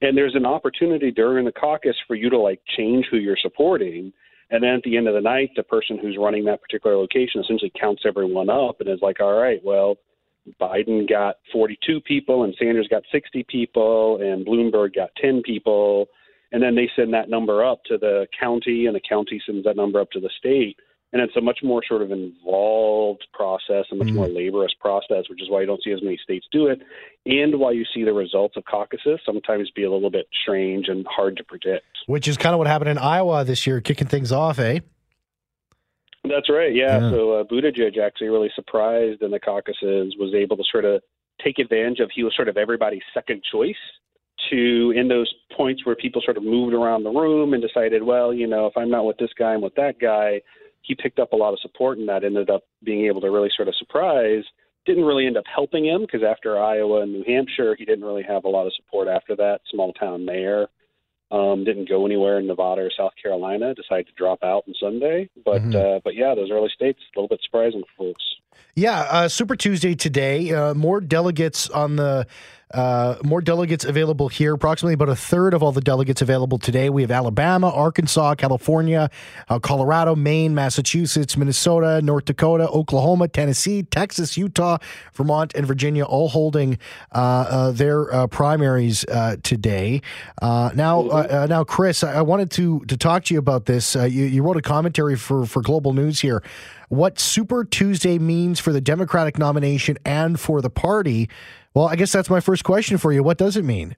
and 0.00 0.16
there's 0.16 0.34
an 0.34 0.46
opportunity 0.46 1.10
during 1.10 1.44
the 1.44 1.52
caucus 1.52 1.96
for 2.06 2.14
you 2.14 2.30
to 2.30 2.38
like 2.38 2.60
change 2.76 3.06
who 3.10 3.18
you're 3.18 3.36
supporting 3.40 4.12
and 4.50 4.62
then 4.62 4.70
at 4.70 4.82
the 4.82 4.96
end 4.96 5.08
of 5.08 5.14
the 5.14 5.20
night 5.20 5.50
the 5.56 5.62
person 5.62 5.98
who's 5.98 6.16
running 6.18 6.44
that 6.44 6.60
particular 6.62 6.96
location 6.96 7.42
essentially 7.42 7.72
counts 7.78 8.02
everyone 8.06 8.48
up 8.48 8.80
and 8.80 8.88
is 8.88 9.00
like 9.02 9.20
all 9.20 9.34
right 9.34 9.60
well 9.62 9.96
Biden 10.60 11.08
got 11.08 11.36
42 11.52 12.00
people 12.00 12.44
and 12.44 12.54
Sanders 12.58 12.88
got 12.88 13.02
60 13.10 13.44
people 13.48 14.20
and 14.20 14.46
Bloomberg 14.46 14.94
got 14.94 15.10
10 15.20 15.42
people 15.42 16.06
and 16.52 16.62
then 16.62 16.74
they 16.74 16.90
send 16.94 17.12
that 17.14 17.28
number 17.28 17.64
up 17.64 17.82
to 17.86 17.98
the 17.98 18.26
county 18.38 18.86
and 18.86 18.94
the 18.94 19.00
county 19.00 19.42
sends 19.44 19.64
that 19.64 19.76
number 19.76 20.00
up 20.00 20.10
to 20.12 20.20
the 20.20 20.30
state 20.38 20.76
and 21.14 21.22
it's 21.22 21.36
a 21.36 21.40
much 21.40 21.60
more 21.62 21.80
sort 21.88 22.02
of 22.02 22.10
involved 22.10 23.24
process, 23.32 23.86
a 23.92 23.94
much 23.94 24.08
more 24.08 24.26
laborious 24.26 24.74
process, 24.80 25.30
which 25.30 25.40
is 25.40 25.48
why 25.48 25.60
you 25.60 25.66
don't 25.66 25.80
see 25.80 25.92
as 25.92 26.02
many 26.02 26.18
states 26.20 26.44
do 26.50 26.66
it, 26.66 26.82
and 27.24 27.60
why 27.60 27.70
you 27.70 27.84
see 27.94 28.02
the 28.02 28.12
results 28.12 28.56
of 28.56 28.64
caucuses 28.64 29.20
sometimes 29.24 29.70
be 29.70 29.84
a 29.84 29.90
little 29.92 30.10
bit 30.10 30.26
strange 30.42 30.88
and 30.88 31.06
hard 31.08 31.36
to 31.36 31.44
predict. 31.44 31.86
Which 32.06 32.26
is 32.26 32.36
kind 32.36 32.52
of 32.52 32.58
what 32.58 32.66
happened 32.66 32.90
in 32.90 32.98
Iowa 32.98 33.44
this 33.44 33.64
year, 33.64 33.80
kicking 33.80 34.08
things 34.08 34.32
off, 34.32 34.58
eh? 34.58 34.80
That's 36.24 36.48
right. 36.48 36.74
Yeah. 36.74 36.98
Yeah. 36.98 37.10
So 37.10 37.32
uh, 37.32 37.44
Buttigieg 37.44 37.98
actually 37.98 38.28
really 38.28 38.50
surprised 38.54 39.22
in 39.22 39.30
the 39.30 39.40
caucuses, 39.40 40.16
was 40.18 40.34
able 40.34 40.56
to 40.56 40.64
sort 40.70 40.84
of 40.84 41.02
take 41.42 41.58
advantage 41.58 42.00
of. 42.00 42.10
He 42.14 42.24
was 42.24 42.34
sort 42.34 42.48
of 42.48 42.56
everybody's 42.56 43.02
second 43.12 43.42
choice. 43.50 43.76
To 44.50 44.92
in 44.94 45.08
those 45.08 45.32
points 45.56 45.86
where 45.86 45.94
people 45.94 46.20
sort 46.22 46.36
of 46.36 46.42
moved 46.42 46.74
around 46.74 47.02
the 47.02 47.10
room 47.10 47.54
and 47.54 47.62
decided, 47.62 48.02
well, 48.02 48.34
you 48.34 48.46
know, 48.46 48.66
if 48.66 48.76
I'm 48.76 48.90
not 48.90 49.06
with 49.06 49.16
this 49.16 49.30
guy, 49.38 49.54
I'm 49.54 49.62
with 49.62 49.74
that 49.76 49.98
guy. 49.98 50.42
He 50.82 50.94
picked 50.94 51.18
up 51.18 51.32
a 51.32 51.36
lot 51.36 51.54
of 51.54 51.60
support, 51.60 51.96
and 51.96 52.08
that 52.10 52.24
ended 52.24 52.50
up 52.50 52.62
being 52.82 53.06
able 53.06 53.22
to 53.22 53.30
really 53.30 53.48
sort 53.56 53.68
of 53.68 53.76
surprise. 53.76 54.42
Didn't 54.84 55.04
really 55.04 55.26
end 55.26 55.38
up 55.38 55.44
helping 55.46 55.86
him 55.86 56.02
because 56.02 56.22
after 56.22 56.58
Iowa 56.58 57.02
and 57.02 57.12
New 57.12 57.24
Hampshire, 57.26 57.74
he 57.78 57.86
didn't 57.86 58.04
really 58.04 58.24
have 58.24 58.44
a 58.44 58.48
lot 58.48 58.66
of 58.66 58.74
support 58.74 59.08
after 59.08 59.34
that. 59.36 59.60
Small 59.70 59.94
town 59.94 60.26
mayor 60.26 60.68
um, 61.30 61.64
didn't 61.64 61.88
go 61.88 62.06
anywhere 62.06 62.38
in 62.38 62.46
Nevada 62.46 62.82
or 62.82 62.90
South 62.96 63.12
Carolina. 63.20 63.74
Decided 63.74 64.06
to 64.06 64.12
drop 64.16 64.42
out 64.42 64.64
on 64.68 64.74
Sunday, 64.78 65.28
but 65.44 65.62
uh, 65.74 66.00
but 66.04 66.14
yeah, 66.14 66.34
those 66.34 66.50
early 66.50 66.70
states 66.74 67.00
a 67.14 67.18
little 67.18 67.28
bit 67.28 67.40
surprising 67.42 67.82
for 67.96 68.06
folks. 68.06 68.24
Yeah, 68.74 69.00
uh, 69.02 69.28
Super 69.28 69.56
Tuesday 69.56 69.94
today. 69.94 70.52
Uh, 70.52 70.74
more 70.74 71.00
delegates 71.00 71.68
on 71.70 71.96
the. 71.96 72.26
Uh, 72.72 73.16
more 73.22 73.40
delegates 73.40 73.84
available 73.84 74.26
here. 74.26 74.52
Approximately 74.52 74.94
about 74.94 75.08
a 75.08 75.14
third 75.14 75.54
of 75.54 75.62
all 75.62 75.70
the 75.70 75.80
delegates 75.80 76.20
available 76.22 76.58
today. 76.58 76.90
We 76.90 77.02
have 77.02 77.10
Alabama, 77.12 77.70
Arkansas, 77.70 78.34
California, 78.34 79.10
uh, 79.48 79.60
Colorado, 79.60 80.16
Maine, 80.16 80.56
Massachusetts, 80.56 81.36
Minnesota, 81.36 82.02
North 82.02 82.24
Dakota, 82.24 82.68
Oklahoma, 82.68 83.28
Tennessee, 83.28 83.84
Texas, 83.84 84.36
Utah, 84.36 84.78
Vermont, 85.12 85.54
and 85.54 85.68
Virginia 85.68 86.04
all 86.04 86.28
holding 86.28 86.76
uh, 87.12 87.18
uh, 87.48 87.70
their 87.70 88.12
uh, 88.12 88.26
primaries 88.26 89.04
uh, 89.04 89.36
today. 89.44 90.02
Uh, 90.42 90.70
now, 90.74 91.02
uh, 91.02 91.26
uh, 91.30 91.46
now, 91.48 91.62
Chris, 91.62 92.02
I, 92.02 92.14
I 92.14 92.22
wanted 92.22 92.50
to 92.52 92.80
to 92.86 92.96
talk 92.96 93.22
to 93.26 93.34
you 93.34 93.38
about 93.38 93.66
this. 93.66 93.94
Uh, 93.94 94.02
you, 94.04 94.24
you 94.24 94.42
wrote 94.42 94.56
a 94.56 94.62
commentary 94.62 95.14
for 95.14 95.46
for 95.46 95.62
Global 95.62 95.92
News 95.92 96.18
here. 96.18 96.42
What 96.94 97.18
Super 97.18 97.64
Tuesday 97.64 98.18
means 98.20 98.60
for 98.60 98.72
the 98.72 98.80
Democratic 98.80 99.36
nomination 99.36 99.98
and 100.04 100.38
for 100.38 100.62
the 100.62 100.70
party. 100.70 101.28
Well, 101.74 101.88
I 101.88 101.96
guess 101.96 102.12
that's 102.12 102.30
my 102.30 102.38
first 102.38 102.62
question 102.62 102.98
for 102.98 103.12
you. 103.12 103.22
What 103.24 103.36
does 103.36 103.56
it 103.56 103.64
mean? 103.64 103.96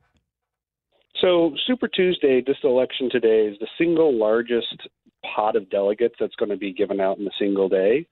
So 1.20 1.54
Super 1.66 1.88
Tuesday, 1.88 2.42
this 2.46 2.56
election 2.64 3.10
today, 3.10 3.48
is 3.48 3.58
the 3.60 3.68
single 3.76 4.18
largest 4.18 4.88
pot 5.34 5.56
of 5.56 5.68
delegates 5.68 6.14
that's 6.18 6.34
going 6.36 6.48
to 6.50 6.56
be 6.56 6.72
given 6.72 7.00
out 7.00 7.18
in 7.18 7.26
a 7.26 7.30
single 7.38 7.68
day. 7.68 8.06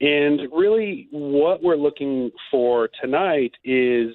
And 0.00 0.40
really, 0.50 1.08
what 1.10 1.62
we're 1.62 1.76
looking 1.76 2.30
for 2.50 2.88
tonight 3.02 3.52
is 3.62 4.08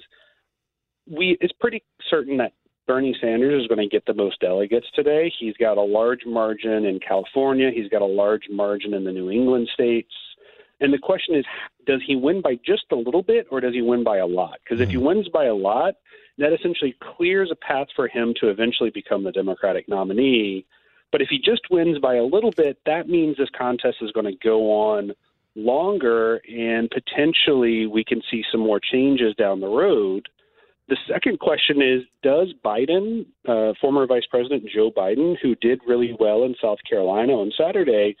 we. 1.08 1.38
It's 1.40 1.54
pretty 1.60 1.84
certain 2.10 2.36
that 2.38 2.52
Bernie 2.86 3.16
Sanders 3.20 3.62
is 3.62 3.68
going 3.68 3.80
to 3.80 3.88
get 3.88 4.06
the 4.06 4.14
most 4.14 4.40
delegates 4.40 4.86
today. 4.94 5.32
He's 5.38 5.56
got 5.56 5.76
a 5.76 5.82
large 5.82 6.24
margin 6.24 6.84
in 6.84 7.00
California. 7.00 7.70
He's 7.74 7.88
got 7.88 8.02
a 8.02 8.06
large 8.06 8.48
margin 8.50 8.94
in 8.94 9.04
the 9.04 9.12
New 9.12 9.30
England 9.30 9.68
states. 9.74 10.12
And 10.80 10.92
the 10.92 10.98
question 10.98 11.34
is, 11.34 11.44
does 11.86 12.02
he 12.06 12.16
win 12.16 12.42
by 12.42 12.58
just 12.64 12.84
a 12.92 12.96
little 12.96 13.22
bit 13.22 13.46
or 13.50 13.60
does 13.60 13.74
he 13.74 13.82
win 13.82 14.04
by 14.04 14.18
a 14.18 14.26
lot? 14.26 14.58
Because 14.62 14.80
if 14.80 14.90
he 14.90 14.96
hmm. 14.96 15.06
wins 15.06 15.28
by 15.28 15.46
a 15.46 15.54
lot, 15.54 15.94
that 16.38 16.52
essentially 16.52 16.94
clears 17.16 17.50
a 17.50 17.56
path 17.56 17.88
for 17.96 18.08
him 18.08 18.34
to 18.40 18.48
eventually 18.48 18.90
become 18.90 19.24
the 19.24 19.32
Democratic 19.32 19.88
nominee. 19.88 20.66
But 21.10 21.22
if 21.22 21.28
he 21.28 21.38
just 21.38 21.62
wins 21.70 21.98
by 21.98 22.16
a 22.16 22.24
little 22.24 22.50
bit, 22.50 22.78
that 22.84 23.08
means 23.08 23.36
this 23.36 23.48
contest 23.56 23.98
is 24.02 24.12
going 24.12 24.26
to 24.26 24.36
go 24.36 24.70
on 24.70 25.12
longer 25.54 26.42
and 26.46 26.90
potentially 26.90 27.86
we 27.86 28.04
can 28.04 28.20
see 28.30 28.44
some 28.52 28.60
more 28.60 28.78
changes 28.78 29.34
down 29.36 29.60
the 29.60 29.68
road. 29.68 30.28
The 30.88 30.96
second 31.08 31.40
question 31.40 31.82
is 31.82 32.02
Does 32.22 32.54
Biden, 32.64 33.26
uh, 33.48 33.72
former 33.80 34.06
Vice 34.06 34.26
President 34.30 34.64
Joe 34.72 34.90
Biden, 34.96 35.34
who 35.42 35.54
did 35.56 35.80
really 35.86 36.16
well 36.20 36.44
in 36.44 36.54
South 36.62 36.78
Carolina 36.88 37.32
on 37.32 37.50
Saturday, 37.58 38.16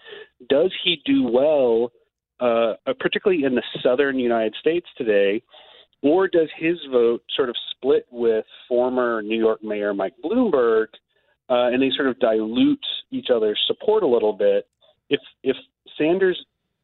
does 0.48 0.72
he 0.82 1.00
do 1.04 1.22
well 1.22 1.92
uh, 2.40 2.74
particularly 3.00 3.44
in 3.44 3.54
the 3.54 3.62
southern 3.82 4.18
United 4.18 4.54
States 4.60 4.86
today, 4.96 5.42
or 6.02 6.28
does 6.28 6.48
his 6.58 6.76
vote 6.90 7.22
sort 7.34 7.48
of 7.48 7.56
split 7.70 8.06
with 8.10 8.44
former 8.68 9.22
New 9.22 9.38
York 9.38 9.62
Mayor 9.62 9.94
Mike 9.94 10.14
Bloomberg, 10.24 10.86
uh, 11.48 11.68
and 11.72 11.82
they 11.82 11.90
sort 11.96 12.08
of 12.08 12.18
dilute 12.18 12.84
each 13.10 13.28
other's 13.34 13.58
support 13.66 14.02
a 14.02 14.06
little 14.06 14.32
bit? 14.32 14.66
If 15.08 15.20
if 15.42 15.56
Sanders 15.96 16.38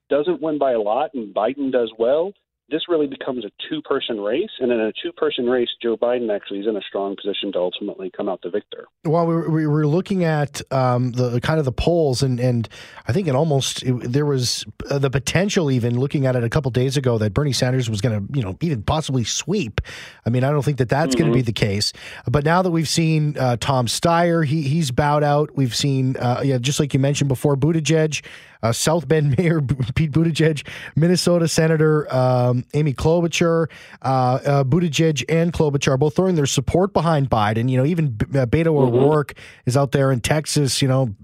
doesn't 0.08 0.40
win 0.40 0.58
by 0.58 0.72
a 0.72 0.80
lot 0.80 1.10
and 1.14 1.34
Biden 1.34 1.70
does 1.70 1.92
well, 1.98 2.32
this 2.72 2.88
really 2.88 3.06
becomes 3.06 3.44
a 3.44 3.50
two 3.68 3.82
person 3.82 4.20
race. 4.20 4.50
And 4.58 4.72
in 4.72 4.80
a 4.80 4.92
two 5.00 5.12
person 5.12 5.46
race, 5.46 5.68
Joe 5.80 5.96
Biden 5.96 6.34
actually 6.34 6.60
is 6.60 6.66
in 6.66 6.74
a 6.76 6.80
strong 6.80 7.14
position 7.14 7.52
to 7.52 7.58
ultimately 7.58 8.10
come 8.16 8.28
out 8.28 8.40
the 8.42 8.50
victor. 8.50 8.86
Well, 9.04 9.26
we, 9.26 9.36
we 9.48 9.66
were 9.66 9.86
looking 9.86 10.24
at 10.24 10.60
um, 10.72 11.12
the 11.12 11.40
kind 11.40 11.58
of 11.58 11.64
the 11.66 11.72
polls, 11.72 12.22
and, 12.22 12.40
and 12.40 12.68
I 13.06 13.12
think 13.12 13.28
it 13.28 13.34
almost 13.34 13.82
it, 13.82 13.92
there 14.10 14.26
was 14.26 14.64
uh, 14.90 14.98
the 14.98 15.10
potential, 15.10 15.70
even 15.70 16.00
looking 16.00 16.26
at 16.26 16.34
it 16.34 16.42
a 16.42 16.48
couple 16.48 16.70
days 16.70 16.96
ago, 16.96 17.18
that 17.18 17.34
Bernie 17.34 17.52
Sanders 17.52 17.90
was 17.90 18.00
going 18.00 18.26
to, 18.26 18.36
you 18.36 18.42
know, 18.42 18.56
even 18.60 18.82
possibly 18.82 19.24
sweep. 19.24 19.80
I 20.24 20.30
mean, 20.30 20.42
I 20.42 20.50
don't 20.50 20.64
think 20.64 20.78
that 20.78 20.88
that's 20.88 21.14
mm-hmm. 21.14 21.24
going 21.24 21.32
to 21.32 21.36
be 21.36 21.42
the 21.42 21.52
case. 21.52 21.92
But 22.26 22.44
now 22.44 22.62
that 22.62 22.70
we've 22.70 22.88
seen 22.88 23.36
uh, 23.38 23.58
Tom 23.60 23.86
Steyer, 23.86 24.44
he 24.44 24.62
he's 24.62 24.90
bowed 24.90 25.22
out. 25.22 25.54
We've 25.54 25.76
seen, 25.76 26.16
uh, 26.16 26.40
yeah, 26.42 26.56
just 26.56 26.80
like 26.80 26.94
you 26.94 27.00
mentioned 27.00 27.28
before, 27.28 27.56
Buttigieg 27.56 28.24
uh, 28.62 28.72
South 28.72 29.08
Bend 29.08 29.36
Mayor 29.38 29.60
Pete 29.94 30.12
Buttigieg, 30.12 30.66
Minnesota 30.96 31.48
Senator 31.48 32.12
um, 32.14 32.64
Amy 32.74 32.94
Klobuchar, 32.94 33.68
uh, 34.02 34.06
uh, 34.06 34.64
Buttigieg 34.64 35.24
and 35.28 35.52
Klobuchar 35.52 35.98
both 35.98 36.16
throwing 36.16 36.34
their 36.34 36.46
support 36.46 36.92
behind 36.92 37.30
Biden. 37.30 37.70
You 37.70 37.78
know, 37.78 37.84
even 37.84 38.16
uh, 38.20 38.46
Beto 38.46 38.66
mm-hmm. 38.66 38.96
O'Rourke 38.96 39.34
is 39.66 39.76
out 39.76 39.92
there 39.92 40.12
in 40.12 40.20
Texas, 40.20 40.82
you 40.82 40.88
know, 40.88 41.14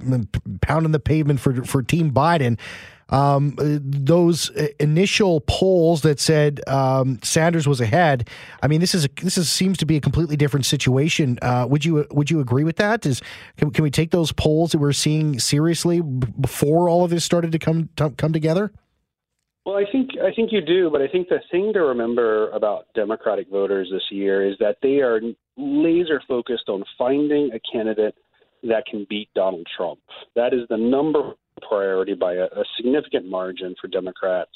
pounding 0.60 0.92
the 0.92 1.00
pavement 1.00 1.40
for 1.40 1.64
for 1.64 1.82
Team 1.82 2.12
Biden 2.12 2.58
um, 3.10 3.54
those 3.58 4.50
initial 4.78 5.40
polls 5.42 6.02
that 6.02 6.20
said 6.20 6.60
um, 6.66 7.18
Sanders 7.22 7.66
was 7.66 7.80
ahead. 7.80 8.28
I 8.62 8.68
mean, 8.68 8.80
this 8.80 8.94
is 8.94 9.06
a, 9.06 9.08
this 9.22 9.38
is, 9.38 9.50
seems 9.50 9.78
to 9.78 9.86
be 9.86 9.96
a 9.96 10.00
completely 10.00 10.36
different 10.36 10.66
situation. 10.66 11.38
Uh, 11.40 11.66
would 11.68 11.84
you 11.84 12.06
would 12.10 12.30
you 12.30 12.40
agree 12.40 12.64
with 12.64 12.76
that? 12.76 13.06
Is 13.06 13.22
can, 13.56 13.70
can 13.70 13.82
we 13.82 13.90
take 13.90 14.10
those 14.10 14.32
polls 14.32 14.72
that 14.72 14.78
we're 14.78 14.92
seeing 14.92 15.38
seriously 15.38 16.00
before 16.00 16.88
all 16.88 17.04
of 17.04 17.10
this 17.10 17.24
started 17.24 17.52
to 17.52 17.58
come 17.58 17.88
to, 17.96 18.10
come 18.10 18.32
together? 18.32 18.72
Well, 19.64 19.76
I 19.76 19.84
think 19.90 20.10
I 20.22 20.32
think 20.34 20.50
you 20.50 20.60
do, 20.60 20.90
but 20.90 21.02
I 21.02 21.08
think 21.08 21.28
the 21.28 21.40
thing 21.50 21.72
to 21.74 21.80
remember 21.80 22.50
about 22.52 22.86
Democratic 22.94 23.50
voters 23.50 23.88
this 23.92 24.04
year 24.10 24.48
is 24.48 24.56
that 24.60 24.76
they 24.82 25.00
are 25.00 25.20
laser 25.56 26.22
focused 26.26 26.68
on 26.68 26.84
finding 26.96 27.50
a 27.52 27.60
candidate 27.70 28.14
that 28.62 28.86
can 28.86 29.06
beat 29.08 29.28
Donald 29.34 29.66
Trump. 29.76 30.00
That 30.34 30.52
is 30.54 30.60
the 30.68 30.76
number 30.76 31.34
priority 31.60 32.14
by 32.14 32.34
a, 32.34 32.44
a 32.44 32.64
significant 32.76 33.28
margin 33.28 33.74
for 33.80 33.88
Democrats. 33.88 34.50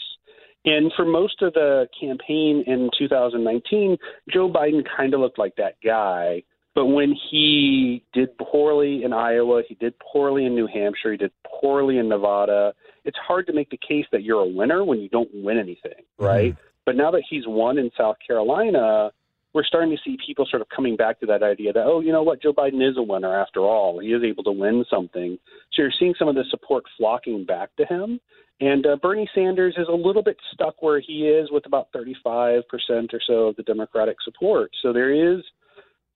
And 0.65 0.93
for 0.97 1.05
most 1.05 1.43
of 1.43 1.55
the 1.55 1.89
campaign 1.99 2.63
in 2.67 2.89
2019, 2.97 3.97
Joe 4.33 4.51
Biden 4.51 4.83
kind 4.97 5.13
of 5.15 5.21
looked 5.21 5.39
like 5.39 5.57
that 5.57 5.75
guy. 5.85 6.43
But 6.75 6.87
when 6.87 7.15
he 7.31 8.03
did 8.15 8.37
poorly 8.39 9.03
in 9.05 9.13
Iowa, 9.13 9.63
he 9.69 9.75
did 9.75 9.95
poorly 9.99 10.47
in 10.47 10.55
New 10.55 10.67
Hampshire, 10.67 11.13
he 11.13 11.19
did 11.19 11.33
poorly 11.61 11.99
in 11.99 12.09
Nevada. 12.09 12.73
It's 13.05 13.19
hard 13.19 13.47
to 13.49 13.53
make 13.53 13.69
the 13.71 13.79
case 13.79 14.07
that 14.13 14.23
you're 14.23 14.41
a 14.41 14.49
winner 14.49 14.85
when 14.85 15.01
you 15.01 15.09
don't 15.09 15.29
win 15.35 15.59
anything, 15.59 16.05
right? 16.19 16.53
Mm-hmm. 16.53 16.67
But 16.87 16.97
now 16.97 17.11
that 17.11 17.25
he's 17.29 17.47
won 17.47 17.79
in 17.79 17.91
South 17.97 18.17
Carolina, 18.27 19.11
we're 19.55 19.65
starting 19.65 19.91
to 19.91 20.03
see 20.05 20.17
people 20.25 20.47
sort 20.49 20.63
of 20.63 20.69
coming 20.75 20.97
back 20.97 21.21
to 21.21 21.27
that 21.27 21.43
idea 21.43 21.73
that, 21.73 21.85
oh, 21.85 22.01
you 22.01 22.13
know 22.13 22.23
what, 22.23 22.43
Joe 22.43 22.53
Biden 22.53 22.89
is 22.89 22.97
a 22.97 23.03
winner 23.03 23.35
after 23.39 23.61
all. 23.61 24.01
He 24.01 24.09
is 24.09 24.23
able 24.25 24.45
to 24.45 24.53
win 24.53 24.85
something. 24.91 25.39
So 25.73 25.83
you're 25.83 25.93
seeing 25.99 26.15
some 26.19 26.29
of 26.29 26.35
the 26.35 26.45
support 26.51 26.85
flocking 26.97 27.45
back 27.45 27.71
to 27.77 27.85
him. 27.85 28.19
And 28.61 28.87
uh, 28.87 28.97
Bernie 29.03 29.29
Sanders 29.35 29.75
is 29.77 29.89
a 29.89 29.95
little 29.95 30.23
bit 30.23 30.37
stuck 30.53 30.83
where 30.83 31.01
he 31.01 31.29
is 31.29 31.51
with 31.51 31.67
about 31.67 31.89
35% 31.95 32.63
or 32.91 33.21
so 33.27 33.33
of 33.49 33.57
the 33.57 33.63
Democratic 33.65 34.17
support. 34.25 34.71
So 34.83 34.93
there 34.93 35.13
is 35.13 35.43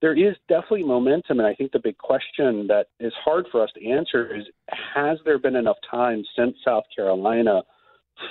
there 0.02 0.12
is 0.14 0.36
definitely 0.46 0.84
momentum, 0.84 1.38
and 1.38 1.46
I 1.46 1.54
think 1.54 1.72
the 1.72 1.80
big 1.82 1.96
question 1.96 2.66
that 2.68 2.88
is 3.00 3.14
hard 3.24 3.46
for 3.50 3.62
us 3.62 3.70
to 3.74 3.88
answer 3.88 4.36
is: 4.36 4.44
Has 4.94 5.18
there 5.24 5.38
been 5.38 5.56
enough 5.56 5.78
time 5.90 6.22
since 6.36 6.54
South 6.62 6.84
Carolina 6.94 7.62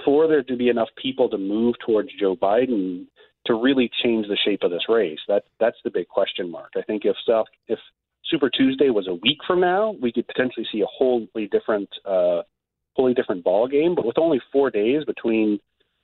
for 0.04 0.28
there 0.28 0.44
to 0.44 0.56
be 0.56 0.70
enough 0.70 0.90
people 1.02 1.28
to 1.30 1.38
move 1.38 1.76
towards 1.86 2.10
Joe 2.20 2.36
Biden 2.36 3.08
to 3.46 3.54
really 3.54 3.90
change 4.04 4.28
the 4.28 4.38
shape 4.38 4.64
of 4.64 4.72
this 4.72 4.84
race? 4.90 5.20
That 5.28 5.44
that's 5.60 5.78
the 5.84 5.92
big 5.92 6.08
question 6.08 6.50
mark. 6.50 6.72
I 6.76 6.82
think 6.82 7.06
if 7.06 7.16
South 7.28 7.48
if 7.68 7.80
Super 8.26 8.50
Tuesday 8.50 8.90
was 8.90 9.08
a 9.08 9.14
week 9.16 9.38
from 9.46 9.62
now, 9.62 9.96
we 10.02 10.12
could 10.12 10.28
potentially 10.28 10.66
see 10.72 10.82
a 10.82 10.88
wholly 10.88 11.48
different 11.52 11.90
uh, 12.06 12.42
wholly 12.94 13.14
different 13.14 13.44
ball 13.44 13.68
game. 13.68 13.96
But 13.96 14.06
with 14.06 14.18
only 14.18 14.42
four 14.52 14.70
days 14.70 15.04
between 15.06 15.60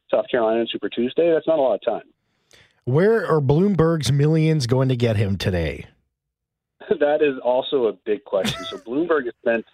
South 0.09 0.25
Carolina 0.29 0.61
and 0.61 0.69
Super 0.69 0.89
Tuesday, 0.89 1.31
that's 1.31 1.47
not 1.47 1.59
a 1.59 1.61
lot 1.61 1.75
of 1.75 1.81
time. 1.83 2.07
Where 2.85 3.25
are 3.25 3.41
Bloomberg's 3.41 4.11
millions 4.11 4.67
going 4.67 4.89
to 4.89 4.95
get 4.95 5.15
him 5.15 5.37
today? 5.37 5.85
that 6.99 7.21
is 7.21 7.39
also 7.43 7.85
a 7.85 7.93
big 7.93 8.23
question. 8.23 8.63
So 8.65 8.77
Bloomberg 8.77 9.25
has 9.25 9.33
spent 9.41 9.65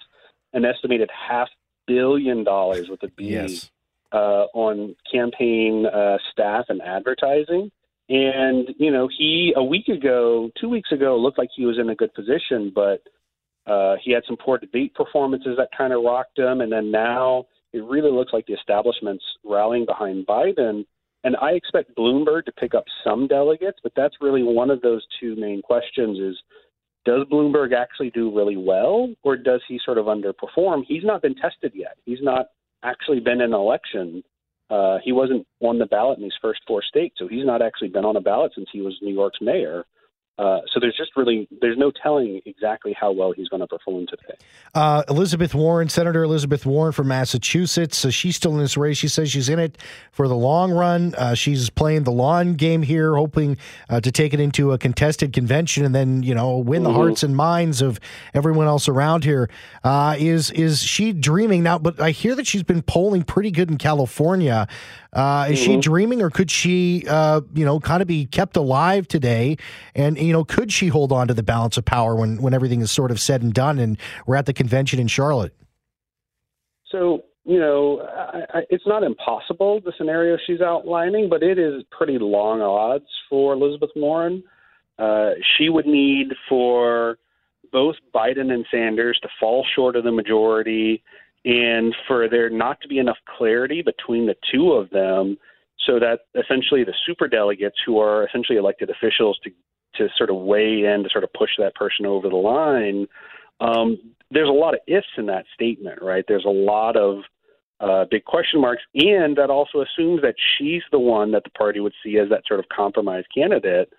an 0.54 0.66
estimated 0.66 1.10
half 1.12 1.48
billion 1.86 2.44
dollars 2.44 2.90
with 2.90 3.02
a 3.04 3.08
B 3.08 3.30
yes 3.30 3.72
uh, 4.12 4.46
on 4.54 4.96
campaign 5.12 5.86
uh, 5.86 6.18
staff 6.32 6.66
and 6.70 6.82
advertising. 6.82 7.72
And, 8.10 8.70
you 8.78 8.92
know, 8.92 9.10
he, 9.18 9.54
a 9.56 9.64
week 9.64 9.90
ago, 9.90 10.50
two 10.60 10.70
weeks 10.70 10.92
ago, 10.92 11.18
looked 11.18 11.38
like 11.38 11.50
he 11.56 11.66
was 11.66 11.78
in 11.78 11.90
a 11.90 11.96
good 11.96 12.14
position, 12.14 12.72
but 12.74 13.02
uh, 13.70 13.96
he 14.02 14.12
had 14.12 14.24
some 14.26 14.38
poor 14.38 14.58
debate 14.58 14.96
performances 14.96 15.58
that 15.58 15.70
kind 15.78 15.92
of 15.92 16.04
rocked 16.04 16.40
him. 16.40 16.62
And 16.62 16.72
then 16.72 16.90
now 16.90 17.46
it 17.74 17.84
really 17.84 18.12
looks 18.12 18.32
like 18.32 18.46
the 18.46 18.54
establishment's 18.54 19.26
rallying 19.44 19.86
behind 19.86 20.26
Biden. 20.26 20.86
And 21.24 21.36
I 21.42 21.52
expect 21.52 21.96
Bloomberg 21.98 22.46
to 22.46 22.52
pick 22.54 22.74
up 22.74 22.86
some 23.04 23.28
delegates, 23.28 23.80
but 23.84 23.92
that's 23.96 24.16
really 24.22 24.44
one 24.44 24.70
of 24.70 24.82
those 24.82 25.06
two 25.20 25.36
main 25.36 25.62
questions 25.62 26.18
is 26.20 26.42
does 27.04 27.26
Bloomberg 27.32 27.74
actually 27.74 28.12
do 28.12 28.36
really 28.36 28.58
well 28.58 29.14
or 29.24 29.36
does 29.36 29.62
he 29.68 29.80
sort 29.84 29.98
of 29.98 30.06
underperform? 30.06 30.84
He's 30.88 31.04
not 31.04 31.22
been 31.22 31.36
tested 31.36 31.74
yet. 31.74 31.98
He's 32.06 32.22
not 32.22 32.48
actually 32.88 33.20
been 33.20 33.42
in 33.42 33.54
an 33.54 33.54
election. 33.54 34.24
Uh, 34.70 34.98
he 35.04 35.12
wasn't 35.12 35.46
on 35.62 35.80
the 35.80 35.86
ballot 35.86 36.18
in 36.18 36.24
these 36.24 36.34
first 36.42 36.62
four 36.68 36.82
states, 36.82 37.16
so 37.18 37.28
he's 37.28 37.46
not 37.46 37.62
actually 37.62 37.88
been 37.90 38.06
on 38.06 38.16
a 38.16 38.22
ballot 38.22 38.52
since 38.56 38.68
he 38.72 38.82
was 38.82 38.98
New 39.02 39.14
York's 39.14 39.40
mayor. 39.42 39.86
Uh, 40.38 40.60
so 40.72 40.80
there's 40.80 40.96
just 40.96 41.12
really 41.16 41.48
there's 41.62 41.78
no 41.78 41.92
telling 41.92 42.40
exactly 42.46 42.96
how 43.00 43.12
well 43.12 43.32
he's 43.32 43.48
going 43.50 43.60
to 43.60 43.68
perform 43.68 44.06
today. 44.06 44.36
Uh, 44.76 45.04
Elizabeth 45.10 45.56
Warren, 45.56 45.90
Senator 45.90 46.24
Elizabeth 46.24 46.64
Warren 46.64 46.92
from 46.92 47.08
Massachusetts, 47.08 48.06
uh, 48.06 48.12
she's 48.12 48.36
still 48.36 48.54
in 48.54 48.60
this 48.60 48.78
race. 48.78 48.98
She 48.98 49.08
says 49.08 49.32
she's 49.32 49.50
in 49.50 49.58
it 49.58 49.80
for 50.12 50.28
the 50.28 50.36
long 50.36 50.72
run. 50.72 51.16
Uh, 51.16 51.34
she's 51.34 51.72
playing 51.72 52.04
the 52.04 52.12
long 52.12 52.54
game 52.54 52.84
here, 52.84 53.16
hoping 53.16 53.58
uh, 53.90 54.00
to 54.00 54.12
take 54.12 54.34
it 54.34 54.40
into 54.40 54.74
a 54.74 54.78
contested 54.78 55.34
convention 55.34 55.84
and 55.84 55.96
then 55.96 56.22
you 56.22 56.36
know 56.36 56.58
win 56.58 56.84
the 56.84 56.90
mm-hmm. 56.90 57.00
hearts 57.00 57.24
and 57.24 57.36
minds 57.36 57.82
of 57.82 58.00
everyone 58.36 58.68
else 58.68 58.88
around 58.88 59.24
here. 59.24 59.50
is 59.84 60.52
is 60.52 60.84
she 60.84 61.14
dreaming 61.14 61.64
now? 61.64 61.80
But 61.80 62.00
I 62.00 62.12
hear 62.12 62.36
that 62.36 62.46
she's 62.46 62.64
been 62.64 62.84
polling 62.84 63.24
pretty 63.24 63.50
good 63.50 63.72
in 63.72 63.78
California. 63.80 64.68
Uh, 65.14 65.48
is 65.50 65.60
mm-hmm. 65.60 65.74
she 65.74 65.80
dreaming, 65.80 66.22
or 66.22 66.30
could 66.30 66.52
she, 66.52 67.04
uh, 67.10 67.42
you 67.56 67.66
know, 67.66 67.80
kind 67.80 68.02
of 68.04 68.08
be 68.08 68.26
kept 68.26 68.56
alive 68.56 69.08
today? 69.08 69.58
And 69.96 70.16
you 70.28 70.34
know, 70.34 70.44
could 70.44 70.72
she 70.72 70.88
hold 70.88 71.12
on 71.12 71.28
to 71.28 71.34
the 71.34 71.44
balance 71.44 71.78
of 71.78 71.86
power 71.86 72.16
when 72.16 72.42
when 72.42 72.54
everything 72.54 72.82
is 72.82 72.92
sort 72.92 73.12
of 73.12 73.20
said 73.20 73.42
and 73.42 73.54
done, 73.54 73.80
and 73.80 73.98
we're 74.26 74.36
at 74.36 74.46
the 74.46 74.54
convention 74.54 75.00
in 75.00 75.08
Charlotte? 75.08 75.54
So 76.92 77.24
you 77.46 77.60
know, 77.60 78.02
I, 78.02 78.60
I, 78.60 78.62
it's 78.70 78.86
not 78.86 79.04
impossible 79.04 79.80
the 79.84 79.94
scenario 79.98 80.38
she's 80.46 80.60
outlining, 80.60 81.30
but 81.30 81.44
it 81.44 81.58
is 81.58 81.84
pretty 81.92 82.18
long 82.20 82.62
odds 82.62 83.08
for 83.30 83.54
Elizabeth 83.54 83.92
Warren. 83.96 84.44
Uh, 85.00 85.32
she 85.58 85.70
would 85.70 85.86
need 85.86 86.34
for 86.50 87.18
both 87.72 87.96
Biden 88.14 88.52
and 88.52 88.66
Sanders 88.70 89.18
to 89.22 89.30
fall 89.40 89.66
short 89.76 89.96
of 89.96 90.04
the 90.04 90.12
majority 90.12 91.04
and 91.46 91.96
for 92.08 92.28
there 92.28 92.50
not 92.50 92.82
to 92.82 92.88
be 92.88 92.98
enough 92.98 93.18
clarity 93.38 93.82
between 93.82 94.26
the 94.26 94.36
two 94.52 94.74
of 94.74 94.90
them 94.90 95.38
so 95.86 96.00
that 96.00 96.22
essentially 96.36 96.84
the 96.84 96.94
super 97.06 97.28
delegates 97.28 97.78
who 97.86 98.00
are 98.00 98.28
essentially 98.28 98.58
elected 98.58 98.90
officials 98.90 99.40
to 99.44 99.52
to 99.98 100.08
sort 100.18 100.30
of 100.30 100.38
weigh 100.38 100.84
in 100.86 101.04
to 101.04 101.10
sort 101.12 101.24
of 101.24 101.34
push 101.34 101.52
that 101.58 101.76
person 101.76 102.06
over 102.06 102.30
the 102.30 102.36
line 102.36 103.08
um, 103.60 103.98
there's 104.32 104.50
a 104.50 104.52
lot 104.52 104.74
of 104.74 104.80
ifs 104.88 105.08
in 105.18 105.26
that 105.26 105.46
statement 105.54 106.02
right 106.02 106.26
there's 106.28 106.46
a 106.46 106.50
lot 106.50 106.96
of 106.96 107.20
uh, 107.80 108.06
big 108.10 108.26
question 108.26 108.60
marks 108.60 108.82
and 108.96 109.36
that 109.38 109.50
also 109.50 109.82
assumes 109.82 110.22
that 110.22 110.36
she's 110.58 110.82
the 110.92 111.00
one 111.00 111.32
that 111.32 111.44
the 111.44 111.50
party 111.52 111.80
would 111.80 111.94
see 112.04 112.18
as 112.18 112.30
that 112.30 112.42
sort 112.48 112.60
of 112.60 112.66
compromise 112.70 113.24
candidate 113.34 113.90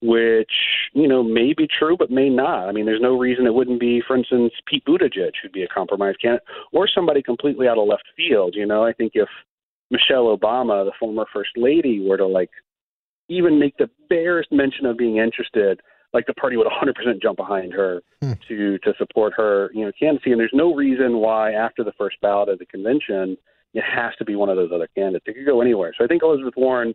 which 0.00 0.52
you 0.94 1.08
know 1.08 1.22
may 1.22 1.52
be 1.52 1.66
true 1.66 1.96
but 1.96 2.10
may 2.10 2.28
not. 2.28 2.68
I 2.68 2.72
mean, 2.72 2.86
there's 2.86 3.00
no 3.00 3.18
reason 3.18 3.46
it 3.46 3.54
wouldn't 3.54 3.80
be, 3.80 4.02
for 4.06 4.16
instance, 4.16 4.52
Pete 4.66 4.84
Buttigieg 4.84 5.32
who'd 5.42 5.52
be 5.52 5.64
a 5.64 5.68
compromise 5.68 6.14
candidate, 6.20 6.46
or 6.72 6.88
somebody 6.88 7.22
completely 7.22 7.66
out 7.68 7.78
of 7.78 7.88
left 7.88 8.04
field. 8.16 8.54
You 8.54 8.66
know, 8.66 8.84
I 8.84 8.92
think 8.92 9.12
if 9.14 9.28
Michelle 9.90 10.36
Obama, 10.36 10.84
the 10.84 10.92
former 10.98 11.24
first 11.32 11.50
lady, 11.56 12.04
were 12.06 12.16
to 12.16 12.26
like 12.26 12.50
even 13.28 13.58
make 13.58 13.76
the 13.76 13.90
barest 14.08 14.50
mention 14.52 14.86
of 14.86 14.96
being 14.96 15.18
interested, 15.18 15.80
like 16.12 16.26
the 16.26 16.34
party 16.34 16.56
would 16.56 16.66
100% 16.66 17.22
jump 17.22 17.36
behind 17.36 17.72
her 17.72 18.02
hmm. 18.22 18.32
to 18.48 18.78
to 18.78 18.94
support 18.98 19.34
her, 19.36 19.70
you 19.74 19.84
know, 19.84 19.92
candidacy. 19.98 20.30
And 20.30 20.40
there's 20.40 20.50
no 20.54 20.74
reason 20.74 21.18
why 21.18 21.52
after 21.52 21.84
the 21.84 21.92
first 21.92 22.20
ballot 22.20 22.48
of 22.48 22.58
the 22.58 22.66
convention 22.66 23.36
it 23.74 23.84
has 23.84 24.14
to 24.16 24.24
be 24.24 24.34
one 24.34 24.48
of 24.48 24.56
those 24.56 24.70
other 24.72 24.88
candidates. 24.94 25.24
It 25.28 25.34
could 25.34 25.46
go 25.46 25.60
anywhere. 25.60 25.92
So 25.96 26.04
I 26.04 26.06
think 26.06 26.22
Elizabeth 26.22 26.54
Warren, 26.56 26.94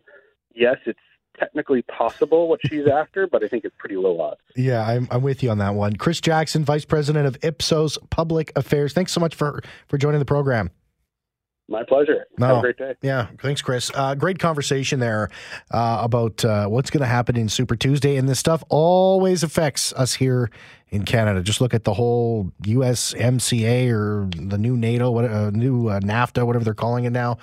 yes, 0.54 0.76
it's 0.86 0.98
technically 1.38 1.82
possible 1.82 2.48
what 2.48 2.60
she's 2.66 2.86
after, 2.92 3.26
but 3.26 3.44
I 3.44 3.48
think 3.48 3.64
it's 3.64 3.74
pretty 3.78 3.96
low 3.96 4.20
odds. 4.20 4.40
Yeah, 4.56 4.86
I'm, 4.86 5.08
I'm 5.10 5.22
with 5.22 5.42
you 5.42 5.50
on 5.50 5.58
that 5.58 5.74
one. 5.74 5.96
Chris 5.96 6.20
Jackson, 6.20 6.64
Vice 6.64 6.84
President 6.84 7.26
of 7.26 7.36
Ipsos 7.42 7.98
Public 8.10 8.52
Affairs. 8.56 8.92
Thanks 8.92 9.12
so 9.12 9.20
much 9.20 9.34
for 9.34 9.62
for 9.88 9.98
joining 9.98 10.18
the 10.18 10.24
program. 10.26 10.70
My 11.68 11.82
pleasure. 11.82 12.26
No. 12.38 12.46
Have 12.46 12.56
a 12.58 12.60
great 12.60 12.76
day. 12.76 12.94
Yeah, 13.00 13.28
thanks, 13.40 13.62
Chris. 13.62 13.90
Uh, 13.94 14.14
great 14.14 14.38
conversation 14.38 15.00
there 15.00 15.30
uh, 15.70 16.00
about 16.02 16.44
uh, 16.44 16.66
what's 16.66 16.90
going 16.90 17.00
to 17.00 17.06
happen 17.06 17.36
in 17.36 17.48
Super 17.48 17.74
Tuesday, 17.74 18.16
and 18.16 18.28
this 18.28 18.38
stuff 18.38 18.62
always 18.68 19.42
affects 19.42 19.92
us 19.94 20.14
here 20.14 20.50
in 20.90 21.04
Canada. 21.04 21.42
Just 21.42 21.62
look 21.62 21.72
at 21.72 21.84
the 21.84 21.94
whole 21.94 22.52
USMCA 22.62 23.90
or 23.90 24.28
the 24.36 24.58
new 24.58 24.76
NATO, 24.76 25.10
what 25.10 25.24
uh, 25.24 25.50
new 25.50 25.88
uh, 25.88 26.00
NAFTA, 26.00 26.44
whatever 26.44 26.64
they're 26.64 26.74
calling 26.74 27.04
it 27.04 27.10
now. 27.10 27.38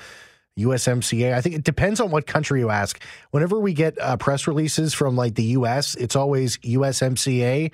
USMCA. 0.60 1.34
I 1.34 1.42
think 1.42 1.56
it 1.56 1.64
depends 1.64 2.00
on 2.00 2.12
what 2.12 2.28
country 2.28 2.60
you 2.60 2.70
ask. 2.70 3.02
Whenever 3.32 3.60
we 3.60 3.74
get 3.74 4.00
uh, 4.00 4.18
press 4.18 4.48
releases 4.48 4.94
from 4.94 5.16
like 5.16 5.36
the 5.36 5.44
US, 5.44 5.96
it's 5.96 6.16
always 6.16 6.58
USMCA. 6.58 7.72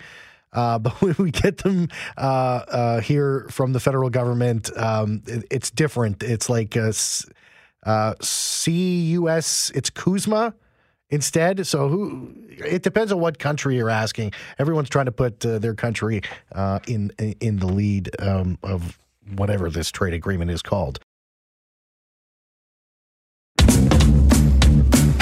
Uh, 0.53 0.79
but 0.79 0.93
when 1.01 1.15
we 1.17 1.31
get 1.31 1.59
them 1.59 1.89
uh, 2.17 2.21
uh, 2.21 3.01
here 3.01 3.47
from 3.49 3.73
the 3.73 3.79
federal 3.79 4.09
government, 4.09 4.75
um, 4.77 5.21
it, 5.27 5.45
it's 5.49 5.71
different. 5.71 6.23
It's 6.23 6.49
like 6.49 6.75
a, 6.75 6.93
uh, 7.85 8.13
CUS, 8.19 9.71
it's 9.71 9.89
CUSMA 9.89 10.53
instead. 11.09 11.65
So 11.65 11.87
who? 11.87 12.33
It 12.49 12.83
depends 12.83 13.11
on 13.11 13.19
what 13.19 13.39
country 13.39 13.75
you're 13.75 13.89
asking. 13.89 14.33
Everyone's 14.59 14.89
trying 14.89 15.05
to 15.05 15.11
put 15.11 15.45
uh, 15.45 15.59
their 15.59 15.75
country 15.75 16.21
uh, 16.53 16.79
in 16.87 17.11
in 17.39 17.57
the 17.57 17.67
lead 17.67 18.09
um, 18.19 18.57
of 18.63 18.97
whatever 19.35 19.69
this 19.69 19.91
trade 19.91 20.13
agreement 20.13 20.51
is 20.51 20.61
called. 20.61 20.99